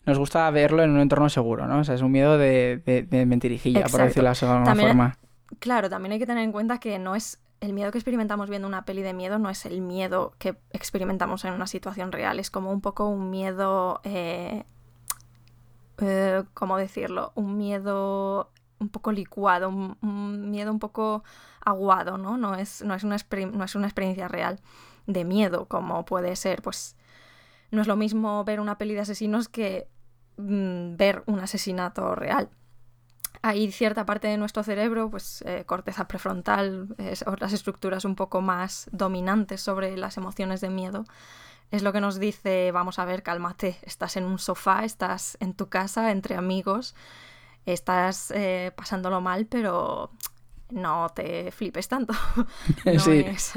nos 0.07 0.17
gusta 0.17 0.49
verlo 0.51 0.83
en 0.83 0.91
un 0.91 1.01
entorno 1.01 1.27
seguro, 1.27 1.67
¿no? 1.67 1.79
O 1.79 1.83
sea, 1.83 1.93
es 1.95 2.01
un 2.01 2.13
miedo 2.13 2.37
de, 2.37 2.81
de, 2.85 3.03
de 3.03 3.25
mentirijilla, 3.25 3.81
Exacto. 3.81 3.97
por 3.97 4.07
decirlo 4.07 4.31
de 4.31 4.39
alguna 4.39 4.63
También, 4.63 4.89
forma. 4.89 5.17
Claro, 5.59 5.89
también 5.89 6.13
hay 6.13 6.19
que 6.19 6.25
tener 6.25 6.43
en 6.43 6.51
cuenta 6.51 6.79
que 6.79 6.99
no 6.99 7.15
es 7.15 7.39
el 7.59 7.73
miedo 7.73 7.91
que 7.91 7.97
experimentamos 7.97 8.49
viendo 8.49 8.67
una 8.67 8.85
peli 8.85 9.01
de 9.01 9.13
miedo 9.13 9.39
no 9.39 9.49
es 9.49 9.65
el 9.65 9.81
miedo 9.81 10.33
que 10.37 10.57
experimentamos 10.71 11.43
en 11.45 11.53
una 11.53 11.67
situación 11.67 12.11
real, 12.11 12.39
es 12.39 12.51
como 12.51 12.71
un 12.71 12.81
poco 12.81 13.07
un 13.07 13.29
miedo, 13.29 13.99
eh, 14.03 14.63
eh, 15.99 16.43
¿cómo 16.53 16.77
decirlo? 16.77 17.31
Un 17.35 17.57
miedo 17.57 18.51
un 18.79 18.89
poco 18.89 19.11
licuado, 19.11 19.69
un, 19.69 20.51
miedo 20.51 20.71
un 20.71 20.79
poco 20.79 21.23
aguado, 21.61 22.17
¿no? 22.19 22.37
No 22.37 22.53
es, 22.55 22.83
no, 22.83 22.93
es 22.93 23.03
una 23.03 23.17
no 23.51 23.63
es 23.63 23.75
una 23.75 23.87
experiencia 23.87 24.27
real 24.27 24.59
de 25.07 25.25
miedo, 25.25 25.65
como 25.67 26.05
puede 26.05 26.35
ser, 26.35 26.61
pues 26.61 26.95
no 27.71 27.81
es 27.81 27.87
lo 27.87 27.95
mismo 27.95 28.43
ver 28.43 28.59
una 28.59 28.77
peli 28.77 28.93
de 28.93 29.01
asesinos 29.01 29.49
que 29.49 29.87
mmm, 30.37 30.95
ver 30.95 31.23
un 31.25 31.39
asesinato 31.39 32.13
real 32.15 32.49
hay 33.41 33.71
cierta 33.71 34.05
parte 34.05 34.27
de 34.27 34.37
nuestro 34.37 34.63
cerebro, 34.63 35.09
pues 35.09 35.43
eh, 35.45 35.63
corteza 35.65 36.07
prefrontal, 36.07 36.95
es, 36.97 37.23
otras 37.27 37.53
estructuras 37.53 38.05
un 38.05 38.15
poco 38.15 38.41
más 38.41 38.89
dominantes 38.91 39.61
sobre 39.61 39.95
las 39.97 40.17
emociones 40.17 40.61
de 40.61 40.69
miedo, 40.69 41.05
es 41.71 41.83
lo 41.83 41.91
que 41.91 42.01
nos 42.01 42.19
dice, 42.19 42.71
vamos 42.71 42.99
a 42.99 43.05
ver, 43.05 43.23
cálmate, 43.23 43.77
estás 43.81 44.15
en 44.17 44.23
un 44.23 44.39
sofá, 44.39 44.85
estás 44.85 45.37
en 45.39 45.53
tu 45.53 45.67
casa, 45.67 46.11
entre 46.11 46.35
amigos, 46.35 46.95
estás 47.65 48.31
eh, 48.31 48.71
pasándolo 48.75 49.19
mal, 49.19 49.45
pero 49.47 50.11
no 50.69 51.09
te 51.09 51.51
flipes 51.51 51.87
tanto. 51.87 52.13
No 52.85 52.99
sí. 52.99 53.25
Es... 53.27 53.53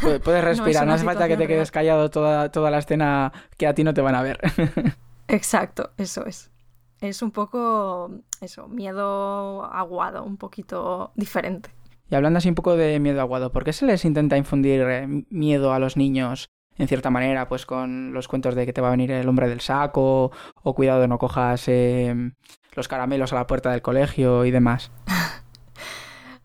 Puedes 0.00 0.44
respirar, 0.44 0.84
no, 0.84 0.90
no 0.90 0.94
hace 0.94 1.04
falta 1.04 1.28
que 1.28 1.36
te 1.36 1.46
quedes 1.46 1.70
callado 1.70 2.10
toda, 2.10 2.50
toda 2.50 2.70
la 2.70 2.78
escena 2.78 3.32
que 3.58 3.66
a 3.66 3.74
ti 3.74 3.84
no 3.84 3.92
te 3.92 4.00
van 4.00 4.14
a 4.14 4.22
ver. 4.22 4.40
Exacto, 5.28 5.90
eso 5.98 6.24
es 6.26 6.53
es 7.00 7.22
un 7.22 7.30
poco 7.30 8.10
eso, 8.40 8.68
miedo 8.68 9.64
aguado, 9.64 10.24
un 10.24 10.36
poquito 10.36 11.12
diferente. 11.14 11.70
Y 12.10 12.14
hablando 12.14 12.38
así 12.38 12.48
un 12.48 12.54
poco 12.54 12.76
de 12.76 13.00
miedo 13.00 13.20
aguado, 13.20 13.52
¿por 13.52 13.64
qué 13.64 13.72
se 13.72 13.86
les 13.86 14.04
intenta 14.04 14.36
infundir 14.36 14.82
eh, 14.82 15.24
miedo 15.30 15.72
a 15.72 15.78
los 15.78 15.96
niños 15.96 16.48
en 16.76 16.88
cierta 16.88 17.10
manera, 17.10 17.48
pues 17.48 17.66
con 17.66 18.12
los 18.12 18.28
cuentos 18.28 18.54
de 18.54 18.66
que 18.66 18.72
te 18.72 18.80
va 18.80 18.88
a 18.88 18.92
venir 18.92 19.10
el 19.12 19.28
hombre 19.28 19.48
del 19.48 19.60
saco, 19.60 20.32
o 20.62 20.74
cuidado 20.74 21.06
no 21.06 21.18
cojas 21.18 21.68
em, 21.68 22.32
los 22.74 22.88
caramelos 22.88 23.32
a 23.32 23.36
la 23.36 23.46
puerta 23.46 23.70
del 23.70 23.82
colegio 23.82 24.44
y 24.44 24.50
demás. 24.50 24.90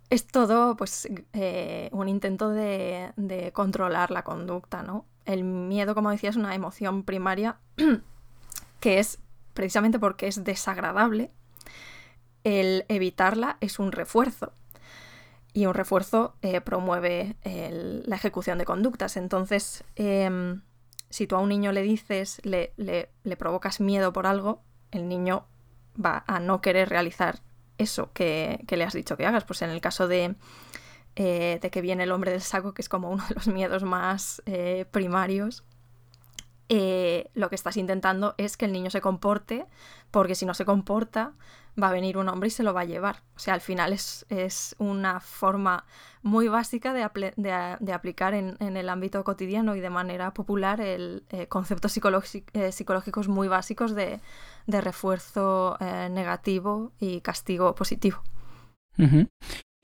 es 0.10 0.28
todo 0.28 0.76
pues 0.76 1.08
eh, 1.34 1.90
un 1.92 2.10
intento 2.10 2.50
de, 2.50 3.52
controlar 3.54 4.12
la 4.12 4.24
conducta, 4.24 4.84
¿no? 4.84 5.06
El 5.26 5.44
miedo, 5.44 5.94
como 5.94 6.12
decía, 6.12 6.30
es 6.30 6.36
una 6.36 6.56
emoción 6.56 7.04
primaria 7.04 7.58
que 8.80 9.00
es 9.00 9.20
precisamente 9.60 10.00
porque 10.00 10.28
es 10.28 10.46
desagradable. 10.46 11.32
El 12.46 12.86
evitarla 12.88 13.58
es 13.60 13.78
un 13.78 13.92
refuerzo 13.92 14.54
y 15.52 15.66
un 15.66 15.74
refuerzo 15.74 16.38
eh, 16.42 16.62
promueve 16.62 17.36
la 17.44 18.16
ejecución 18.16 18.58
de 18.58 18.64
conductas. 18.64 19.18
Entonces, 19.18 19.84
em, 19.98 20.62
si 21.10 21.28
tú 21.28 21.36
a 21.36 21.40
un 21.40 21.50
niño 21.50 21.74
le 21.74 21.82
dices, 21.82 22.40
le, 22.46 22.72
le, 22.78 23.36
provocas 23.36 23.82
miedo 23.82 24.14
por 24.14 24.28
algo, 24.28 24.62
el 24.92 25.10
niño 25.10 25.46
va 25.94 26.24
a 26.26 26.40
no 26.40 26.62
querer 26.62 26.88
realizar 26.88 27.42
eso 27.78 28.14
que, 28.14 28.66
le 28.66 28.84
has 28.86 28.94
dicho 28.94 29.18
que 29.18 29.26
hagas. 29.26 29.44
Pues 29.44 29.62
en 29.62 29.72
el 29.72 29.82
caso 29.82 30.08
de, 30.08 30.36
eh, 31.18 31.60
de, 31.62 31.70
que 31.70 31.82
viene 31.82 32.04
el 32.04 32.14
hombre 32.14 32.32
del 32.32 32.42
saco, 32.42 32.74
que 32.74 32.82
es 32.82 32.88
como 32.88 33.10
uno 33.10 33.26
de 33.28 33.36
los 33.36 33.50
miedos 33.50 33.84
más 33.84 34.42
eh, 34.46 34.86
primarios, 34.90 35.66
lo 36.70 37.50
que 37.50 37.56
estás 37.56 37.78
intentando 37.78 38.36
es 38.38 38.56
que 38.56 38.66
el 38.66 38.72
niño 38.72 38.90
se 38.90 39.02
comporte, 39.02 39.66
porque 40.12 40.36
si 40.36 40.46
no 40.46 40.54
se 40.54 40.66
comporta, 40.66 41.34
va 41.82 41.90
a 41.90 41.94
venir 41.94 42.18
un 42.18 42.30
hombre 42.30 42.48
y 42.48 42.52
se 42.52 42.64
lo 42.64 42.74
va 42.74 42.82
a 42.82 42.86
llevar. 42.86 43.24
O 43.36 43.40
sea, 43.40 43.54
al 43.54 43.62
final 43.62 43.94
es, 43.94 44.26
una 44.78 45.20
forma 45.20 45.86
muy 46.22 46.48
básica 46.48 46.94
de, 46.94 47.04
aplicar 47.94 48.34
en, 48.34 48.58
el 48.60 48.90
ámbito 48.90 49.24
cotidiano 49.24 49.76
y 49.76 49.80
de 49.80 49.90
manera 49.90 50.34
popular 50.34 50.82
el 50.82 51.24
eh, 51.30 51.48
conceptos 51.48 51.98
eh, 52.54 52.72
psicológicos 52.72 53.28
muy 53.28 53.48
básicos 53.48 53.96
de, 53.96 54.20
refuerzo 54.68 55.78
eh, 55.80 56.10
negativo 56.12 56.92
y 57.00 57.22
castigo 57.22 57.74
positivo. 57.76 58.22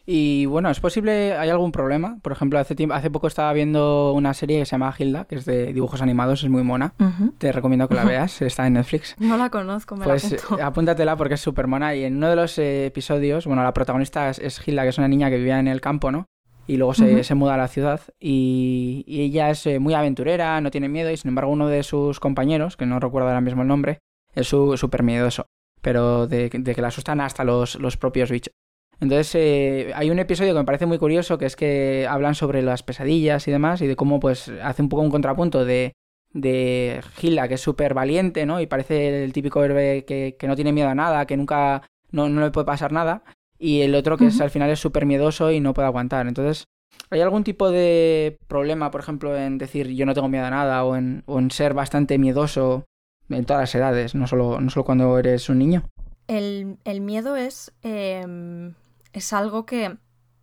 Y 0.07 0.45
bueno, 0.45 0.69
¿es 0.69 0.79
posible, 0.79 1.35
hay 1.35 1.49
algún 1.49 1.71
problema? 1.71 2.19
Por 2.21 2.31
ejemplo, 2.31 2.59
hace, 2.59 2.75
tiempo, 2.75 2.93
hace 2.93 3.09
poco 3.09 3.25
estaba 3.25 3.51
viendo 3.53 4.13
una 4.13 4.35
serie 4.35 4.59
que 4.59 4.65
se 4.65 4.71
llama 4.71 4.93
Hilda, 4.97 5.25
que 5.25 5.35
es 5.35 5.45
de 5.45 5.73
dibujos 5.73 6.01
animados, 6.01 6.43
es 6.43 6.49
muy 6.49 6.63
mona. 6.63 6.93
Te 7.39 7.51
recomiendo 7.51 7.87
que 7.87 7.95
la 7.95 8.03
veas, 8.05 8.41
está 8.43 8.67
en 8.67 8.73
Netflix. 8.73 9.15
No 9.17 9.35
la 9.35 9.49
conozco, 9.49 9.95
me 9.95 10.05
pues, 10.05 10.31
la 10.31 10.37
Pues 10.47 10.61
apúntatela 10.61 11.15
porque 11.15 11.33
es 11.33 11.41
súper 11.41 11.65
mona. 11.65 11.95
Y 11.95 12.03
en 12.03 12.17
uno 12.17 12.29
de 12.29 12.35
los 12.35 12.57
eh, 12.59 12.85
episodios, 12.85 13.47
bueno, 13.47 13.63
la 13.63 13.73
protagonista 13.73 14.29
es, 14.29 14.61
Hilda, 14.67 14.83
que 14.83 14.89
es 14.89 14.97
una 14.99 15.07
niña 15.07 15.29
que 15.31 15.37
vivía 15.37 15.59
en 15.59 15.67
el 15.67 15.81
campo, 15.81 16.11
¿no? 16.11 16.27
Y 16.67 16.77
luego 16.77 16.93
se, 16.93 17.23
se 17.23 17.35
muda 17.35 17.55
a 17.55 17.57
la 17.57 17.67
ciudad 17.67 18.01
y, 18.19 19.05
ella 19.07 19.51
es 19.51 19.65
eh, 19.67 19.79
muy 19.79 19.93
aventurera, 19.93 20.59
no 20.61 20.71
tiene 20.71 20.89
miedo 20.89 21.11
y 21.11 21.17
sin 21.17 21.29
embargo 21.29 21.51
uno 21.51 21.67
de 21.67 21.83
sus 21.83 22.19
compañeros, 22.19 22.75
que 22.75 22.87
no 22.87 22.99
recuerdo 22.99 23.27
ahora 23.27 23.41
mismo 23.41 23.61
el 23.61 23.67
nombre, 23.67 23.99
es 24.33 24.47
súper 24.47 25.03
miedoso, 25.03 25.45
pero 25.81 26.25
de, 26.25 26.49
de, 26.49 26.75
que 26.75 26.81
le 26.81 26.87
asustan 26.87 27.21
hasta 27.21 27.43
los, 27.43 27.75
los 27.75 27.97
propios 27.97 28.31
bichos. 28.31 28.51
Entonces 28.99 29.35
eh, 29.35 29.91
hay 29.95 30.09
un 30.09 30.19
episodio 30.19 30.53
que 30.53 30.59
me 30.59 30.65
parece 30.65 30.85
muy 30.85 30.97
curioso, 30.97 31.37
que 31.37 31.45
es 31.45 31.55
que 31.55 32.07
hablan 32.09 32.35
sobre 32.35 32.61
las 32.61 32.83
pesadillas 32.83 33.47
y 33.47 33.51
demás, 33.51 33.81
y 33.81 33.87
de 33.87 33.95
cómo 33.95 34.19
pues 34.19 34.51
hace 34.63 34.81
un 34.81 34.89
poco 34.89 35.03
un 35.03 35.11
contrapunto 35.11 35.65
de, 35.65 35.93
de 36.31 37.01
Gila, 37.15 37.47
que 37.47 37.55
es 37.55 37.61
súper 37.61 37.93
valiente, 37.93 38.45
¿no? 38.45 38.61
Y 38.61 38.67
parece 38.67 39.23
el 39.23 39.33
típico 39.33 39.63
héroe 39.63 40.05
que, 40.05 40.35
que, 40.39 40.47
no 40.47 40.55
tiene 40.55 40.73
miedo 40.73 40.89
a 40.89 40.95
nada, 40.95 41.25
que 41.25 41.37
nunca, 41.37 41.83
no, 42.11 42.29
no 42.29 42.41
le 42.41 42.51
puede 42.51 42.65
pasar 42.65 42.91
nada, 42.91 43.23
y 43.57 43.81
el 43.81 43.95
otro 43.95 44.17
que 44.17 44.27
es 44.27 44.39
al 44.41 44.49
final 44.49 44.69
es 44.69 44.79
súper 44.79 45.05
miedoso 45.05 45.51
y 45.51 45.59
no 45.59 45.73
puede 45.73 45.87
aguantar. 45.87 46.27
Entonces, 46.27 46.65
¿hay 47.09 47.21
algún 47.21 47.43
tipo 47.43 47.71
de 47.71 48.37
problema, 48.47 48.91
por 48.91 49.01
ejemplo, 49.01 49.35
en 49.37 49.57
decir 49.57 49.89
yo 49.89 50.05
no 50.05 50.13
tengo 50.13 50.29
miedo 50.29 50.45
a 50.45 50.49
nada 50.49 50.83
o 50.83 50.95
en, 50.95 51.23
o 51.25 51.39
en 51.39 51.51
ser 51.51 51.73
bastante 51.73 52.17
miedoso 52.17 52.85
en 53.29 53.45
todas 53.45 53.61
las 53.61 53.75
edades, 53.75 54.15
no 54.15 54.27
solo, 54.27 54.61
no 54.61 54.69
solo 54.69 54.85
cuando 54.85 55.17
eres 55.17 55.49
un 55.49 55.59
niño? 55.59 55.83
El, 56.27 56.77
el 56.85 57.01
miedo 57.01 57.35
es... 57.35 57.71
Em, 57.81 58.73
es 59.15 59.31
algo 59.31 59.65
que 59.65 59.97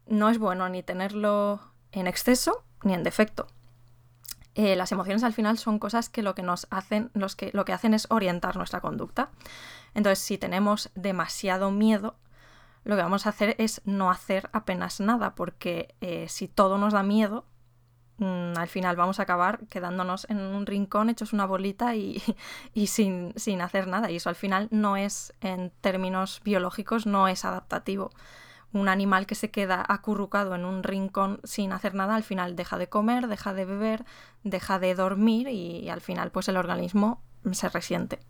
no 0.06 0.30
es 0.30 0.38
bueno 0.38 0.68
ni 0.70 0.82
tenerlo 0.82 1.60
en 1.92 2.06
exceso 2.06 2.64
ni 2.82 2.94
en 2.94 3.02
defecto. 3.02 3.46
Eh, 4.54 4.76
las 4.76 4.92
emociones 4.92 5.24
al 5.24 5.34
final 5.34 5.58
son 5.58 5.78
cosas 5.78 6.08
que 6.08 6.22
lo 6.22 6.34
que 6.34 6.42
nos 6.42 6.66
hacen, 6.70 7.10
los 7.12 7.36
que, 7.36 7.50
lo 7.52 7.64
que 7.64 7.74
hacen 7.74 7.92
es 7.92 8.06
orientar 8.10 8.56
nuestra 8.56 8.80
conducta. 8.80 9.30
Entonces, 9.94 10.24
si 10.24 10.38
tenemos 10.38 10.90
demasiado 10.94 11.70
miedo, 11.70 12.16
lo 12.84 12.96
que 12.96 13.02
vamos 13.02 13.26
a 13.26 13.30
hacer 13.30 13.56
es 13.58 13.82
no 13.84 14.10
hacer 14.10 14.48
apenas 14.52 15.00
nada, 15.00 15.34
porque 15.34 15.94
eh, 16.00 16.26
si 16.28 16.48
todo 16.48 16.78
nos 16.78 16.94
da 16.94 17.02
miedo, 17.02 17.44
mm, 18.16 18.56
al 18.56 18.68
final 18.68 18.96
vamos 18.96 19.20
a 19.20 19.24
acabar 19.24 19.66
quedándonos 19.68 20.26
en 20.30 20.38
un 20.38 20.64
rincón 20.64 21.10
hechos 21.10 21.34
una 21.34 21.44
bolita 21.44 21.94
y, 21.94 22.22
y 22.74 22.86
sin, 22.86 23.34
sin 23.36 23.60
hacer 23.60 23.86
nada. 23.86 24.10
Y 24.10 24.16
eso 24.16 24.30
al 24.30 24.34
final 24.34 24.68
no 24.70 24.96
es, 24.96 25.34
en 25.42 25.70
términos 25.82 26.40
biológicos, 26.42 27.04
no 27.06 27.28
es 27.28 27.44
adaptativo 27.44 28.10
un 28.72 28.88
animal 28.88 29.26
que 29.26 29.34
se 29.34 29.50
queda 29.50 29.84
acurrucado 29.86 30.54
en 30.54 30.64
un 30.64 30.82
rincón 30.82 31.40
sin 31.44 31.72
hacer 31.72 31.94
nada, 31.94 32.14
al 32.14 32.22
final 32.22 32.56
deja 32.56 32.78
de 32.78 32.88
comer, 32.88 33.28
deja 33.28 33.52
de 33.52 33.64
beber, 33.64 34.04
deja 34.44 34.78
de 34.78 34.94
dormir 34.94 35.48
y, 35.48 35.88
al 35.90 36.00
final 36.00 36.30
pues 36.30 36.48
el 36.48 36.56
organismo 36.56 37.22
se 37.52 37.68
resiente. 37.68 38.20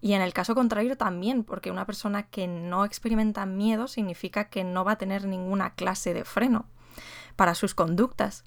Y 0.00 0.14
en 0.14 0.22
el 0.22 0.32
caso 0.32 0.56
contrario 0.56 0.96
también, 0.96 1.44
porque 1.44 1.70
una 1.70 1.86
persona 1.86 2.24
que 2.24 2.48
no 2.48 2.84
experimenta 2.84 3.46
miedo 3.46 3.86
significa 3.86 4.48
que 4.48 4.64
no 4.64 4.84
va 4.84 4.92
a 4.92 4.98
tener 4.98 5.26
ninguna 5.26 5.74
clase 5.74 6.12
de 6.12 6.24
freno 6.24 6.66
para 7.36 7.54
sus 7.54 7.74
conductas. 7.74 8.44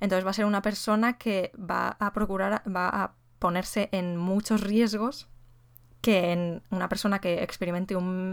Entonces 0.00 0.26
va 0.26 0.30
a 0.30 0.34
ser 0.34 0.44
una 0.44 0.60
persona 0.60 1.16
que 1.16 1.50
va 1.58 1.96
a 1.98 2.12
procurar, 2.12 2.62
va 2.68 2.88
a 2.88 3.14
ponerse 3.38 3.88
en 3.92 4.18
muchos 4.18 4.60
riesgos 4.60 5.28
que 6.00 6.32
en 6.32 6.62
una 6.70 6.88
persona 6.88 7.20
que 7.20 7.42
experimente 7.42 7.96
un, 7.96 8.30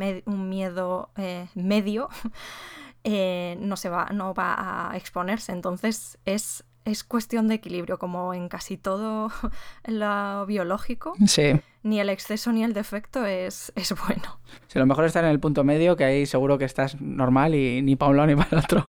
miedo 0.50 1.10
eh, 1.18 1.48
medio 1.56 2.10
eh, 3.04 3.58
no, 3.60 3.78
se 3.78 3.90
va, 3.90 4.10
no 4.14 4.34
va 4.34 4.92
a 4.92 4.98
exponerse. 4.98 5.52
Entonces 5.52 6.18
es, 6.26 6.64
es 6.86 7.04
cuestión 7.04 7.48
de 7.48 7.56
equilibrio, 7.56 7.98
como 7.98 8.34
en 8.34 8.50
casi 8.50 8.78
todo 8.78 9.32
lo 9.86 10.46
biológico. 10.46 11.14
Sí. 11.26 11.60
Ni 11.84 12.00
el 12.00 12.10
exceso 12.10 12.52
ni 12.52 12.64
el 12.64 12.74
defecto 12.74 13.26
es, 13.26 13.72
es 13.76 13.94
bueno. 14.08 14.40
Sí, 14.68 14.80
lo 14.80 14.86
mejor 14.86 15.06
es 15.06 15.10
estar 15.10 15.24
en 15.24 15.32
el 15.32 15.40
punto 15.40 15.64
medio, 15.64 15.96
que 15.96 16.04
ahí 16.04 16.26
seguro 16.26 16.58
que 16.58 16.66
estás 16.66 17.00
normal 17.00 17.56
y 17.56 17.82
ni 17.82 17.96
para 17.96 18.12
un 18.12 18.18
lado 18.18 18.28
ni 18.28 18.36
para 18.36 18.50
el 18.52 18.58
otro. 18.58 18.86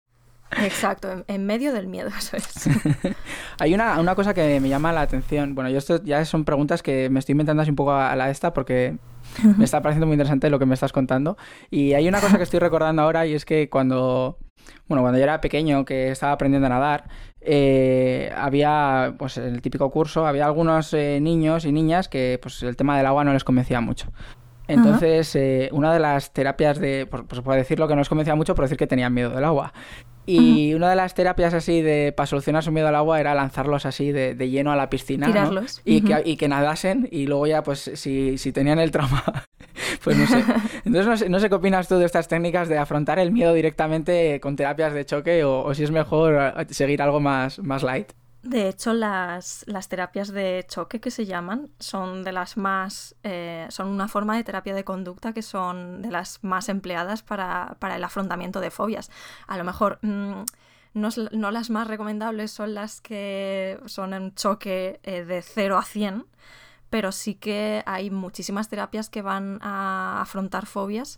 Exacto, 0.62 1.24
en, 1.28 1.46
medio 1.46 1.74
del 1.74 1.88
miedo, 1.88 2.10
eso 2.18 2.38
es. 2.38 2.70
Hay 3.60 3.74
una, 3.74 4.16
cosa 4.16 4.34
que 4.34 4.60
me 4.60 4.70
llama 4.70 4.92
la 4.92 5.02
atención. 5.02 5.56
Bueno, 5.56 5.70
yo 5.70 5.78
esto 5.78 6.04
ya 6.04 6.24
son 6.26 6.46
preguntas 6.46 6.84
que 6.84 7.10
me 7.10 7.20
estoy 7.20 7.34
inventando 7.34 7.62
así 7.62 7.70
un 7.70 7.76
poco 7.76 7.94
a 7.94 8.16
la 8.16 8.30
esta 8.30 8.54
porque 8.54 8.98
me 9.58 9.66
está 9.66 9.82
pareciendo 9.82 10.08
muy 10.08 10.16
interesante 10.16 10.50
lo 10.50 10.60
que 10.60 10.66
me 10.66 10.74
estás 10.74 10.92
contando. 10.92 11.38
Y 11.70 11.94
hay 11.94 12.08
una 12.08 12.20
cosa 12.20 12.38
que 12.38 12.44
estoy 12.44 12.60
recordando 12.60 13.02
ahora 13.02 13.26
y 13.26 13.34
es 13.34 13.46
que 13.46 13.70
cuando, 13.70 14.38
bueno, 14.88 15.02
cuando 15.02 15.18
yo 15.18 15.24
era 15.24 15.42
pequeño, 15.42 15.86
que 15.86 16.12
estaba 16.12 16.34
aprendiendo 16.34 16.68
a 16.68 16.70
nadar, 16.70 17.10
eh, 17.42 18.32
había, 18.36 19.16
pues 19.18 19.38
en 19.38 19.56
el 19.56 19.62
típico 19.62 19.89
curso, 19.89 20.26
había 20.26 20.46
algunos 20.46 20.94
eh, 20.94 21.20
niños 21.22 21.66
y 21.66 21.72
niñas 21.72 22.08
que 22.08 22.39
pues 22.42 22.63
el 22.63 22.76
tema 22.76 22.98
del 22.98 23.06
agua 23.06 23.24
no 23.24 23.34
les 23.34 23.44
convencía 23.44 23.82
mucho. 23.82 24.12
Entonces, 24.68 25.36
eh, 25.36 25.70
una 25.74 25.94
de 25.94 26.00
las 26.00 26.32
terapias 26.32 26.80
de, 26.80 27.06
pues, 27.06 27.24
pues 27.28 27.42
por 27.42 27.56
decirlo 27.56 27.88
que 27.88 27.96
no 27.96 28.00
les 28.00 28.10
convencía 28.10 28.36
mucho, 28.36 28.56
por 28.56 28.66
decir 28.66 28.78
que 28.78 28.88
tenían 28.88 29.13
miedo 29.13 29.30
del 29.30 29.44
agua. 29.44 29.74
Y 30.26 30.74
una 30.74 30.90
de 30.90 30.96
las 30.96 31.14
terapias 31.14 31.54
así 31.54 31.82
de 31.82 32.14
para 32.16 32.28
solucionar 32.28 32.64
su 32.64 32.72
miedo 32.72 32.88
al 32.88 32.96
agua 32.96 33.20
era 33.20 33.36
lanzarlos 33.36 33.86
así 33.86 34.12
de, 34.12 34.36
lleno 34.50 34.72
a 34.72 34.76
la 34.76 34.90
piscina. 34.90 35.28
Tirarlos. 35.28 35.82
Y, 35.84 36.02
que, 36.02 36.22
y 36.26 36.38
que 36.38 36.48
nadasen 36.48 37.08
y 37.12 37.28
luego 37.28 37.48
ya 37.48 37.64
pues 37.64 37.92
si, 37.96 38.38
si 38.38 38.52
tenían 38.52 38.80
el 38.80 38.92
trauma, 38.92 39.24
pues 40.04 40.18
no 40.18 40.28
sé. 40.28 40.44
Entonces 40.86 41.06
no 41.08 41.18
sé, 41.18 41.30
no 41.30 41.40
sé, 41.40 41.50
qué 41.50 41.56
opinas 41.56 41.88
tú 41.88 41.98
de 41.98 42.06
estas 42.06 42.28
técnicas 42.28 42.70
de 42.70 42.78
afrontar 42.78 43.20
el 43.20 43.32
miedo 43.32 43.54
directamente 43.54 44.40
con 44.40 44.56
terapias 44.56 44.94
de 44.94 45.06
choque 45.06 45.44
o, 45.44 45.64
o 45.64 45.74
si 45.74 45.84
es 45.84 45.92
mejor 45.92 46.54
eh, 46.58 46.66
seguir 46.70 47.02
algo 47.02 47.20
más, 47.20 47.60
más 47.60 47.84
light. 47.84 48.14
De 48.43 48.67
hecho, 48.67 48.93
las, 48.93 49.65
terapias 49.88 50.27
de 50.27 50.65
choque 50.67 50.99
que 50.99 51.12
se 51.12 51.25
llaman 51.25 51.69
son 51.79 52.25
de 52.25 52.34
las 52.34 52.58
más. 52.58 53.15
Eh, 53.23 53.65
son 53.69 53.88
una 53.88 54.10
forma 54.10 54.36
de 54.36 54.43
terapia 54.43 54.75
de 54.75 54.84
conducta 54.84 55.32
que 55.32 55.41
son 55.41 56.01
de 56.01 56.12
las 56.12 56.43
más 56.43 56.67
empleadas 56.67 57.23
para, 57.23 57.77
el 57.95 58.03
afrontamiento 58.03 58.60
de 58.60 58.69
fobias. 58.69 59.10
A 59.47 59.58
lo 59.58 59.63
mejor. 59.63 59.99
Mm, 60.01 60.43
no, 60.93 61.51
las 61.51 61.69
más 61.71 61.88
recomendables 61.88 62.51
son 62.51 62.75
las 62.75 63.01
que 63.01 63.79
son 63.86 64.13
un 64.13 64.36
choque 64.36 64.99
eh, 65.03 65.25
de 65.25 65.41
0 65.41 65.77
a 65.77 65.84
100, 65.84 66.25
pero 66.91 67.12
sí 67.12 67.36
que 67.36 67.82
hay 67.88 68.12
muchísimas 68.12 68.69
terapias 68.69 69.10
que 69.10 69.23
van 69.23 69.58
a 69.63 70.21
afrontar 70.21 70.67
fobias 70.67 71.17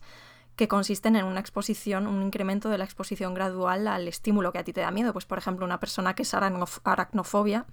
que 0.55 0.67
consisten 0.67 1.15
en 1.15 1.25
una 1.25 1.39
exposición, 1.39 2.07
un 2.07 2.21
incremento 2.21 2.69
de 2.69 2.77
la 2.77 2.85
exposición 2.85 3.33
gradual 3.33 3.87
al 3.87 4.07
estímulo 4.07 4.51
que 4.51 4.59
a 4.59 4.63
ti 4.63 4.73
te 4.73 4.81
da 4.81 4.91
miedo. 4.91 5.11
Pues, 5.13 5.25
por 5.25 5.37
ejemplo, 5.37 5.65
una 5.65 5.79
persona 5.79 6.15
que 6.15 6.23
es 6.23 6.33
aracnofobia 6.33 7.65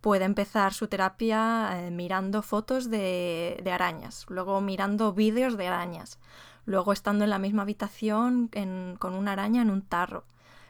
puede 0.00 0.24
empezar 0.24 0.72
su 0.72 0.88
terapia 0.88 1.70
eh, 1.86 1.90
mirando 1.90 2.42
fotos 2.42 2.90
de, 2.90 3.62
arañas, 3.70 4.26
luego 4.28 4.60
mirando 4.60 5.12
vídeos 5.12 5.56
de 5.56 5.66
arañas, 5.66 6.18
luego 6.64 6.92
estando 6.92 7.24
en 7.24 7.30
la 7.30 7.38
misma 7.38 7.62
habitación 7.62 8.50
con 8.98 9.14
una 9.14 9.32
araña 9.32 9.62
en 9.62 9.70
un 9.70 9.82
tarro. 9.82 10.24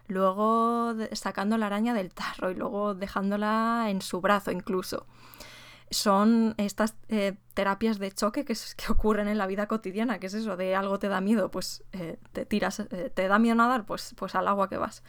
luego 0.09 0.95
sacando 1.13 1.59
la 1.59 1.67
araña 1.67 1.93
del 1.93 2.15
tarro 2.15 2.51
y 2.51 2.55
luego 2.55 2.95
dejándola 2.95 3.87
en 3.89 4.01
su 4.03 4.21
brazo 4.21 4.53
incluso. 4.53 5.07
Son 5.91 6.55
estas 6.57 6.97
eh, 7.09 7.37
terapias 7.55 7.99
de 7.99 8.11
choque 8.11 8.45
que, 8.45 8.55
que, 8.55 8.93
ocurren 8.93 9.29
en 9.29 9.39
la 9.39 9.47
vida 9.47 9.67
cotidiana, 9.67 10.19
que 10.19 10.27
es 10.27 10.35
eso, 10.35 10.57
de 10.57 10.75
algo 10.75 10.99
te 10.99 11.09
da 11.09 11.21
miedo, 11.21 11.51
pues 11.51 11.85
eh, 11.93 12.19
te 12.33 12.45
tiras, 12.45 12.81
eh, 12.81 13.11
te 13.15 13.29
da 13.29 13.39
miedo 13.39 13.55
nadar, 13.55 13.87
pues, 13.87 14.15
pues 14.17 14.35
al 14.35 14.49
agua 14.49 14.69
que 14.69 14.79
vas 14.79 15.03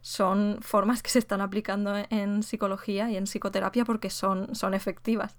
son 0.00 0.58
formas 0.60 1.02
que 1.02 1.10
se 1.10 1.18
están 1.18 1.40
aplicando 1.40 1.94
en 2.10 2.42
psicología 2.42 3.10
y 3.10 3.16
en 3.16 3.24
psicoterapia 3.24 3.84
porque 3.84 4.10
son, 4.10 4.54
son 4.54 4.74
efectivas. 4.74 5.36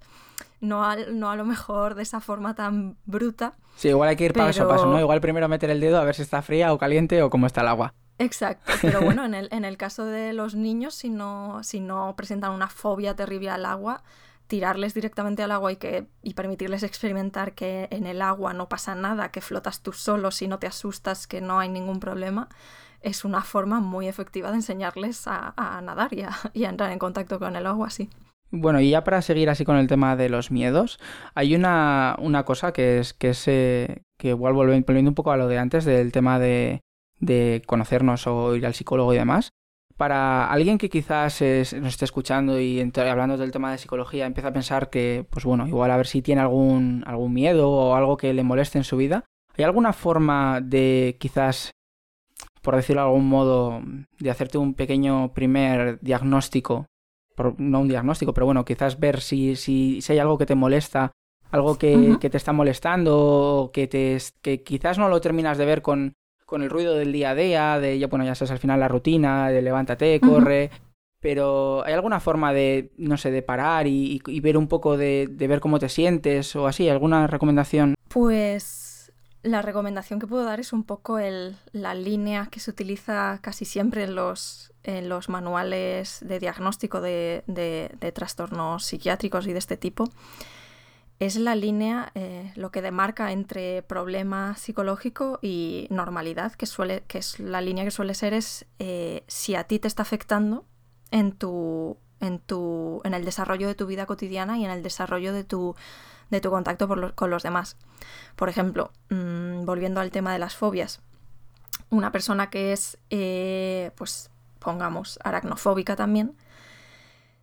No 0.60 0.84
a, 0.84 0.96
no 0.96 1.30
a 1.30 1.36
lo 1.36 1.44
mejor 1.44 1.94
de 1.94 2.02
esa 2.02 2.20
forma 2.20 2.54
tan 2.54 2.96
bruta. 3.06 3.54
Sí, 3.76 3.88
igual 3.88 4.10
hay 4.10 4.16
que 4.16 4.26
ir 4.26 4.32
paso 4.32 4.64
a 4.64 4.68
paso, 4.68 4.86
¿no? 4.86 5.00
Igual 5.00 5.20
primero 5.20 5.48
meter 5.48 5.70
el 5.70 5.80
dedo 5.80 5.98
a 5.98 6.04
ver 6.04 6.14
si 6.14 6.22
está 6.22 6.42
fría 6.42 6.72
o 6.72 6.78
caliente 6.78 7.22
o 7.22 7.30
cómo 7.30 7.46
está 7.46 7.62
el 7.62 7.68
agua. 7.68 7.94
Exacto, 8.18 8.70
pero 8.82 9.00
bueno, 9.00 9.24
en 9.24 9.32
el, 9.32 9.48
en 9.50 9.64
el 9.64 9.78
caso 9.78 10.04
de 10.04 10.34
los 10.34 10.54
niños, 10.54 10.94
si 10.94 11.08
no, 11.08 11.62
si 11.62 11.80
no 11.80 12.14
presentan 12.16 12.52
una 12.52 12.68
fobia 12.68 13.16
terrible 13.16 13.48
al 13.48 13.64
agua, 13.64 14.02
tirarles 14.50 14.94
directamente 14.94 15.44
al 15.44 15.52
agua 15.52 15.70
y, 15.70 15.76
que, 15.76 16.08
y 16.22 16.34
permitirles 16.34 16.82
experimentar 16.82 17.54
que 17.54 17.86
en 17.92 18.04
el 18.04 18.20
agua 18.20 18.52
no 18.52 18.68
pasa 18.68 18.96
nada, 18.96 19.30
que 19.30 19.40
flotas 19.40 19.80
tú 19.80 19.92
solo 19.92 20.32
si 20.32 20.48
no 20.48 20.58
te 20.58 20.66
asustas, 20.66 21.28
que 21.28 21.40
no 21.40 21.60
hay 21.60 21.68
ningún 21.68 22.00
problema, 22.00 22.48
es 23.00 23.24
una 23.24 23.42
forma 23.42 23.78
muy 23.78 24.08
efectiva 24.08 24.50
de 24.50 24.56
enseñarles 24.56 25.22
a, 25.26 25.80
nadar 25.84 26.10
y 26.12 26.24
a, 26.64 26.68
entrar 26.68 26.90
en 26.90 26.98
contacto 26.98 27.38
con 27.38 27.54
el 27.54 27.64
agua 27.64 27.86
así. 27.86 28.10
Bueno, 28.50 28.80
y 28.80 28.90
ya 28.90 29.04
para 29.04 29.22
seguir 29.22 29.48
así 29.50 29.64
con 29.64 29.76
el 29.76 29.86
tema 29.86 30.16
de 30.16 30.28
los 30.28 30.50
miedos, 30.50 30.98
hay 31.36 31.54
una, 31.54 32.16
una 32.18 32.44
cosa 32.44 32.72
que 32.72 32.98
es 32.98 33.14
que 33.14 33.30
es 33.30 33.44
que 33.44 34.00
igual 34.20 34.54
volviendo, 34.54 35.08
un 35.08 35.14
poco 35.14 35.30
a 35.30 35.36
lo 35.36 35.46
de 35.46 35.58
antes 35.58 35.84
del 35.84 36.10
tema 36.10 36.40
de, 36.40 36.80
de 37.20 37.62
conocernos 37.66 38.26
o 38.26 38.56
ir 38.56 38.66
al 38.66 38.74
psicólogo 38.74 39.14
y 39.14 39.18
demás. 39.18 39.50
Para 40.00 40.50
alguien 40.50 40.78
que 40.78 40.88
quizás 40.88 41.42
nos 41.42 41.92
esté 41.92 42.06
escuchando 42.06 42.58
y 42.58 42.80
hablando 42.96 43.36
del 43.36 43.50
tema 43.50 43.70
de 43.70 43.76
psicología 43.76 44.24
empieza 44.24 44.48
a 44.48 44.52
pensar 44.54 44.88
que, 44.88 45.26
pues 45.28 45.44
bueno, 45.44 45.68
igual 45.68 45.90
a 45.90 45.98
ver 45.98 46.06
si 46.06 46.22
tiene 46.22 46.40
algún, 46.40 47.04
algún 47.06 47.34
miedo 47.34 47.70
o 47.70 47.94
algo 47.94 48.16
que 48.16 48.32
le 48.32 48.42
moleste 48.42 48.78
en 48.78 48.84
su 48.84 48.96
vida, 48.96 49.26
¿hay 49.58 49.64
alguna 49.64 49.92
forma 49.92 50.62
de 50.62 51.18
quizás 51.20 51.72
por 52.62 52.76
decirlo 52.76 53.02
de 53.02 53.08
algún 53.08 53.28
modo, 53.28 53.82
de 54.18 54.30
hacerte 54.30 54.56
un 54.56 54.72
pequeño 54.72 55.34
primer 55.34 56.00
diagnóstico, 56.00 56.86
no 57.58 57.80
un 57.80 57.88
diagnóstico, 57.88 58.32
pero 58.32 58.46
bueno, 58.46 58.64
quizás 58.64 58.98
ver 58.98 59.20
si, 59.20 59.54
si, 59.54 60.00
si 60.00 60.14
hay 60.14 60.18
algo 60.18 60.38
que 60.38 60.46
te 60.46 60.54
molesta, 60.54 61.12
algo 61.50 61.76
que, 61.76 62.16
que 62.18 62.30
te 62.30 62.38
está 62.38 62.54
molestando, 62.54 63.70
que, 63.70 63.86
te, 63.86 64.16
que 64.40 64.62
quizás 64.62 64.96
no 64.96 65.10
lo 65.10 65.20
terminas 65.20 65.58
de 65.58 65.66
ver 65.66 65.82
con, 65.82 66.14
con 66.50 66.62
el 66.62 66.68
ruido 66.68 66.96
del 66.96 67.12
día 67.12 67.30
a 67.30 67.34
día, 67.36 67.78
de 67.78 67.96
ya, 67.96 68.08
bueno, 68.08 68.24
ya 68.24 68.34
sabes 68.34 68.50
al 68.50 68.58
final 68.58 68.80
la 68.80 68.88
rutina, 68.88 69.50
de 69.50 69.62
levántate, 69.62 70.18
corre. 70.18 70.70
Pero 71.20 71.84
¿hay 71.84 71.92
alguna 71.92 72.18
forma 72.18 72.52
de, 72.52 72.90
no 72.96 73.16
sé, 73.18 73.30
de 73.30 73.42
parar 73.42 73.86
y, 73.86 74.20
y 74.26 74.40
ver 74.40 74.56
un 74.56 74.66
poco 74.66 74.96
de, 74.96 75.28
de, 75.30 75.46
ver 75.46 75.60
cómo 75.60 75.78
te 75.78 75.88
sientes 75.88 76.56
o 76.56 76.66
así? 76.66 76.88
¿Alguna 76.88 77.26
recomendación? 77.26 77.94
Pues 78.08 79.12
la 79.42 79.62
recomendación 79.62 80.18
que 80.18 80.26
puedo 80.26 80.44
dar 80.44 80.58
es 80.58 80.72
un 80.72 80.82
poco 80.82 81.18
el, 81.18 81.56
la 81.72 81.94
línea 81.94 82.48
que 82.50 82.58
se 82.58 82.70
utiliza 82.70 83.38
casi 83.42 83.64
siempre 83.64 84.04
en 84.04 84.14
los, 84.14 84.72
en 84.82 85.08
los 85.08 85.28
manuales 85.28 86.18
de 86.22 86.40
diagnóstico 86.40 87.00
de, 87.00 87.44
de, 87.46 88.12
trastornos 88.12 88.84
psiquiátricos 88.86 89.46
y 89.46 89.52
de 89.52 89.58
este 89.58 89.76
tipo. 89.76 90.10
Es 91.20 91.36
la 91.36 91.54
línea, 91.54 92.10
eh, 92.14 92.50
lo 92.56 92.72
que 92.72 92.82
demarca 92.82 93.30
entre 93.30 93.82
problema 93.82 94.56
psicológico 94.56 95.38
y 95.42 95.86
normalidad, 95.90 96.52
que, 96.52 96.66
suele, 96.66 97.04
que 97.06 97.18
es 97.18 97.38
la 97.38 97.60
línea 97.60 97.84
que 97.84 97.90
suele 97.90 98.14
ser 98.14 98.34
es 98.34 98.66
eh, 98.78 99.22
si 99.28 99.54
a 99.54 99.64
ti 99.64 99.78
te 99.78 99.86
está 99.86 100.02
afectando 100.02 100.64
en, 101.10 101.32
tu, 101.32 101.98
en, 102.20 102.38
tu, 102.38 103.02
en 103.04 103.14
el 103.14 103.26
desarrollo 103.26 103.68
de 103.68 103.74
tu 103.74 103.86
vida 103.86 104.06
cotidiana 104.06 104.56
y 104.58 104.64
en 104.64 104.70
el 104.70 104.82
desarrollo 104.82 105.32
de 105.32 105.44
tu 105.44 105.76
de 106.30 106.40
tu 106.40 106.50
contacto 106.50 106.88
con 107.14 107.30
los 107.30 107.42
demás. 107.42 107.76
Por 108.36 108.48
ejemplo, 108.48 108.92
mm, 109.10 109.64
volviendo 109.64 110.00
al 110.00 110.10
tema 110.10 110.32
de 110.32 110.38
las 110.38 110.56
fobias, 110.56 111.00
una 111.90 112.12
persona 112.12 112.50
que 112.50 112.72
es, 112.72 112.98
eh, 113.10 113.90
pues 113.96 114.30
pongamos, 114.58 115.18
aracnofóbica 115.24 115.96
también, 115.96 116.36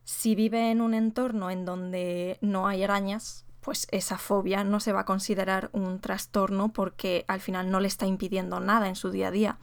si 0.03 0.35
vive 0.35 0.71
en 0.71 0.81
un 0.81 0.93
entorno 0.93 1.51
en 1.51 1.65
donde 1.65 2.37
no 2.41 2.67
hay 2.67 2.83
arañas, 2.83 3.45
pues 3.67 3.85
esa 3.91 4.17
fobia 4.17 4.63
no 4.63 4.79
se 4.79 4.93
va 4.93 5.01
a 5.01 5.05
considerar 5.05 5.69
un 5.73 5.99
trastorno 5.99 6.71
porque 6.71 7.25
al 7.27 7.41
final 7.41 7.69
no 7.69 7.81
le 7.81 7.89
está 7.89 8.05
impidiendo 8.05 8.61
nada 8.61 8.87
en 8.87 8.95
su 8.95 9.11
día 9.11 9.27
a 9.27 9.31
día. 9.31 9.57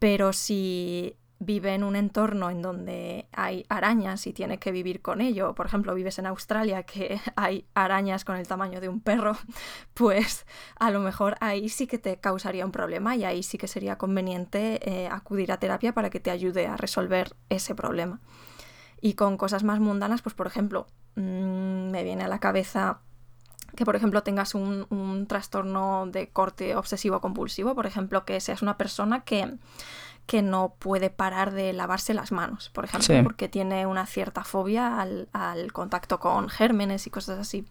Pero 0.00 0.32
si 0.32 1.14
vive 1.38 1.72
en 1.72 1.84
un 1.84 1.94
entorno 1.94 2.50
en 2.50 2.62
donde 2.62 3.28
hay 3.30 3.64
arañas 3.68 4.26
y 4.26 4.32
tiene 4.32 4.58
que 4.58 4.72
vivir 4.72 5.02
con 5.02 5.20
ello, 5.20 5.54
por 5.54 5.66
ejemplo, 5.66 5.94
vives 5.94 6.18
en 6.18 6.26
Australia 6.26 6.82
que 6.82 7.20
hay 7.36 7.64
arañas 7.74 8.24
con 8.24 8.34
el 8.34 8.48
tamaño 8.48 8.80
de 8.80 8.88
un 8.88 9.00
perro, 9.00 9.36
pues 9.94 10.44
a 10.80 10.90
lo 10.90 10.98
mejor 10.98 11.36
ahí 11.38 11.68
sí 11.68 11.86
que 11.86 11.98
te 11.98 12.16
causaría 12.16 12.66
un 12.66 12.72
problema 12.72 13.14
y 13.14 13.22
ahí 13.22 13.44
sí 13.44 13.56
que 13.56 13.68
sería 13.68 13.98
conveniente 13.98 14.80
eh, 14.82 15.06
acudir 15.06 15.52
a 15.52 15.58
terapia 15.58 15.94
para 15.94 16.10
que 16.10 16.18
te 16.18 16.32
ayude 16.32 16.66
a 16.66 16.76
resolver 16.76 17.36
ese 17.50 17.76
problema. 17.76 18.20
Y 19.00 19.14
con 19.14 19.36
cosas 19.36 19.62
más 19.62 19.78
mundanas, 19.78 20.22
pues 20.22 20.34
por 20.34 20.48
ejemplo, 20.48 20.88
mm, 21.14 21.92
me 21.92 22.02
viene 22.02 22.24
a 22.24 22.28
la 22.28 22.40
cabeza 22.40 22.98
que 23.76 23.84
por 23.84 23.96
ejemplo 23.96 24.22
tengas 24.22 24.54
un, 24.54 24.86
un 24.90 25.26
trastorno 25.26 26.06
de 26.06 26.28
corte 26.28 26.76
obsesivo 26.76 27.20
compulsivo, 27.20 27.74
por 27.74 27.86
ejemplo, 27.86 28.24
que 28.24 28.40
seas 28.40 28.62
una 28.62 28.76
persona 28.76 29.24
que 29.24 29.58
que 30.26 30.42
no 30.42 30.74
puede 30.78 31.10
parar 31.10 31.52
de 31.52 31.72
lavarse 31.72 32.14
las 32.14 32.32
manos, 32.32 32.70
por 32.70 32.84
ejemplo, 32.84 33.22
porque 33.22 33.48
tiene 33.48 33.86
una 33.86 34.06
cierta 34.06 34.44
fobia 34.44 35.00
al, 35.00 35.72
contacto 35.72 36.20
con 36.20 36.48
gérmenes 36.48 37.06
y 37.06 37.10
cosas 37.10 37.38
así. 37.38 37.66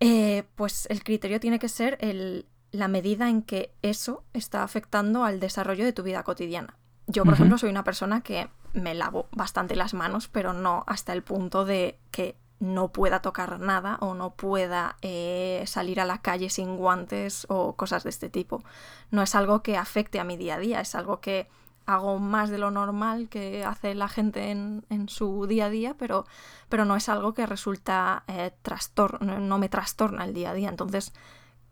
Eh, 0.00 0.44
pues 0.54 0.86
el 0.90 1.02
criterio 1.02 1.40
tiene 1.40 1.58
que 1.58 1.68
ser 1.68 1.96
el, 2.00 2.46
la 2.72 2.88
medida 2.88 3.28
en 3.28 3.42
que 3.42 3.72
eso 3.82 4.24
está 4.32 4.62
afectando 4.62 5.24
al 5.24 5.40
desarrollo 5.40 5.84
de 5.84 5.92
tu 5.92 6.02
vida 6.02 6.22
cotidiana. 6.24 6.76
Yo, 7.06 7.24
por 7.24 7.34
ejemplo, 7.34 7.58
soy 7.58 7.70
una 7.70 7.84
persona 7.84 8.22
que 8.22 8.48
me 8.72 8.94
lavo 8.94 9.28
bastante 9.30 9.76
las 9.76 9.94
manos, 9.94 10.28
pero 10.28 10.52
no 10.52 10.84
hasta 10.86 11.12
el 11.12 11.22
punto 11.22 11.64
de 11.64 11.98
que 12.10 12.36
no 12.60 12.88
pueda 12.88 13.20
tocar 13.20 13.60
nada 13.60 13.98
o 14.00 14.14
no 14.14 14.30
pueda 14.30 14.96
eh, 15.02 15.64
salir 15.66 16.00
a 16.00 16.04
la 16.04 16.18
calle 16.18 16.50
sin 16.50 16.76
guantes 16.76 17.46
o 17.48 17.74
cosas 17.74 18.04
de 18.04 18.10
este 18.10 18.30
tipo. 18.30 18.62
No 19.10 19.22
es 19.22 19.34
algo 19.34 19.62
que 19.62 19.76
afecte 19.76 20.20
a 20.20 20.24
mi 20.24 20.36
día 20.36 20.56
a 20.56 20.58
día, 20.58 20.80
es 20.80 20.94
algo 20.94 21.20
que 21.20 21.48
hago 21.86 22.18
más 22.18 22.50
de 22.50 22.58
lo 22.58 22.70
normal 22.70 23.28
que 23.28 23.64
hace 23.64 23.94
la 23.94 24.08
gente 24.08 24.50
en, 24.50 25.08
su 25.08 25.46
día 25.46 25.66
a 25.66 25.70
día, 25.70 25.94
pero, 25.98 26.26
pero, 26.68 26.84
no 26.84 26.96
es 26.96 27.08
algo 27.08 27.34
que 27.34 27.46
resulta 27.46 28.24
eh, 28.26 28.52
trastorno, 28.62 29.38
no 29.38 29.58
me 29.58 29.68
trastorna 29.68 30.24
el 30.24 30.32
día 30.32 30.50
a 30.50 30.54
día. 30.54 30.70
Entonces, 30.70 31.12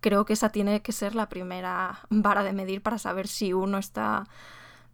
creo 0.01 0.27
que 0.27 0.35
esa 0.35 0.51
tiene 0.51 0.83
que 0.83 0.93
ser 0.93 1.15
la 1.15 1.29
primera 1.29 2.01
vara 2.11 2.43
de 2.43 2.53
medir 2.53 2.83
para 2.83 2.99
saber 2.99 3.27
si 3.29 3.55
uno 3.55 3.79
está, 3.79 4.25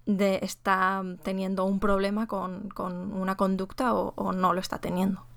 de, 0.06 0.38
está 0.42 1.02
teniendo 1.24 1.64
un 1.64 1.80
problema 1.80 2.28
con, 2.28 2.72
una 2.78 3.36
conducta 3.36 3.94
o 3.94 4.32
no 4.32 4.52
lo 4.52 4.60
está 4.60 4.78
teniendo. 4.78 5.27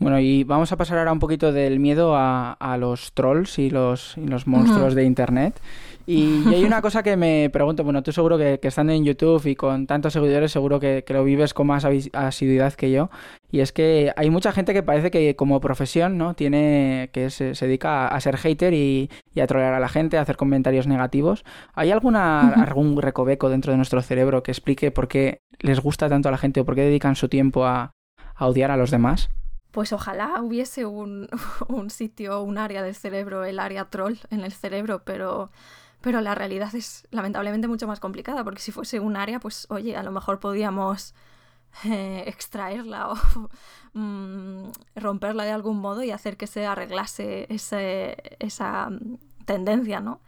Bueno, 0.00 0.20
y 0.20 0.44
vamos 0.44 0.70
a 0.70 0.76
pasar 0.76 0.98
ahora 0.98 1.12
un 1.12 1.18
poquito 1.18 1.52
del 1.52 1.80
miedo 1.80 2.14
a, 2.14 2.76
los 2.78 3.12
trolls 3.14 3.58
y 3.58 3.68
los, 3.68 4.16
los 4.16 4.46
monstruos 4.46 4.94
de 4.94 5.04
Internet. 5.04 5.60
Y, 6.06 6.44
hay 6.54 6.64
una 6.64 6.80
cosa 6.82 7.02
que 7.02 7.16
me 7.16 7.50
pregunto, 7.52 7.82
bueno, 7.82 8.02
tú 8.02 8.12
seguro 8.12 8.38
que, 8.38 8.60
estando 8.62 8.92
en 8.92 9.04
YouTube 9.04 9.44
y 9.46 9.56
con 9.56 9.88
tantos 9.88 10.12
seguidores, 10.12 10.52
seguro 10.52 10.78
que, 10.78 11.04
lo 11.08 11.24
vives 11.24 11.52
con 11.52 11.66
más 11.66 11.84
asiduidad 12.12 12.74
que 12.74 12.92
yo. 12.92 13.10
Y 13.50 13.60
es 13.60 13.72
que 13.72 14.12
hay 14.16 14.30
mucha 14.30 14.52
gente 14.52 14.72
que 14.72 14.84
parece 14.84 15.10
que 15.10 15.34
como 15.34 15.60
profesión, 15.60 16.16
¿no? 16.16 16.34
Tiene, 16.34 17.10
que 17.12 17.28
se, 17.30 17.52
dedica 17.52 18.06
a, 18.06 18.20
ser 18.20 18.36
hater 18.36 18.72
y, 18.74 19.10
a 19.38 19.46
trolear 19.48 19.74
a 19.74 19.80
la 19.80 19.88
gente, 19.88 20.16
a 20.16 20.22
hacer 20.22 20.36
comentarios 20.36 20.86
negativos. 20.86 21.44
¿Hay 21.74 21.90
alguna, 21.90 22.54
algún 22.54 23.02
recoveco 23.02 23.48
dentro 23.50 23.72
de 23.72 23.78
nuestro 23.78 24.00
cerebro 24.00 24.44
que 24.44 24.52
explique 24.52 24.92
por 24.92 25.08
qué 25.08 25.42
les 25.58 25.80
gusta 25.80 26.08
tanto 26.08 26.28
a 26.28 26.32
la 26.32 26.38
gente 26.38 26.60
o 26.60 26.64
por 26.64 26.76
qué 26.76 26.82
dedican 26.82 27.16
su 27.16 27.28
tiempo 27.28 27.66
a, 27.66 27.97
a 28.38 28.46
odiar 28.46 28.70
a 28.70 28.76
los 28.76 28.90
demás? 28.90 29.28
Pues 29.72 29.92
ojalá 29.92 30.40
hubiese 30.40 30.86
un, 30.86 31.28
sitio, 31.90 32.42
un 32.42 32.56
área 32.56 32.82
del 32.82 32.94
cerebro, 32.94 33.44
el 33.44 33.58
área 33.58 33.90
troll 33.90 34.16
en 34.30 34.40
el 34.40 34.52
cerebro, 34.52 35.02
pero, 35.04 35.50
pero 36.00 36.20
la 36.20 36.34
realidad 36.34 36.74
es 36.74 37.06
lamentablemente 37.10 37.68
mucho 37.68 37.86
más 37.86 38.00
complicada, 38.00 38.44
porque 38.44 38.62
si 38.62 38.72
fuese 38.72 39.00
un 39.00 39.16
área, 39.16 39.40
pues 39.40 39.66
oye, 39.68 39.96
a 39.96 40.02
lo 40.02 40.12
mejor 40.12 40.40
podíamos 40.40 41.14
eh, 41.84 42.24
extraerla 42.26 43.10
o 43.10 43.16
mm, 43.92 44.70
romperla 44.96 45.44
de 45.44 45.52
algún 45.52 45.78
modo 45.78 46.02
y 46.02 46.12
hacer 46.12 46.36
que 46.36 46.46
se 46.46 46.64
arreglase 46.64 47.46
esa 47.50 48.88
tendencia, 49.44 50.00
¿no? 50.00 50.20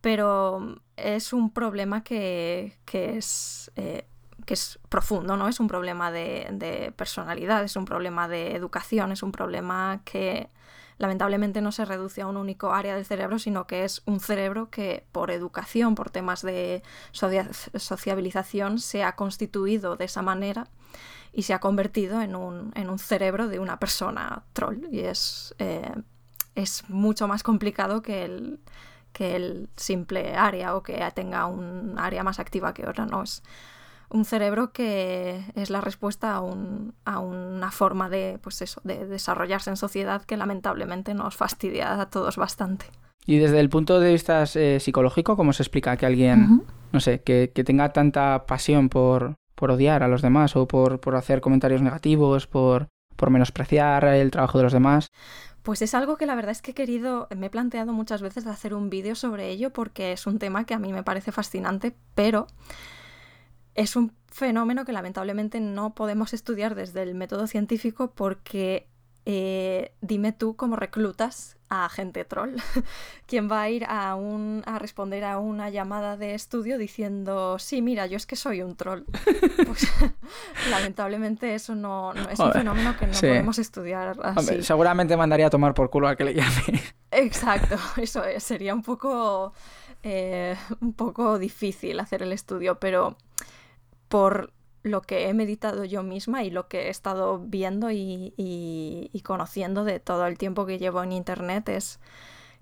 Pero 0.00 0.80
es 0.96 1.32
un 1.32 1.50
problema 1.52 2.04
que, 2.04 2.78
que 2.84 3.16
es 3.18 3.72
eh, 3.76 4.06
que 4.48 4.54
es 4.54 4.78
profundo, 4.88 5.36
¿no? 5.36 5.46
Es 5.46 5.60
un 5.60 5.68
problema 5.68 6.10
de, 6.10 6.94
personalidad, 6.96 7.62
es 7.64 7.76
un 7.76 7.84
problema 7.84 8.28
de 8.28 8.56
educación, 8.56 9.12
es 9.12 9.22
un 9.22 9.30
problema 9.30 10.00
que 10.06 10.48
lamentablemente 10.96 11.60
no 11.60 11.70
se 11.70 11.84
reduce 11.84 12.22
a 12.22 12.26
un 12.26 12.38
único 12.38 12.72
área 12.72 12.94
del 12.94 13.04
cerebro, 13.04 13.38
sino 13.38 13.66
que 13.66 13.84
es 13.84 14.00
un 14.06 14.20
cerebro 14.20 14.70
que 14.70 15.04
por 15.12 15.30
educación, 15.30 15.94
por 15.94 16.08
temas 16.08 16.40
de 16.40 16.82
sociabilización, 17.12 18.78
se 18.78 19.04
ha 19.04 19.16
constituido 19.16 19.96
de 19.96 20.06
esa 20.06 20.22
manera 20.22 20.66
y 21.34 21.42
se 21.42 21.52
ha 21.52 21.60
convertido 21.60 22.22
en 22.22 22.34
un, 22.34 22.98
cerebro 22.98 23.48
de 23.48 23.58
una 23.58 23.78
persona 23.78 24.44
troll. 24.54 24.78
Y 24.90 25.00
es, 25.00 25.54
eh, 25.58 25.92
es 26.54 26.88
mucho 26.88 27.28
más 27.28 27.42
complicado 27.42 28.00
que 28.00 28.24
el, 28.24 28.60
que 29.12 29.36
el 29.36 29.68
simple 29.76 30.36
área 30.36 30.74
o 30.74 30.82
que 30.82 31.06
tenga 31.14 31.44
un 31.44 31.98
área 31.98 32.22
más 32.22 32.38
activa 32.38 32.72
que 32.72 32.88
otra, 32.88 33.04
¿no? 33.04 33.22
Es, 33.22 33.42
un 34.10 34.24
cerebro 34.24 34.72
que 34.72 35.44
es 35.54 35.70
la 35.70 35.80
respuesta 35.80 36.34
a, 36.34 36.40
un, 36.40 36.94
a 37.04 37.18
una 37.18 37.70
forma 37.70 38.08
de, 38.08 38.38
pues 38.42 38.62
eso, 38.62 38.80
de 38.84 39.06
desarrollarse 39.06 39.70
en 39.70 39.76
sociedad 39.76 40.22
que 40.22 40.36
lamentablemente 40.36 41.14
nos 41.14 41.36
fastidia 41.36 42.00
a 42.00 42.10
todos 42.10 42.36
bastante. 42.36 42.86
Y 43.26 43.36
desde 43.36 43.60
el 43.60 43.68
punto 43.68 44.00
de 44.00 44.12
vista 44.12 44.44
eh, 44.54 44.80
psicológico, 44.80 45.36
¿cómo 45.36 45.52
se 45.52 45.62
explica 45.62 45.96
que 45.98 46.06
alguien, 46.06 46.62
no 46.92 47.00
sé, 47.00 47.20
que, 47.20 47.48
tenga 47.48 47.92
tanta 47.92 48.46
pasión 48.46 48.88
por, 48.88 49.34
por 49.54 49.70
odiar 49.70 50.02
a 50.02 50.08
los 50.08 50.22
demás 50.22 50.56
o 50.56 50.66
por, 50.66 51.00
por 51.00 51.14
hacer 51.14 51.42
comentarios 51.42 51.82
negativos, 51.82 52.46
por, 52.46 52.88
por 53.16 53.28
menospreciar 53.28 54.06
el 54.06 54.30
trabajo 54.30 54.56
de 54.56 54.64
los 54.64 54.72
demás? 54.72 55.08
Pues 55.62 55.82
es 55.82 55.92
algo 55.92 56.16
que 56.16 56.24
la 56.24 56.34
verdad 56.34 56.52
es 56.52 56.62
que 56.62 56.70
he 56.70 56.74
querido, 56.74 57.28
me 57.36 57.48
he 57.48 57.50
planteado 57.50 57.92
muchas 57.92 58.22
veces 58.22 58.46
hacer 58.46 58.72
un 58.72 58.88
vídeo 58.88 59.14
sobre 59.14 59.50
ello 59.50 59.74
porque 59.74 60.12
es 60.12 60.26
un 60.26 60.38
tema 60.38 60.64
que 60.64 60.72
a 60.72 60.78
mí 60.78 60.94
me 60.94 61.02
parece 61.02 61.30
fascinante, 61.30 61.94
pero 62.14 62.46
es 63.78 63.94
un 63.94 64.12
fenómeno 64.26 64.84
que 64.84 64.92
lamentablemente 64.92 65.60
no 65.60 65.94
podemos 65.94 66.34
estudiar 66.34 66.74
desde 66.74 67.02
el 67.02 67.14
método 67.14 67.46
científico 67.46 68.12
porque 68.12 68.88
eh, 69.24 69.92
dime 70.00 70.32
tú 70.32 70.56
cómo 70.56 70.74
reclutas 70.74 71.56
a 71.68 71.88
gente 71.88 72.24
troll. 72.24 72.56
¿Quién 73.26 73.48
va 73.48 73.62
a 73.62 73.70
ir 73.70 73.84
a, 73.88 74.16
un, 74.16 74.64
a 74.66 74.80
responder 74.80 75.22
a 75.22 75.38
una 75.38 75.70
llamada 75.70 76.16
de 76.16 76.34
estudio 76.34 76.76
diciendo, 76.76 77.60
sí, 77.60 77.80
mira, 77.80 78.06
yo 78.06 78.16
es 78.16 78.26
que 78.26 78.34
soy 78.34 78.62
un 78.62 78.74
troll? 78.74 79.04
Pues, 79.66 79.86
lamentablemente 80.70 81.54
eso 81.54 81.74
no, 81.74 82.12
es 82.14 82.38
un 82.38 82.52
fenómeno 82.52 82.96
que 82.96 83.06
no 83.06 83.12
podemos 83.12 83.58
estudiar 83.58 84.16
así. 84.22 84.62
seguramente 84.62 85.16
mandaría 85.16 85.48
a 85.48 85.50
tomar 85.50 85.74
por 85.74 85.90
culo 85.90 86.08
a 86.08 86.16
que 86.16 86.24
le 86.24 86.34
llame. 86.34 86.82
Exacto, 87.10 87.76
eso 87.96 88.22
sería 88.38 88.74
un 88.74 88.82
poco, 88.82 89.52
eh, 90.02 90.56
un 90.80 90.94
poco 90.94 91.38
difícil 91.38 92.00
hacer 92.00 92.22
el 92.22 92.32
estudio, 92.32 92.78
pero 92.78 93.16
por 94.08 94.52
lo 94.82 95.02
que 95.02 95.28
he 95.28 95.34
meditado 95.34 95.84
yo 95.84 96.02
misma 96.02 96.42
y 96.44 96.50
lo 96.50 96.68
que 96.68 96.86
he 96.86 96.88
estado 96.88 97.38
viendo 97.38 97.90
y, 97.90 99.22
conociendo 99.24 99.84
de 99.84 100.00
todo 100.00 100.26
el 100.26 100.38
tiempo 100.38 100.66
que 100.66 100.78
llevo 100.78 101.02
en 101.02 101.12
internet 101.12 101.68
es 101.68 102.00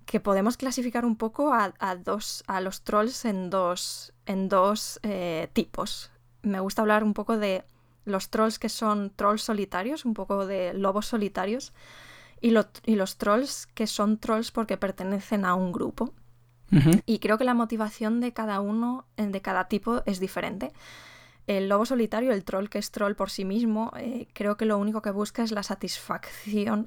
que 0.04 0.20
podemos 0.20 0.56
clasificar 0.56 1.04
un 1.04 1.16
poco 1.16 1.52
a, 1.52 1.72
dos, 1.96 2.44
a 2.46 2.60
los 2.60 2.82
trolls 2.82 3.24
en 3.24 3.50
dos, 3.50 4.12
en 4.24 4.48
dos 4.48 5.00
eh, 5.02 5.48
tipos. 5.52 6.10
Me 6.42 6.60
gusta 6.60 6.82
hablar 6.82 7.02
un 7.02 7.14
poco 7.14 7.38
de 7.38 7.64
los 8.04 8.30
trolls 8.30 8.58
que 8.58 8.68
son 8.68 9.10
trolls 9.10 9.42
solitarios, 9.42 10.04
un 10.04 10.14
poco 10.14 10.46
de 10.46 10.74
lobos 10.74 11.06
solitarios, 11.06 11.72
y, 12.40 12.54
y 12.84 12.94
los 12.94 13.16
trolls 13.16 13.66
que 13.74 13.86
son 13.86 14.18
trolls 14.18 14.52
porque 14.52 14.76
pertenecen 14.76 15.44
a 15.44 15.54
un 15.54 15.72
grupo. 15.72 16.12
Y 17.06 17.20
creo 17.20 17.38
que 17.38 17.44
la 17.44 17.54
motivación 17.54 18.20
de 18.20 18.32
cada 18.32 18.60
uno, 18.60 19.06
de 19.16 19.40
cada 19.40 19.68
tipo, 19.68 20.02
es 20.04 20.18
diferente. 20.18 20.72
El 21.46 21.68
lobo 21.68 21.86
solitario, 21.86 22.32
el 22.32 22.44
troll 22.44 22.68
que 22.68 22.78
es 22.78 22.90
troll 22.90 23.14
por 23.14 23.30
sí 23.30 23.44
mismo, 23.44 23.92
eh, 23.96 24.26
creo 24.32 24.56
que 24.56 24.64
lo 24.64 24.78
único 24.78 25.00
que 25.00 25.12
busca 25.12 25.44
es 25.44 25.52
la 25.52 25.62
satisfacción. 25.62 26.86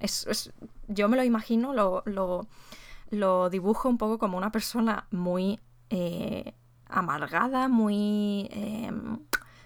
Yo 0.88 1.08
me 1.08 1.16
lo 1.16 1.24
imagino, 1.24 1.74
lo, 1.74 3.50
dibujo 3.50 3.88
un 3.88 3.98
poco 3.98 4.18
como 4.18 4.38
una 4.38 4.52
persona 4.52 5.08
muy 5.12 5.60
eh, 5.90 6.54
amargada, 6.88 7.70
muy 7.70 8.50
em, 8.52 9.20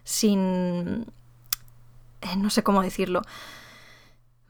sin... 0.04 1.08
Eh, 2.22 2.36
no 2.38 2.50
sé 2.50 2.64
cómo 2.64 2.82
decirlo 2.82 3.22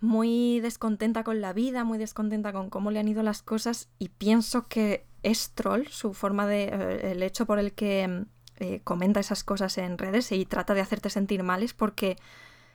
muy 0.02 0.60
descontenta 0.60 1.24
con 1.24 1.40
la 1.40 1.54
vida, 1.54 1.86
muy 1.86 1.98
descontenta 1.98 2.52
con 2.52 2.70
cómo 2.70 2.92
le 2.92 3.00
han 3.00 3.08
ido 3.08 3.24
las 3.24 3.42
cosas 3.42 3.88
y 4.00 4.10
pienso 4.10 4.68
que 4.68 5.06
es 5.24 5.52
troll, 5.52 5.88
su 5.88 6.14
forma 6.14 6.46
de... 6.46 7.12
el 7.14 7.24
hecho 7.24 7.46
por 7.46 7.58
el 7.58 7.72
que 7.72 8.26
eh, 8.60 8.82
comenta 8.84 9.20
esas 9.20 9.44
cosas 9.44 9.78
en 9.80 9.98
redes 9.98 10.32
y 10.32 10.46
trata 10.46 10.76
de 10.76 10.82
hacerte 10.82 11.10
sentir 11.10 11.42
mal 11.42 11.64
es 11.64 11.74
porque 11.74 12.18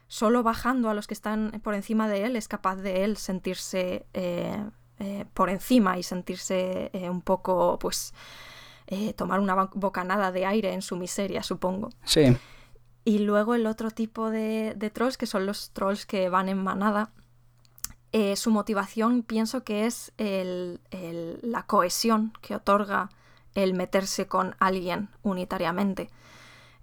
solo 0.09 0.43
bajando 0.43 0.91
a 0.91 0.95
los 0.95 1.07
que 1.07 1.15
están 1.15 1.61
por 1.63 1.75
encima 1.75 2.09
de 2.09 2.25
él 2.25 2.35
es 2.35 2.49
capaz 2.49 2.77
de 2.77 3.05
él 3.05 3.17
sentirse 3.17 4.05
eh, 4.13 4.65
eh, 4.99 5.25
por 5.35 5.51
encima 5.51 5.97
y 5.97 6.03
sentirse 6.03 6.91
un 7.09 7.21
poco, 7.21 7.79
pues, 7.79 8.13
tomar 9.17 9.39
una 9.39 9.55
bocanada 9.75 10.33
de 10.33 10.47
aire 10.47 10.73
en 10.73 10.83
su 10.83 10.97
miseria, 10.97 11.43
supongo. 11.45 11.91
Sí. 12.05 12.37
Y 13.05 13.21
luego 13.21 13.55
el 13.55 13.67
otro 13.67 13.93
tipo 13.93 14.31
de, 14.31 14.75
trolls, 14.93 15.17
que 15.17 15.27
son 15.27 15.47
los 15.47 15.71
trolls 15.71 16.07
que 16.07 16.29
van 16.29 16.49
en 16.49 16.59
manada, 16.59 17.13
su 18.35 18.51
motivación 18.51 19.23
pienso 19.23 19.63
que 19.63 19.87
es 19.87 20.13
la 20.19 21.63
cohesión 21.67 22.33
que 22.41 22.57
otorga 22.57 23.11
el 23.63 23.75
meterse 23.75 24.27
con 24.27 24.55
alguien 24.61 25.09
unitariamente. 25.23 26.11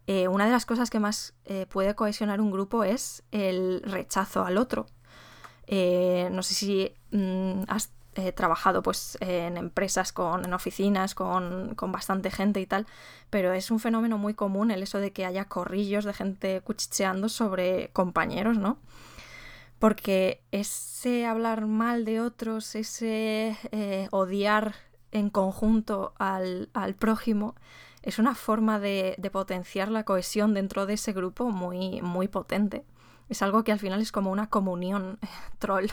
Eh, 0.07 0.27
una 0.27 0.45
de 0.45 0.51
las 0.51 0.65
cosas 0.65 0.89
que 0.89 0.99
más 0.99 1.33
eh, 1.45 1.65
puede 1.67 1.95
cohesionar 1.95 2.41
un 2.41 2.51
grupo 2.51 2.83
es 2.83 3.23
el 3.31 3.81
rechazo 3.83 4.45
al 4.45 4.57
otro. 4.57 4.85
Eh, 5.67 6.29
no 6.31 6.43
sé 6.43 6.53
si 6.53 6.93
mm, 7.11 7.63
has 7.67 7.91
trabajado 8.33 8.81
pues, 8.81 9.17
en 9.19 9.57
empresas, 9.57 10.13
con, 10.13 10.45
en 10.45 10.53
oficinas, 10.53 11.13
con, 11.15 11.75
con, 11.75 11.91
bastante 11.91 12.31
gente 12.31 12.61
y 12.61 12.65
tal, 12.65 12.87
pero 13.29 13.51
es 13.51 13.71
un 13.71 13.81
fenómeno 13.81 14.17
muy 14.17 14.33
común 14.33 14.71
el 14.71 14.83
eso 14.83 14.99
de 14.99 15.11
que 15.11 15.25
haya 15.25 15.49
corrillos 15.49 16.05
de 16.05 16.13
gente 16.13 16.61
cuchicheando 16.61 17.27
sobre 17.27 17.89
compañeros, 17.91 18.57
¿no? 18.57 18.77
Porque 19.79 20.41
ese 20.51 21.25
hablar 21.25 21.65
mal 21.65 22.05
de 22.05 22.21
otros, 22.21 22.75
ese 22.75 23.57
odiar 24.11 24.75
en 25.15 25.29
conjunto 25.29 26.13
al, 26.19 26.67
prójimo 26.99 27.55
es 28.03 28.19
una 28.19 28.35
forma 28.35 28.79
de, 28.79 29.15
potenciar 29.31 29.89
la 29.89 30.03
cohesión 30.03 30.53
dentro 30.53 30.85
de 30.85 30.95
ese 30.95 31.13
grupo 31.13 31.49
muy, 31.49 32.01
muy 32.01 32.27
potente. 32.27 32.83
Es 33.29 33.41
algo 33.41 33.63
que 33.63 33.71
al 33.71 33.79
final 33.79 34.01
es 34.01 34.11
como 34.11 34.29
una 34.29 34.49
comunión 34.49 35.17
troll 35.57 35.87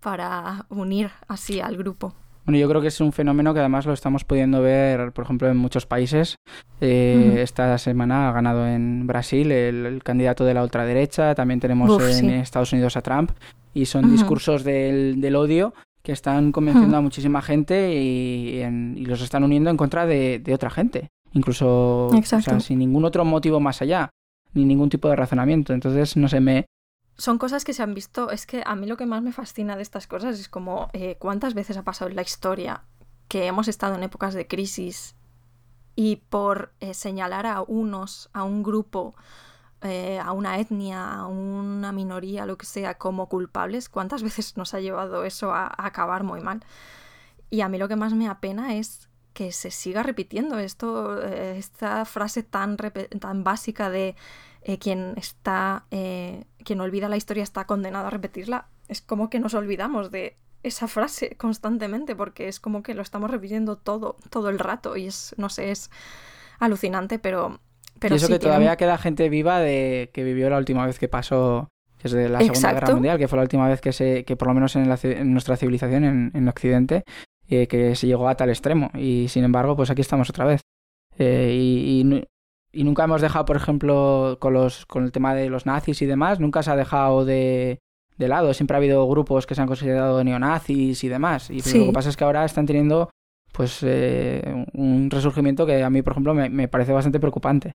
para 0.00 0.66
unir 0.70 1.10
así 1.26 1.60
al 1.60 1.76
grupo. 1.76 2.14
Bueno, 2.46 2.58
yo 2.58 2.68
creo 2.68 2.80
que 2.80 2.88
es 2.88 3.00
un 3.00 3.12
fenómeno 3.12 3.54
que 3.54 3.60
además 3.60 3.86
lo 3.86 3.92
estamos 3.92 4.22
pudiendo 4.24 4.62
ver, 4.62 5.12
por 5.12 5.24
ejemplo, 5.24 5.48
en 5.48 5.56
muchos 5.56 5.86
países. 5.86 6.36
Eh, 6.80 7.36
esta 7.38 7.76
semana 7.78 8.28
ha 8.28 8.32
ganado 8.32 8.66
en 8.68 9.06
Brasil 9.06 9.50
el, 9.50 10.02
candidato 10.04 10.44
de 10.44 10.54
la 10.54 10.62
ultraderecha, 10.62 11.34
también 11.34 11.58
tenemos 11.58 12.00
en 12.20 12.30
Estados 12.30 12.72
Unidos 12.72 12.98
a 12.98 13.02
Trump, 13.02 13.30
y 13.72 13.86
son 13.86 14.10
discursos 14.10 14.62
del, 14.62 15.22
del, 15.22 15.36
odio 15.36 15.72
que 16.04 16.12
están 16.12 16.52
convenciendo 16.52 16.98
a 16.98 17.00
muchísima 17.00 17.40
gente 17.40 17.94
y, 17.94 18.62
los 19.06 19.22
están 19.22 19.42
uniendo 19.42 19.70
en 19.70 19.78
contra 19.78 20.04
de, 20.06 20.52
otra 20.54 20.68
gente. 20.68 21.08
Incluso 21.32 22.10
sin 22.60 22.78
ningún 22.78 23.06
otro 23.06 23.24
motivo 23.24 23.58
más 23.58 23.80
allá, 23.80 24.10
ni 24.52 24.66
ningún 24.66 24.90
tipo 24.90 25.08
de 25.08 25.16
razonamiento. 25.16 25.72
Entonces, 25.72 26.16
no 26.16 26.28
sé, 26.28 26.40
me... 26.40 26.66
Son 27.16 27.38
cosas 27.38 27.64
que 27.64 27.72
se 27.72 27.82
han 27.82 27.94
visto, 27.94 28.30
es 28.30 28.44
que 28.44 28.62
a 28.66 28.76
mí 28.76 28.86
lo 28.86 28.96
que 28.96 29.06
más 29.06 29.22
me 29.22 29.32
fascina 29.32 29.76
de 29.76 29.82
estas 29.82 30.06
cosas 30.06 30.38
es 30.38 30.48
como 30.48 30.90
eh, 30.92 31.16
cuántas 31.18 31.54
veces 31.54 31.76
ha 31.78 31.84
pasado 31.84 32.10
en 32.10 32.16
la 32.16 32.22
historia 32.22 32.82
que 33.28 33.46
hemos 33.46 33.68
estado 33.68 33.94
en 33.94 34.02
épocas 34.02 34.34
de 34.34 34.46
crisis 34.46 35.16
y 35.96 36.16
por 36.28 36.72
eh, 36.80 36.92
señalar 36.92 37.46
a 37.46 37.62
unos, 37.62 38.28
a 38.32 38.42
un 38.42 38.62
grupo, 38.62 39.14
eh, 39.84 40.18
a 40.18 40.32
una 40.32 40.58
etnia, 40.58 41.12
a 41.12 41.26
una 41.26 41.92
minoría, 41.92 42.46
lo 42.46 42.56
que 42.56 42.64
sea, 42.64 42.96
como 42.96 43.28
culpables, 43.28 43.90
¿cuántas 43.90 44.22
veces 44.22 44.56
nos 44.56 44.72
ha 44.72 44.80
llevado 44.80 45.24
eso 45.24 45.52
a, 45.52 45.70
acabar 45.76 46.24
muy 46.24 46.40
mal? 46.40 46.64
Y 47.50 47.60
a 47.60 47.68
mí 47.68 47.76
lo 47.76 47.86
que 47.86 47.96
más 47.96 48.14
me 48.14 48.26
apena 48.26 48.76
es 48.76 49.10
que 49.34 49.52
se 49.52 49.70
siga 49.70 50.02
repitiendo 50.02 50.58
esto, 50.58 51.22
eh, 51.22 51.58
esta 51.58 52.06
frase 52.06 52.42
tan, 52.42 52.78
tan 52.78 53.44
básica 53.44 53.90
de 53.90 54.16
eh, 54.62 54.78
quien 54.78 55.12
está, 55.16 55.84
quien 55.90 56.80
olvida 56.80 57.10
la 57.10 57.18
historia 57.18 57.42
está 57.42 57.66
condenado 57.66 58.06
a 58.06 58.10
repetirla. 58.10 58.68
Es 58.88 59.02
como 59.02 59.28
que 59.28 59.38
nos 59.38 59.52
olvidamos 59.52 60.10
de 60.10 60.38
esa 60.62 60.88
frase 60.88 61.36
constantemente 61.36 62.16
porque 62.16 62.48
es 62.48 62.58
como 62.58 62.82
que 62.82 62.94
lo 62.94 63.02
estamos 63.02 63.30
repitiendo 63.30 63.76
todo, 63.76 64.16
todo 64.30 64.48
el 64.48 64.58
rato 64.58 64.96
y 64.96 65.06
es, 65.08 65.34
no 65.36 65.50
sé, 65.50 65.70
es 65.70 65.90
alucinante, 66.58 67.18
pero 67.18 67.60
y 68.10 68.14
eso 68.14 68.28
que 68.28 68.38
todavía 68.38 68.76
queda 68.76 68.98
gente 68.98 69.28
viva 69.28 69.60
de 69.60 70.10
que 70.12 70.24
vivió 70.24 70.50
la 70.50 70.58
última 70.58 70.86
vez 70.86 70.98
que 70.98 71.08
pasó, 71.08 71.68
que 71.98 72.08
es 72.08 72.12
de 72.12 72.28
la 72.28 72.40
Segunda 72.40 72.72
Guerra 72.72 72.94
Mundial, 72.94 73.18
que 73.18 73.28
fue 73.28 73.36
la 73.36 73.42
última 73.42 73.68
vez 73.68 73.80
que 73.80 73.92
se, 73.92 74.24
que 74.24 74.36
por 74.36 74.48
lo 74.48 74.54
menos 74.54 74.76
en, 74.76 75.32
nuestra 75.32 75.56
civilización, 75.56 76.04
en, 76.04 76.30
en 76.34 76.48
Occidente, 76.48 77.04
eh, 77.48 77.66
que 77.66 77.94
se 77.94 78.06
llegó 78.06 78.28
a 78.28 78.36
tal 78.36 78.48
extremo. 78.48 78.90
Y 78.94 79.28
sin 79.28 79.44
embargo, 79.44 79.76
pues 79.76 79.90
aquí 79.90 80.00
estamos 80.00 80.30
otra 80.30 80.44
vez. 80.44 80.60
Eh, 81.18 81.52
y, 81.54 82.24
y, 82.72 82.84
nunca 82.84 83.04
hemos 83.04 83.20
dejado, 83.20 83.44
por 83.44 83.56
ejemplo, 83.56 84.38
con 84.40 84.54
los, 84.54 84.86
con 84.86 85.04
el 85.04 85.12
tema 85.12 85.34
de 85.34 85.48
los 85.48 85.66
nazis 85.66 86.02
y 86.02 86.06
demás, 86.06 86.40
nunca 86.40 86.62
se 86.62 86.70
ha 86.70 86.76
dejado 86.76 87.24
de, 87.24 87.78
de 88.16 88.28
lado. 88.28 88.52
Siempre 88.54 88.76
ha 88.76 88.78
habido 88.78 89.06
grupos 89.08 89.46
que 89.46 89.54
se 89.54 89.60
han 89.60 89.68
considerado 89.68 90.22
neonazis 90.24 91.04
y 91.04 91.08
demás. 91.08 91.50
Y 91.50 91.58
lo 91.58 91.86
que 91.86 91.92
pasa 91.92 92.08
es 92.08 92.16
que 92.16 92.24
ahora 92.24 92.44
están 92.44 92.66
teniendo 92.66 93.10
pues 93.52 93.80
eh, 93.82 94.42
un 94.72 95.10
resurgimiento 95.10 95.64
que 95.64 95.82
a 95.82 95.90
mí, 95.90 96.02
por 96.02 96.12
ejemplo, 96.12 96.34
me, 96.34 96.68
parece 96.68 96.92
bastante 96.92 97.20
preocupante. 97.20 97.72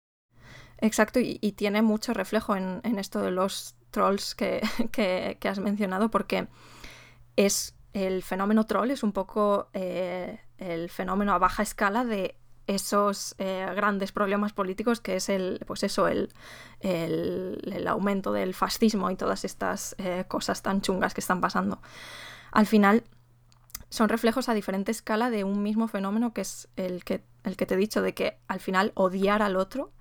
Exacto, 0.80 1.20
y, 1.20 1.40
tiene 1.54 1.82
mucho 1.82 2.14
reflejo 2.14 2.56
en, 2.56 2.82
esto 3.00 3.22
de 3.22 3.32
los 3.32 3.76
trolls 3.92 4.36
que, 4.92 5.38
has 5.44 5.60
mencionado, 5.60 6.10
porque 6.10 6.48
es 7.36 7.76
el 7.94 8.22
fenómeno 8.24 8.66
troll, 8.66 8.92
es 8.92 9.04
un 9.04 9.12
poco 9.12 9.70
eh, 9.74 10.40
el 10.58 10.90
fenómeno 10.90 11.34
a 11.34 11.40
baja 11.40 11.64
escala 11.64 12.06
de 12.06 12.36
esos 12.68 13.34
eh, 13.38 13.66
grandes 13.76 14.12
problemas 14.12 14.52
políticos 14.52 15.00
que 15.00 15.16
es 15.16 15.30
el, 15.30 15.64
pues 15.66 15.84
eso, 15.84 16.08
el, 16.08 16.34
el, 16.82 17.88
aumento 17.88 18.34
del 18.34 18.54
fascismo 18.54 19.10
y 19.10 19.16
todas 19.16 19.46
estas 19.46 19.96
eh, 19.98 20.26
cosas 20.28 20.62
tan 20.62 20.82
chungas 20.82 21.14
que 21.14 21.22
están 21.22 21.40
pasando. 21.40 21.82
Al 22.52 22.68
final 22.68 23.04
son 23.90 24.10
reflejos 24.10 24.50
a 24.50 24.54
diferente 24.54 24.92
escala 24.92 25.30
de 25.30 25.46
un 25.46 25.64
mismo 25.64 25.88
fenómeno 25.88 26.34
que 26.34 26.42
es 26.42 26.68
el 26.76 27.06
que, 27.06 27.24
el 27.44 27.56
que 27.56 27.66
te 27.66 27.76
he 27.76 27.78
dicho, 27.78 28.02
de 28.02 28.14
que 28.14 28.38
al 28.48 28.60
final 28.60 28.92
odiar 28.96 29.42
al 29.42 29.56
otro, 29.56 29.94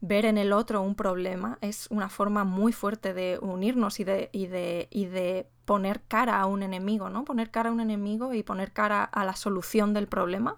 ver 0.00 0.24
en 0.24 0.38
el 0.38 0.52
otro 0.52 0.80
un 0.82 0.94
problema, 0.94 1.58
es 1.60 1.86
una 1.90 2.08
forma 2.08 2.44
muy 2.44 2.72
fuerte 2.72 3.12
de 3.14 3.38
unirnos 3.40 4.00
y 4.00 4.04
de, 4.04 4.30
y 4.32 4.46
de, 4.46 4.88
y 4.90 5.06
de 5.06 5.46
poner 5.64 6.02
cara 6.02 6.40
a 6.40 6.46
un 6.46 6.62
enemigo, 6.62 7.10
¿no? 7.10 7.24
Poner 7.24 7.50
cara 7.50 7.70
a 7.70 7.72
un 7.72 7.80
enemigo 7.80 8.32
y 8.34 8.42
poner 8.42 8.72
cara 8.72 9.04
a 9.04 9.24
la 9.24 9.36
solución 9.36 9.92
del 9.94 10.08
problema 10.08 10.56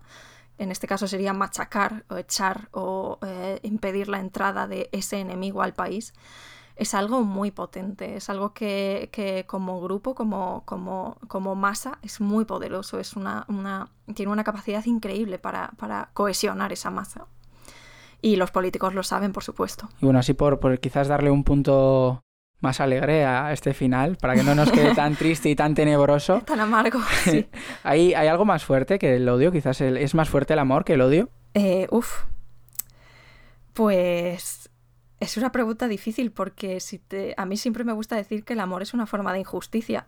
en 0.58 0.70
este 0.70 0.86
caso 0.86 1.08
sería 1.08 1.32
machacar 1.32 2.04
o 2.08 2.16
echar 2.16 2.68
o 2.72 3.18
eh, 3.22 3.58
impedir 3.62 4.08
la 4.08 4.20
entrada 4.20 4.66
de 4.66 4.88
ese 4.92 5.18
enemigo 5.18 5.62
al 5.62 5.74
país, 5.74 6.14
es 6.76 6.94
algo 6.94 7.22
muy 7.22 7.50
potente, 7.50 8.16
es 8.16 8.30
algo 8.30 8.54
que, 8.54 9.44
como 9.46 9.80
grupo, 9.80 10.14
como, 10.14 10.62
como, 10.64 11.18
como, 11.28 11.54
masa, 11.54 11.98
es 12.02 12.20
muy 12.20 12.44
poderoso, 12.44 12.98
es 12.98 13.14
una, 13.14 13.44
una 13.48 13.88
tiene 14.14 14.32
una 14.32 14.44
capacidad 14.44 14.84
increíble 14.86 15.38
para, 15.38 15.72
para, 15.76 16.10
cohesionar 16.14 16.72
esa 16.72 16.90
masa. 16.90 17.26
Y 18.22 18.36
los 18.36 18.50
políticos 18.50 18.94
lo 18.94 19.02
saben, 19.02 19.32
por 19.32 19.42
supuesto. 19.42 19.88
Y 20.00 20.06
bueno, 20.06 20.20
así 20.20 20.32
por, 20.32 20.60
por 20.60 20.78
quizás 20.78 21.08
darle 21.08 21.30
un 21.30 21.44
punto 21.44 22.22
más 22.62 22.80
alegre 22.80 23.24
a 23.24 23.52
este 23.52 23.74
final, 23.74 24.16
para 24.16 24.34
que 24.34 24.44
no 24.44 24.54
nos 24.54 24.70
quede 24.70 24.94
tan 24.94 25.16
triste 25.16 25.50
y 25.50 25.56
tan 25.56 25.74
tenebroso. 25.74 26.40
Tan 26.46 26.60
amargo, 26.60 27.00
sí. 27.24 27.48
¿Hay, 27.82 28.14
¿Hay 28.14 28.28
algo 28.28 28.44
más 28.44 28.64
fuerte 28.64 28.98
que 29.00 29.16
el 29.16 29.28
odio? 29.28 29.50
Quizás 29.50 29.80
es 29.80 30.14
más 30.14 30.28
fuerte 30.28 30.52
el 30.52 30.60
amor 30.60 30.84
que 30.84 30.94
el 30.94 31.00
odio. 31.00 31.28
Eh, 31.54 31.88
uf. 31.90 32.24
Pues 33.72 34.70
es 35.18 35.36
una 35.36 35.50
pregunta 35.50 35.88
difícil 35.88 36.30
porque 36.30 36.80
si 36.80 36.98
te... 36.98 37.34
a 37.36 37.46
mí 37.46 37.56
siempre 37.56 37.84
me 37.84 37.92
gusta 37.92 38.16
decir 38.16 38.44
que 38.44 38.52
el 38.52 38.60
amor 38.60 38.82
es 38.82 38.94
una 38.94 39.06
forma 39.06 39.32
de 39.32 39.40
injusticia. 39.40 40.06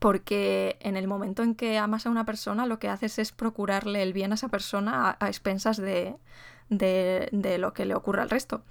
Porque 0.00 0.76
en 0.80 0.96
el 0.96 1.06
momento 1.06 1.42
en 1.42 1.54
que 1.54 1.78
amas 1.78 2.06
a 2.06 2.10
una 2.10 2.24
persona, 2.24 2.66
lo 2.66 2.78
que 2.78 2.88
haces 2.88 3.18
es 3.18 3.32
procurarle 3.32 4.02
el 4.02 4.12
bien 4.12 4.32
a 4.32 4.34
esa 4.34 4.48
persona 4.48 5.16
a, 5.18 5.28
expensas 5.28 5.76
de, 5.76 6.16
de, 6.68 7.28
de 7.32 7.58
lo 7.58 7.72
que 7.72 7.84
le 7.84 7.94
ocurre 7.94 8.22
al 8.22 8.30
resto. 8.30 8.62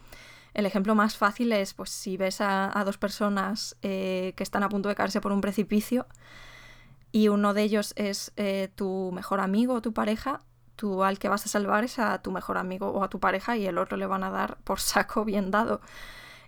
El 0.56 0.66
ejemplo 0.66 0.96
más 0.96 1.18
fácil 1.18 1.52
es, 1.52 1.74
pues, 1.74 1.90
si 1.90 2.16
ves 2.16 2.40
a, 2.40 2.82
dos 2.86 2.98
personas 2.98 3.76
eh, 3.82 4.34
que 4.38 4.44
están 4.44 4.64
a 4.64 4.70
punto 4.70 4.88
de 4.88 4.96
caerse 4.96 5.20
por 5.20 5.34
un 5.34 5.42
precipicio 5.42 6.08
y 7.12 7.28
uno 7.28 7.54
de 7.54 7.64
ellos 7.64 7.94
es 7.98 8.32
eh, 8.38 8.70
tu 8.74 9.12
mejor 9.14 9.42
amigo 9.42 9.74
o 9.74 9.82
tu 9.82 9.94
pareja, 9.94 10.42
tú 10.78 11.04
al 11.04 11.20
que 11.20 11.28
vas 11.28 11.46
a 11.46 11.50
salvar 11.50 11.84
es 11.84 12.00
a 12.00 12.22
tu 12.22 12.32
mejor 12.32 12.58
amigo 12.58 12.88
o 12.88 13.04
a 13.04 13.10
tu 13.10 13.20
pareja 13.20 13.58
y 13.58 13.66
el 13.66 13.78
otro 13.78 13.98
le 13.98 14.06
van 14.06 14.24
a 14.24 14.32
dar 14.32 14.58
por 14.64 14.80
saco 14.80 15.26
bien 15.26 15.52
dado. 15.52 15.82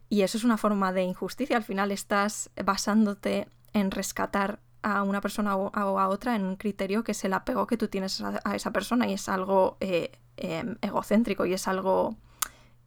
Y 0.08 0.22
eso 0.22 0.38
es 0.38 0.46
una 0.46 0.58
forma 0.58 0.94
de 0.94 1.04
injusticia. 1.04 1.58
Al 1.58 1.64
final 1.64 1.92
estás 1.92 2.50
basándote 2.64 3.50
en 3.74 3.92
rescatar 3.92 4.62
a 4.84 5.04
una 5.04 5.20
persona 5.20 5.58
o 5.58 6.00
a 6.00 6.08
otra 6.08 6.38
en 6.38 6.46
un 6.46 6.56
criterio 6.56 7.04
que 7.04 7.12
es 7.12 7.26
el 7.26 7.34
apego 7.34 7.68
que 7.68 7.76
tú 7.76 7.90
tienes 7.90 8.22
a, 8.22 8.56
esa 8.56 8.72
persona 8.72 9.06
y 9.06 9.14
es 9.14 9.28
algo 9.28 9.76
eh, 9.82 10.18
em, 10.38 10.76
egocéntrico 10.82 11.46
y 11.46 11.54
es 11.54 11.68
algo 11.68 12.16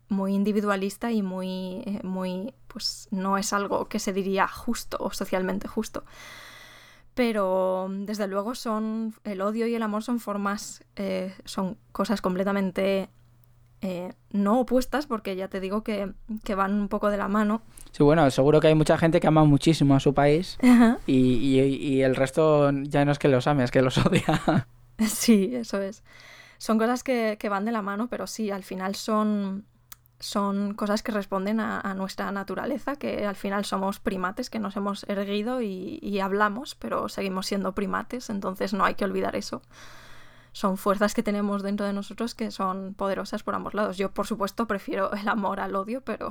muy 0.08 0.34
individualista 0.34 1.12
y 1.12 1.22
muy, 1.22 1.82
eh, 1.86 2.00
muy, 2.02 2.52
pues 2.66 3.08
no 3.10 3.38
es 3.38 3.52
algo 3.52 3.88
que 3.88 3.98
se 3.98 4.12
diría 4.12 4.48
justo 4.48 4.96
o 5.00 5.10
socialmente 5.10 5.68
justo. 5.68 6.04
Pero 7.14 7.88
desde 7.90 8.26
luego 8.26 8.54
son, 8.54 9.14
el 9.24 9.40
odio 9.40 9.66
y 9.66 9.74
el 9.74 9.82
amor 9.82 10.02
son 10.02 10.20
formas, 10.20 10.84
eh, 10.96 11.34
son 11.44 11.76
cosas 11.92 12.20
completamente 12.20 13.08
eh, 13.82 14.12
no 14.30 14.60
opuestas, 14.60 15.06
porque 15.06 15.36
ya 15.36 15.48
te 15.48 15.58
digo 15.58 15.82
que, 15.82 16.12
van 16.54 16.74
un 16.74 16.88
poco 16.88 17.08
de 17.10 17.16
la 17.16 17.28
mano. 17.28 17.62
Sí, 17.92 18.02
bueno, 18.02 18.30
seguro 18.30 18.60
que 18.60 18.68
hay 18.68 18.74
mucha 18.74 18.98
gente 18.98 19.20
que 19.20 19.26
ama 19.26 19.44
muchísimo 19.44 19.94
a 19.94 20.00
su 20.00 20.12
país 20.12 20.58
y, 21.06 22.00
el 22.00 22.14
resto 22.14 22.70
ya 22.82 23.04
no 23.04 23.12
es 23.12 23.18
que 23.18 23.28
los 23.28 23.46
ame, 23.46 23.64
es 23.64 23.70
que 23.70 23.82
los 23.82 23.98
odia. 24.06 24.66
Sí, 25.08 25.52
eso 25.54 25.80
es. 25.80 26.02
Son 26.60 26.78
cosas 26.78 27.02
que, 27.02 27.38
que 27.40 27.48
van 27.48 27.64
de 27.64 27.72
la 27.72 27.80
mano, 27.80 28.08
pero 28.08 28.26
sí, 28.26 28.50
al 28.50 28.64
final 28.64 28.94
son, 28.94 29.64
son 30.18 30.74
cosas 30.74 31.02
que 31.02 31.10
responden 31.10 31.58
a, 31.58 31.94
nuestra 31.94 32.30
naturaleza, 32.32 32.96
que 32.96 33.26
al 33.26 33.34
final 33.34 33.64
somos 33.64 33.98
primates, 33.98 34.50
que 34.50 34.58
nos 34.58 34.76
hemos 34.76 35.04
erguido 35.08 35.62
y, 35.62 36.20
hablamos, 36.20 36.74
pero 36.74 37.08
seguimos 37.08 37.46
siendo 37.46 37.74
primates, 37.74 38.28
entonces 38.28 38.74
no 38.74 38.84
hay 38.84 38.94
que 38.94 39.06
olvidar 39.06 39.36
eso. 39.36 39.62
Son 40.52 40.76
fuerzas 40.76 41.14
que 41.14 41.22
tenemos 41.22 41.62
dentro 41.62 41.86
de 41.86 41.94
nosotros 41.94 42.34
que 42.34 42.50
son 42.50 42.92
poderosas 42.92 43.42
por 43.42 43.54
ambos 43.54 43.72
lados. 43.72 43.96
Yo, 43.96 44.12
por 44.12 44.26
supuesto, 44.26 44.66
prefiero 44.66 45.14
el 45.14 45.28
amor 45.30 45.60
al 45.60 45.74
odio, 45.74 46.02
pero, 46.02 46.30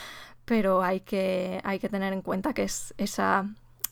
pero 0.46 0.82
hay, 0.82 1.00
que, 1.00 1.60
hay 1.64 1.78
que 1.78 1.90
tener 1.90 2.14
en 2.14 2.22
cuenta 2.22 2.54
que 2.54 2.62
es 2.62 2.94
esa 2.96 3.44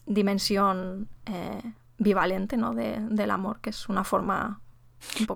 dimensión 0.06 1.10
eh, 1.26 1.60
bivalente 1.98 2.56
¿no? 2.56 2.72
del 2.72 3.30
amor, 3.30 3.60
que 3.60 3.68
es 3.68 3.90
una 3.90 4.04
forma 4.04 4.62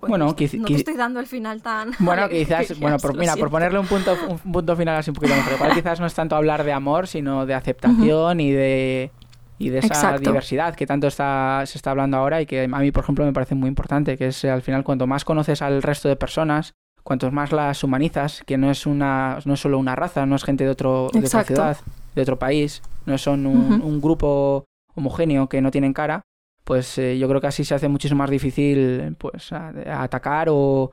bueno, 0.06 0.26
no 0.26 0.34
te 0.34 0.44
estoy 0.44 0.96
dando 0.96 1.20
el 1.20 1.26
final 1.26 1.62
tan. 1.62 1.92
Bueno, 1.98 2.28
quizás, 2.28 2.78
bueno, 2.78 2.98
por, 2.98 3.16
mira, 3.16 3.36
por 3.36 3.50
ponerle 3.50 3.78
un 3.78 3.86
punto, 3.86 4.16
un 4.28 4.52
punto 4.52 4.76
final 4.76 4.96
así 4.96 5.10
un 5.10 5.14
poquito 5.14 5.34
quizás 5.74 6.00
no 6.00 6.06
es 6.06 6.14
tanto 6.14 6.36
hablar 6.36 6.64
de 6.64 6.72
amor, 6.72 7.06
sino 7.06 7.46
de 7.46 7.54
aceptación 7.54 8.40
y 8.40 8.52
de 8.52 9.10
y 9.58 9.70
de 9.70 9.80
esa 9.80 10.16
diversidad 10.18 10.74
que 10.74 10.86
tanto 10.86 11.08
está, 11.08 11.64
se 11.66 11.78
está 11.78 11.90
hablando 11.90 12.16
ahora 12.16 12.40
y 12.40 12.46
que 12.46 12.64
a 12.64 12.78
mí, 12.78 12.92
por 12.92 13.02
ejemplo, 13.02 13.24
me 13.24 13.32
parece 13.32 13.56
muy 13.56 13.68
importante, 13.68 14.16
que 14.16 14.28
es 14.28 14.44
al 14.44 14.62
final 14.62 14.84
cuanto 14.84 15.06
más 15.06 15.24
conoces 15.24 15.62
al 15.62 15.82
resto 15.82 16.08
de 16.08 16.14
personas, 16.14 16.74
cuanto 17.02 17.30
más 17.32 17.50
las 17.52 17.82
humanizas, 17.82 18.42
que 18.46 18.56
no 18.56 18.70
es 18.70 18.86
una 18.86 19.38
no 19.44 19.54
es 19.54 19.60
solo 19.60 19.78
una 19.78 19.96
raza, 19.96 20.26
no 20.26 20.36
es 20.36 20.44
gente 20.44 20.64
de 20.64 20.70
otro 20.70 21.08
de 21.12 21.26
otra 21.26 21.44
ciudad, 21.44 21.76
de 22.14 22.22
otro 22.22 22.38
país, 22.38 22.82
no 23.04 23.18
son 23.18 23.46
un, 23.46 23.82
un 23.82 24.00
grupo 24.00 24.64
homogéneo 24.94 25.48
que 25.48 25.60
no 25.60 25.70
tienen 25.70 25.92
cara, 25.92 26.22
pues 26.68 26.98
eh, 26.98 27.18
yo 27.18 27.30
creo 27.30 27.40
que 27.40 27.46
así 27.46 27.64
se 27.64 27.74
hace 27.74 27.88
muchísimo 27.88 28.18
más 28.18 28.28
difícil 28.28 29.16
pues 29.16 29.52
atacar 29.52 30.48
o, 30.50 30.90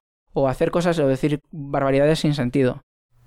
hacer 0.48 0.72
cosas 0.72 0.98
o 1.00 1.08
decir 1.08 1.42
barbaridades 1.52 2.20
sin 2.20 2.34
sentido. 2.34 2.82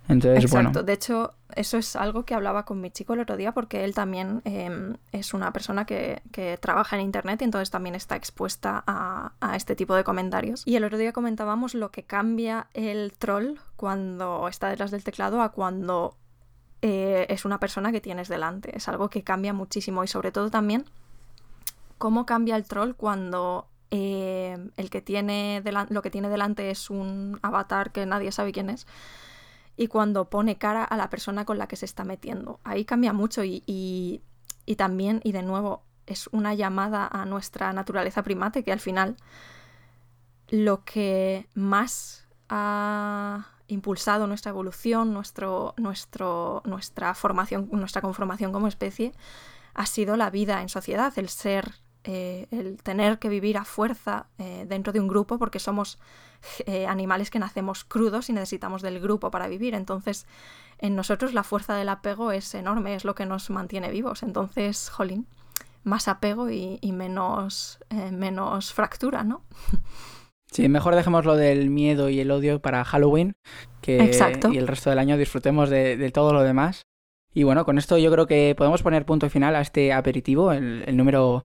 Entonces, 0.08 0.44
Exacto. 0.44 0.82
De 0.82 0.94
hecho, 0.94 1.34
eso 1.54 1.76
es 1.76 1.94
algo 1.94 2.24
que 2.24 2.32
hablaba 2.32 2.64
con 2.64 2.80
mi 2.80 2.90
chico 2.90 3.12
el 3.12 3.20
otro 3.20 3.36
día 3.36 3.52
porque 3.52 3.84
él 3.84 3.92
también 3.92 4.40
em, 4.46 4.96
es 5.12 5.34
una 5.34 5.52
persona 5.52 5.84
que, 5.84 6.22
trabaja 6.58 6.96
en 6.96 7.02
Internet 7.02 7.42
y 7.42 7.44
entonces 7.44 7.70
también 7.70 7.94
está 7.94 8.16
expuesta 8.16 8.82
a, 8.86 9.54
este 9.54 9.76
tipo 9.76 9.94
de 9.94 10.02
comentarios. 10.02 10.62
Y 10.64 10.76
el 10.76 10.84
otro 10.84 10.96
día 10.96 11.12
comentábamos 11.12 11.74
lo 11.74 11.90
que 11.90 12.04
cambia 12.04 12.68
el 12.72 13.12
troll 13.12 13.58
cuando 13.76 14.48
está 14.48 14.70
detrás 14.70 14.90
del 14.90 15.04
teclado 15.04 15.42
a 15.42 15.50
cuando 15.50 16.16
eh, 16.80 17.26
es 17.28 17.44
una 17.44 17.60
persona 17.60 17.92
que 17.92 18.00
tienes 18.00 18.28
delante. 18.28 18.74
Es 18.74 18.88
algo 18.88 19.10
que 19.10 19.22
cambia 19.22 19.52
muchísimo 19.52 20.02
y 20.02 20.08
sobre 20.08 20.32
todo 20.32 20.48
también 20.48 20.86
cómo 21.98 22.26
cambia 22.26 22.56
el 22.56 22.64
troll 22.64 22.94
cuando 22.94 23.68
eh, 23.90 24.58
el 24.76 24.90
que 24.90 25.00
tiene 25.00 25.62
lo 25.90 26.02
que 26.02 26.10
tiene 26.10 26.28
delante 26.28 26.70
es 26.70 26.90
un 26.90 27.38
avatar 27.42 27.90
que 27.92 28.06
nadie 28.06 28.32
sabe 28.32 28.52
quién 28.52 28.70
es 28.70 28.86
y 29.78 29.86
cuando 29.86 30.28
pone 30.28 30.58
cara 30.58 30.82
a 30.84 30.96
la 30.96 31.08
persona 31.08 31.44
con 31.44 31.56
la 31.56 31.68
que 31.68 31.76
se 31.76 31.86
está 31.86 32.04
metiendo. 32.04 32.58
Ahí 32.64 32.84
cambia 32.84 33.12
mucho 33.12 33.44
y, 33.44 33.62
y, 33.64 34.76
también, 34.76 35.20
y 35.22 35.30
de 35.30 35.42
nuevo, 35.42 35.84
es 36.06 36.28
una 36.32 36.52
llamada 36.52 37.06
a 37.06 37.24
nuestra 37.24 37.72
naturaleza 37.72 38.24
primate 38.24 38.64
que 38.64 38.72
al 38.72 38.80
final 38.80 39.16
lo 40.48 40.84
que 40.84 41.48
más 41.54 42.26
ha 42.48 43.46
impulsado 43.68 44.26
nuestra 44.26 44.50
evolución, 44.50 45.12
nuestro, 45.12 45.74
nuestro, 45.76 46.62
nuestra 46.64 47.14
formación, 47.14 47.68
nuestra 47.70 48.02
conformación 48.02 48.52
como 48.52 48.66
especie, 48.66 49.12
ha 49.74 49.86
sido 49.86 50.16
la 50.16 50.30
vida 50.30 50.60
en 50.60 50.68
sociedad, 50.68 51.12
el 51.16 51.28
ser 51.28 51.74
eh, 52.04 52.46
el 52.50 52.82
tener 52.82 53.18
que 53.18 53.28
vivir 53.28 53.58
a 53.58 53.64
fuerza 53.64 54.26
eh, 54.38 54.64
dentro 54.68 54.92
de 54.92 55.00
un 55.00 55.08
grupo 55.08 55.38
porque 55.38 55.58
somos 55.58 55.98
eh, 56.66 56.86
animales 56.86 57.30
que 57.30 57.38
nacemos 57.38 57.84
crudos 57.84 58.30
y 58.30 58.32
necesitamos 58.32 58.82
del 58.82 59.00
grupo 59.00 59.30
para 59.30 59.48
vivir. 59.48 59.74
Entonces, 59.74 60.26
en 60.78 60.96
nosotros 60.96 61.34
la 61.34 61.42
fuerza 61.42 61.76
del 61.76 61.88
apego 61.88 62.32
es 62.32 62.54
enorme, 62.54 62.94
es 62.94 63.04
lo 63.04 63.14
que 63.14 63.26
nos 63.26 63.50
mantiene 63.50 63.90
vivos. 63.90 64.22
Entonces, 64.22 64.90
jolín, 64.90 65.26
más 65.84 66.08
apego 66.08 66.50
y, 66.50 66.78
menos, 66.92 67.78
menos 68.12 68.72
fractura, 68.72 69.24
¿no? 69.24 69.42
Sí, 70.50 70.66
mejor 70.70 70.94
dejemos 70.94 71.26
lo 71.26 71.36
del 71.36 71.68
miedo 71.68 72.08
y 72.08 72.20
el 72.20 72.30
odio 72.30 72.62
para 72.62 72.82
Halloween 72.82 73.34
que 73.82 74.10
y 74.50 74.56
el 74.56 74.66
resto 74.66 74.88
del 74.88 74.98
año 74.98 75.18
disfrutemos 75.18 75.68
de 75.68 76.10
todo 76.10 76.32
lo 76.32 76.42
demás 76.42 76.86
Y 77.34 77.44
bueno, 77.44 77.64
con 77.64 77.78
esto 77.78 77.98
yo 77.98 78.10
creo 78.10 78.26
que 78.26 78.54
podemos 78.56 78.82
poner 78.82 79.04
punto 79.04 79.28
final 79.30 79.54
a 79.54 79.60
este 79.60 79.92
aperitivo, 79.92 80.52
el, 80.52 80.96
número 80.96 81.44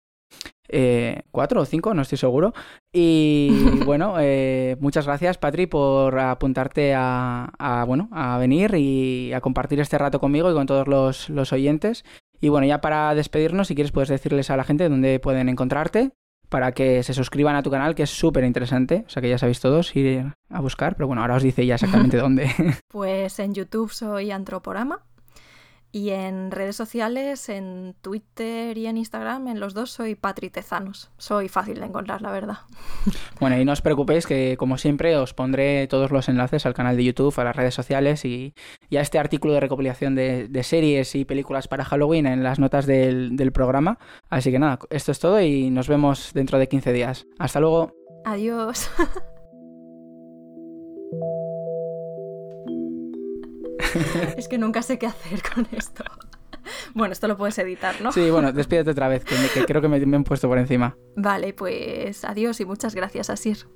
eh, 0.67 1.21
cuatro 1.31 1.61
o 1.61 1.65
cinco, 1.65 1.93
no 1.93 2.01
estoy 2.01 2.17
seguro. 2.17 2.53
Y 2.91 3.51
bueno, 3.86 4.15
eh, 4.19 4.77
muchas 4.79 5.05
gracias, 5.05 5.38
Patri, 5.38 5.67
por 5.67 6.17
apuntarte 6.19 6.93
a, 6.95 7.84
bueno, 7.88 8.09
a 8.11 8.38
venir 8.38 8.73
y 8.75 9.34
a 9.34 9.41
compartir 9.41 9.79
este 9.79 9.97
rato 9.97 10.19
conmigo 10.19 10.49
y 10.49 10.53
con 10.53 10.65
todos 10.65 10.88
los, 10.88 11.29
los 11.29 11.53
oyentes. 11.53 12.03
Y 12.41 12.49
bueno, 12.49 12.67
ya 12.67 12.81
para 12.81 13.13
despedirnos, 13.15 13.67
si 13.67 13.75
quieres 13.75 13.91
puedes 13.91 14.09
decirles 14.09 14.49
a 14.49 14.57
la 14.57 14.63
gente 14.63 14.89
dónde 14.89 15.19
pueden 15.19 15.47
encontrarte 15.47 16.11
para 16.49 16.71
que 16.71 17.01
se 17.01 17.13
suscriban 17.13 17.55
a 17.55 17.63
tu 17.63 17.71
canal, 17.71 17.95
que 17.95 18.03
es 18.03 18.09
súper 18.09 18.43
interesante. 18.43 19.05
O 19.07 19.09
sea 19.09 19.21
que 19.21 19.29
ya 19.29 19.38
sabéis 19.38 19.59
todos 19.59 19.95
ir 19.95 20.34
a 20.49 20.61
buscar, 20.61 20.95
pero 20.95 21.07
bueno, 21.07 21.21
ahora 21.21 21.36
os 21.36 21.43
dice 21.43 21.65
ya 21.65 21.75
exactamente 21.75 22.17
dónde. 22.19 22.51
Pues 22.89 23.39
en 23.39 23.53
YouTube 23.53 23.91
soy 23.91 24.31
Antroporama 24.31 25.03
y 25.93 26.09
en 26.09 26.49
redes 26.49 26.75
sociales, 26.75 27.49
en 27.49 27.93
Twitter 28.01 28.75
y 28.79 28.87
en 28.87 28.97
Instagram, 28.97 29.47
en 29.47 29.59
los 29.59 29.75
dos 29.75 29.91
soy 29.91 30.15
Patri 30.15 30.49
Tezanos. 30.49 31.11
Soy 31.19 31.49
fácil 31.49 31.79
de 31.79 31.85
encontrar, 31.85 32.21
la 32.21 32.31
verdad. 32.31 32.57
Bueno, 33.39 33.59
y 33.59 33.65
no 33.65 33.73
os 33.73 33.81
preocupéis 33.81 34.25
que, 34.25 34.55
como 34.57 34.77
siempre, 34.77 35.17
os 35.17 35.33
pondré 35.33 35.85
todos 35.87 36.11
los 36.11 36.29
enlaces 36.29 36.65
al 36.65 36.73
canal 36.73 36.95
de 36.95 37.03
YouTube, 37.03 37.37
a 37.37 37.43
las 37.43 37.55
redes 37.55 37.75
sociales 37.75 38.23
y, 38.23 38.53
a 38.95 39.01
este 39.01 39.19
artículo 39.19 39.53
de 39.53 39.59
recopilación 39.59 40.15
de, 40.15 40.63
series 40.63 41.13
y 41.13 41.25
películas 41.25 41.67
para 41.67 41.83
Halloween 41.83 42.25
en 42.25 42.41
las 42.41 42.57
notas 42.57 42.85
del, 42.85 43.35
del 43.35 43.51
programa. 43.51 43.99
Así 44.29 44.49
que 44.49 44.59
nada, 44.59 44.79
esto 44.89 45.11
es 45.11 45.19
todo 45.19 45.41
y 45.41 45.69
nos 45.69 45.89
vemos 45.89 46.31
dentro 46.33 46.57
de 46.57 46.69
15 46.69 46.93
días. 46.93 47.27
Hasta 47.37 47.59
luego. 47.59 47.91
Adiós. 48.23 48.89
es 54.37 54.47
que 54.47 54.57
nunca 54.57 54.81
sé 54.81 54.97
qué 54.97 55.07
hacer 55.07 55.41
con 55.53 55.67
esto. 55.71 56.03
Bueno, 56.93 57.11
esto 57.11 57.27
lo 57.27 57.35
puedes 57.35 57.57
editar, 57.57 57.99
¿no? 57.99 58.13
Sí, 58.13 58.29
bueno, 58.29 58.53
despídete 58.53 58.91
otra 58.91 59.09
vez, 59.09 59.25
que, 59.25 59.65
creo 59.65 59.81
que 59.81 59.89
me, 59.89 59.99
me 60.05 60.15
han 60.15 60.23
puesto 60.23 60.47
por 60.47 60.57
encima. 60.57 60.95
Vale, 61.17 61.53
pues 61.53 62.23
adiós 62.23 62.57
y 62.61 62.65
muchas 62.65 62.95
gracias, 62.95 63.29
Asir. 63.29 63.67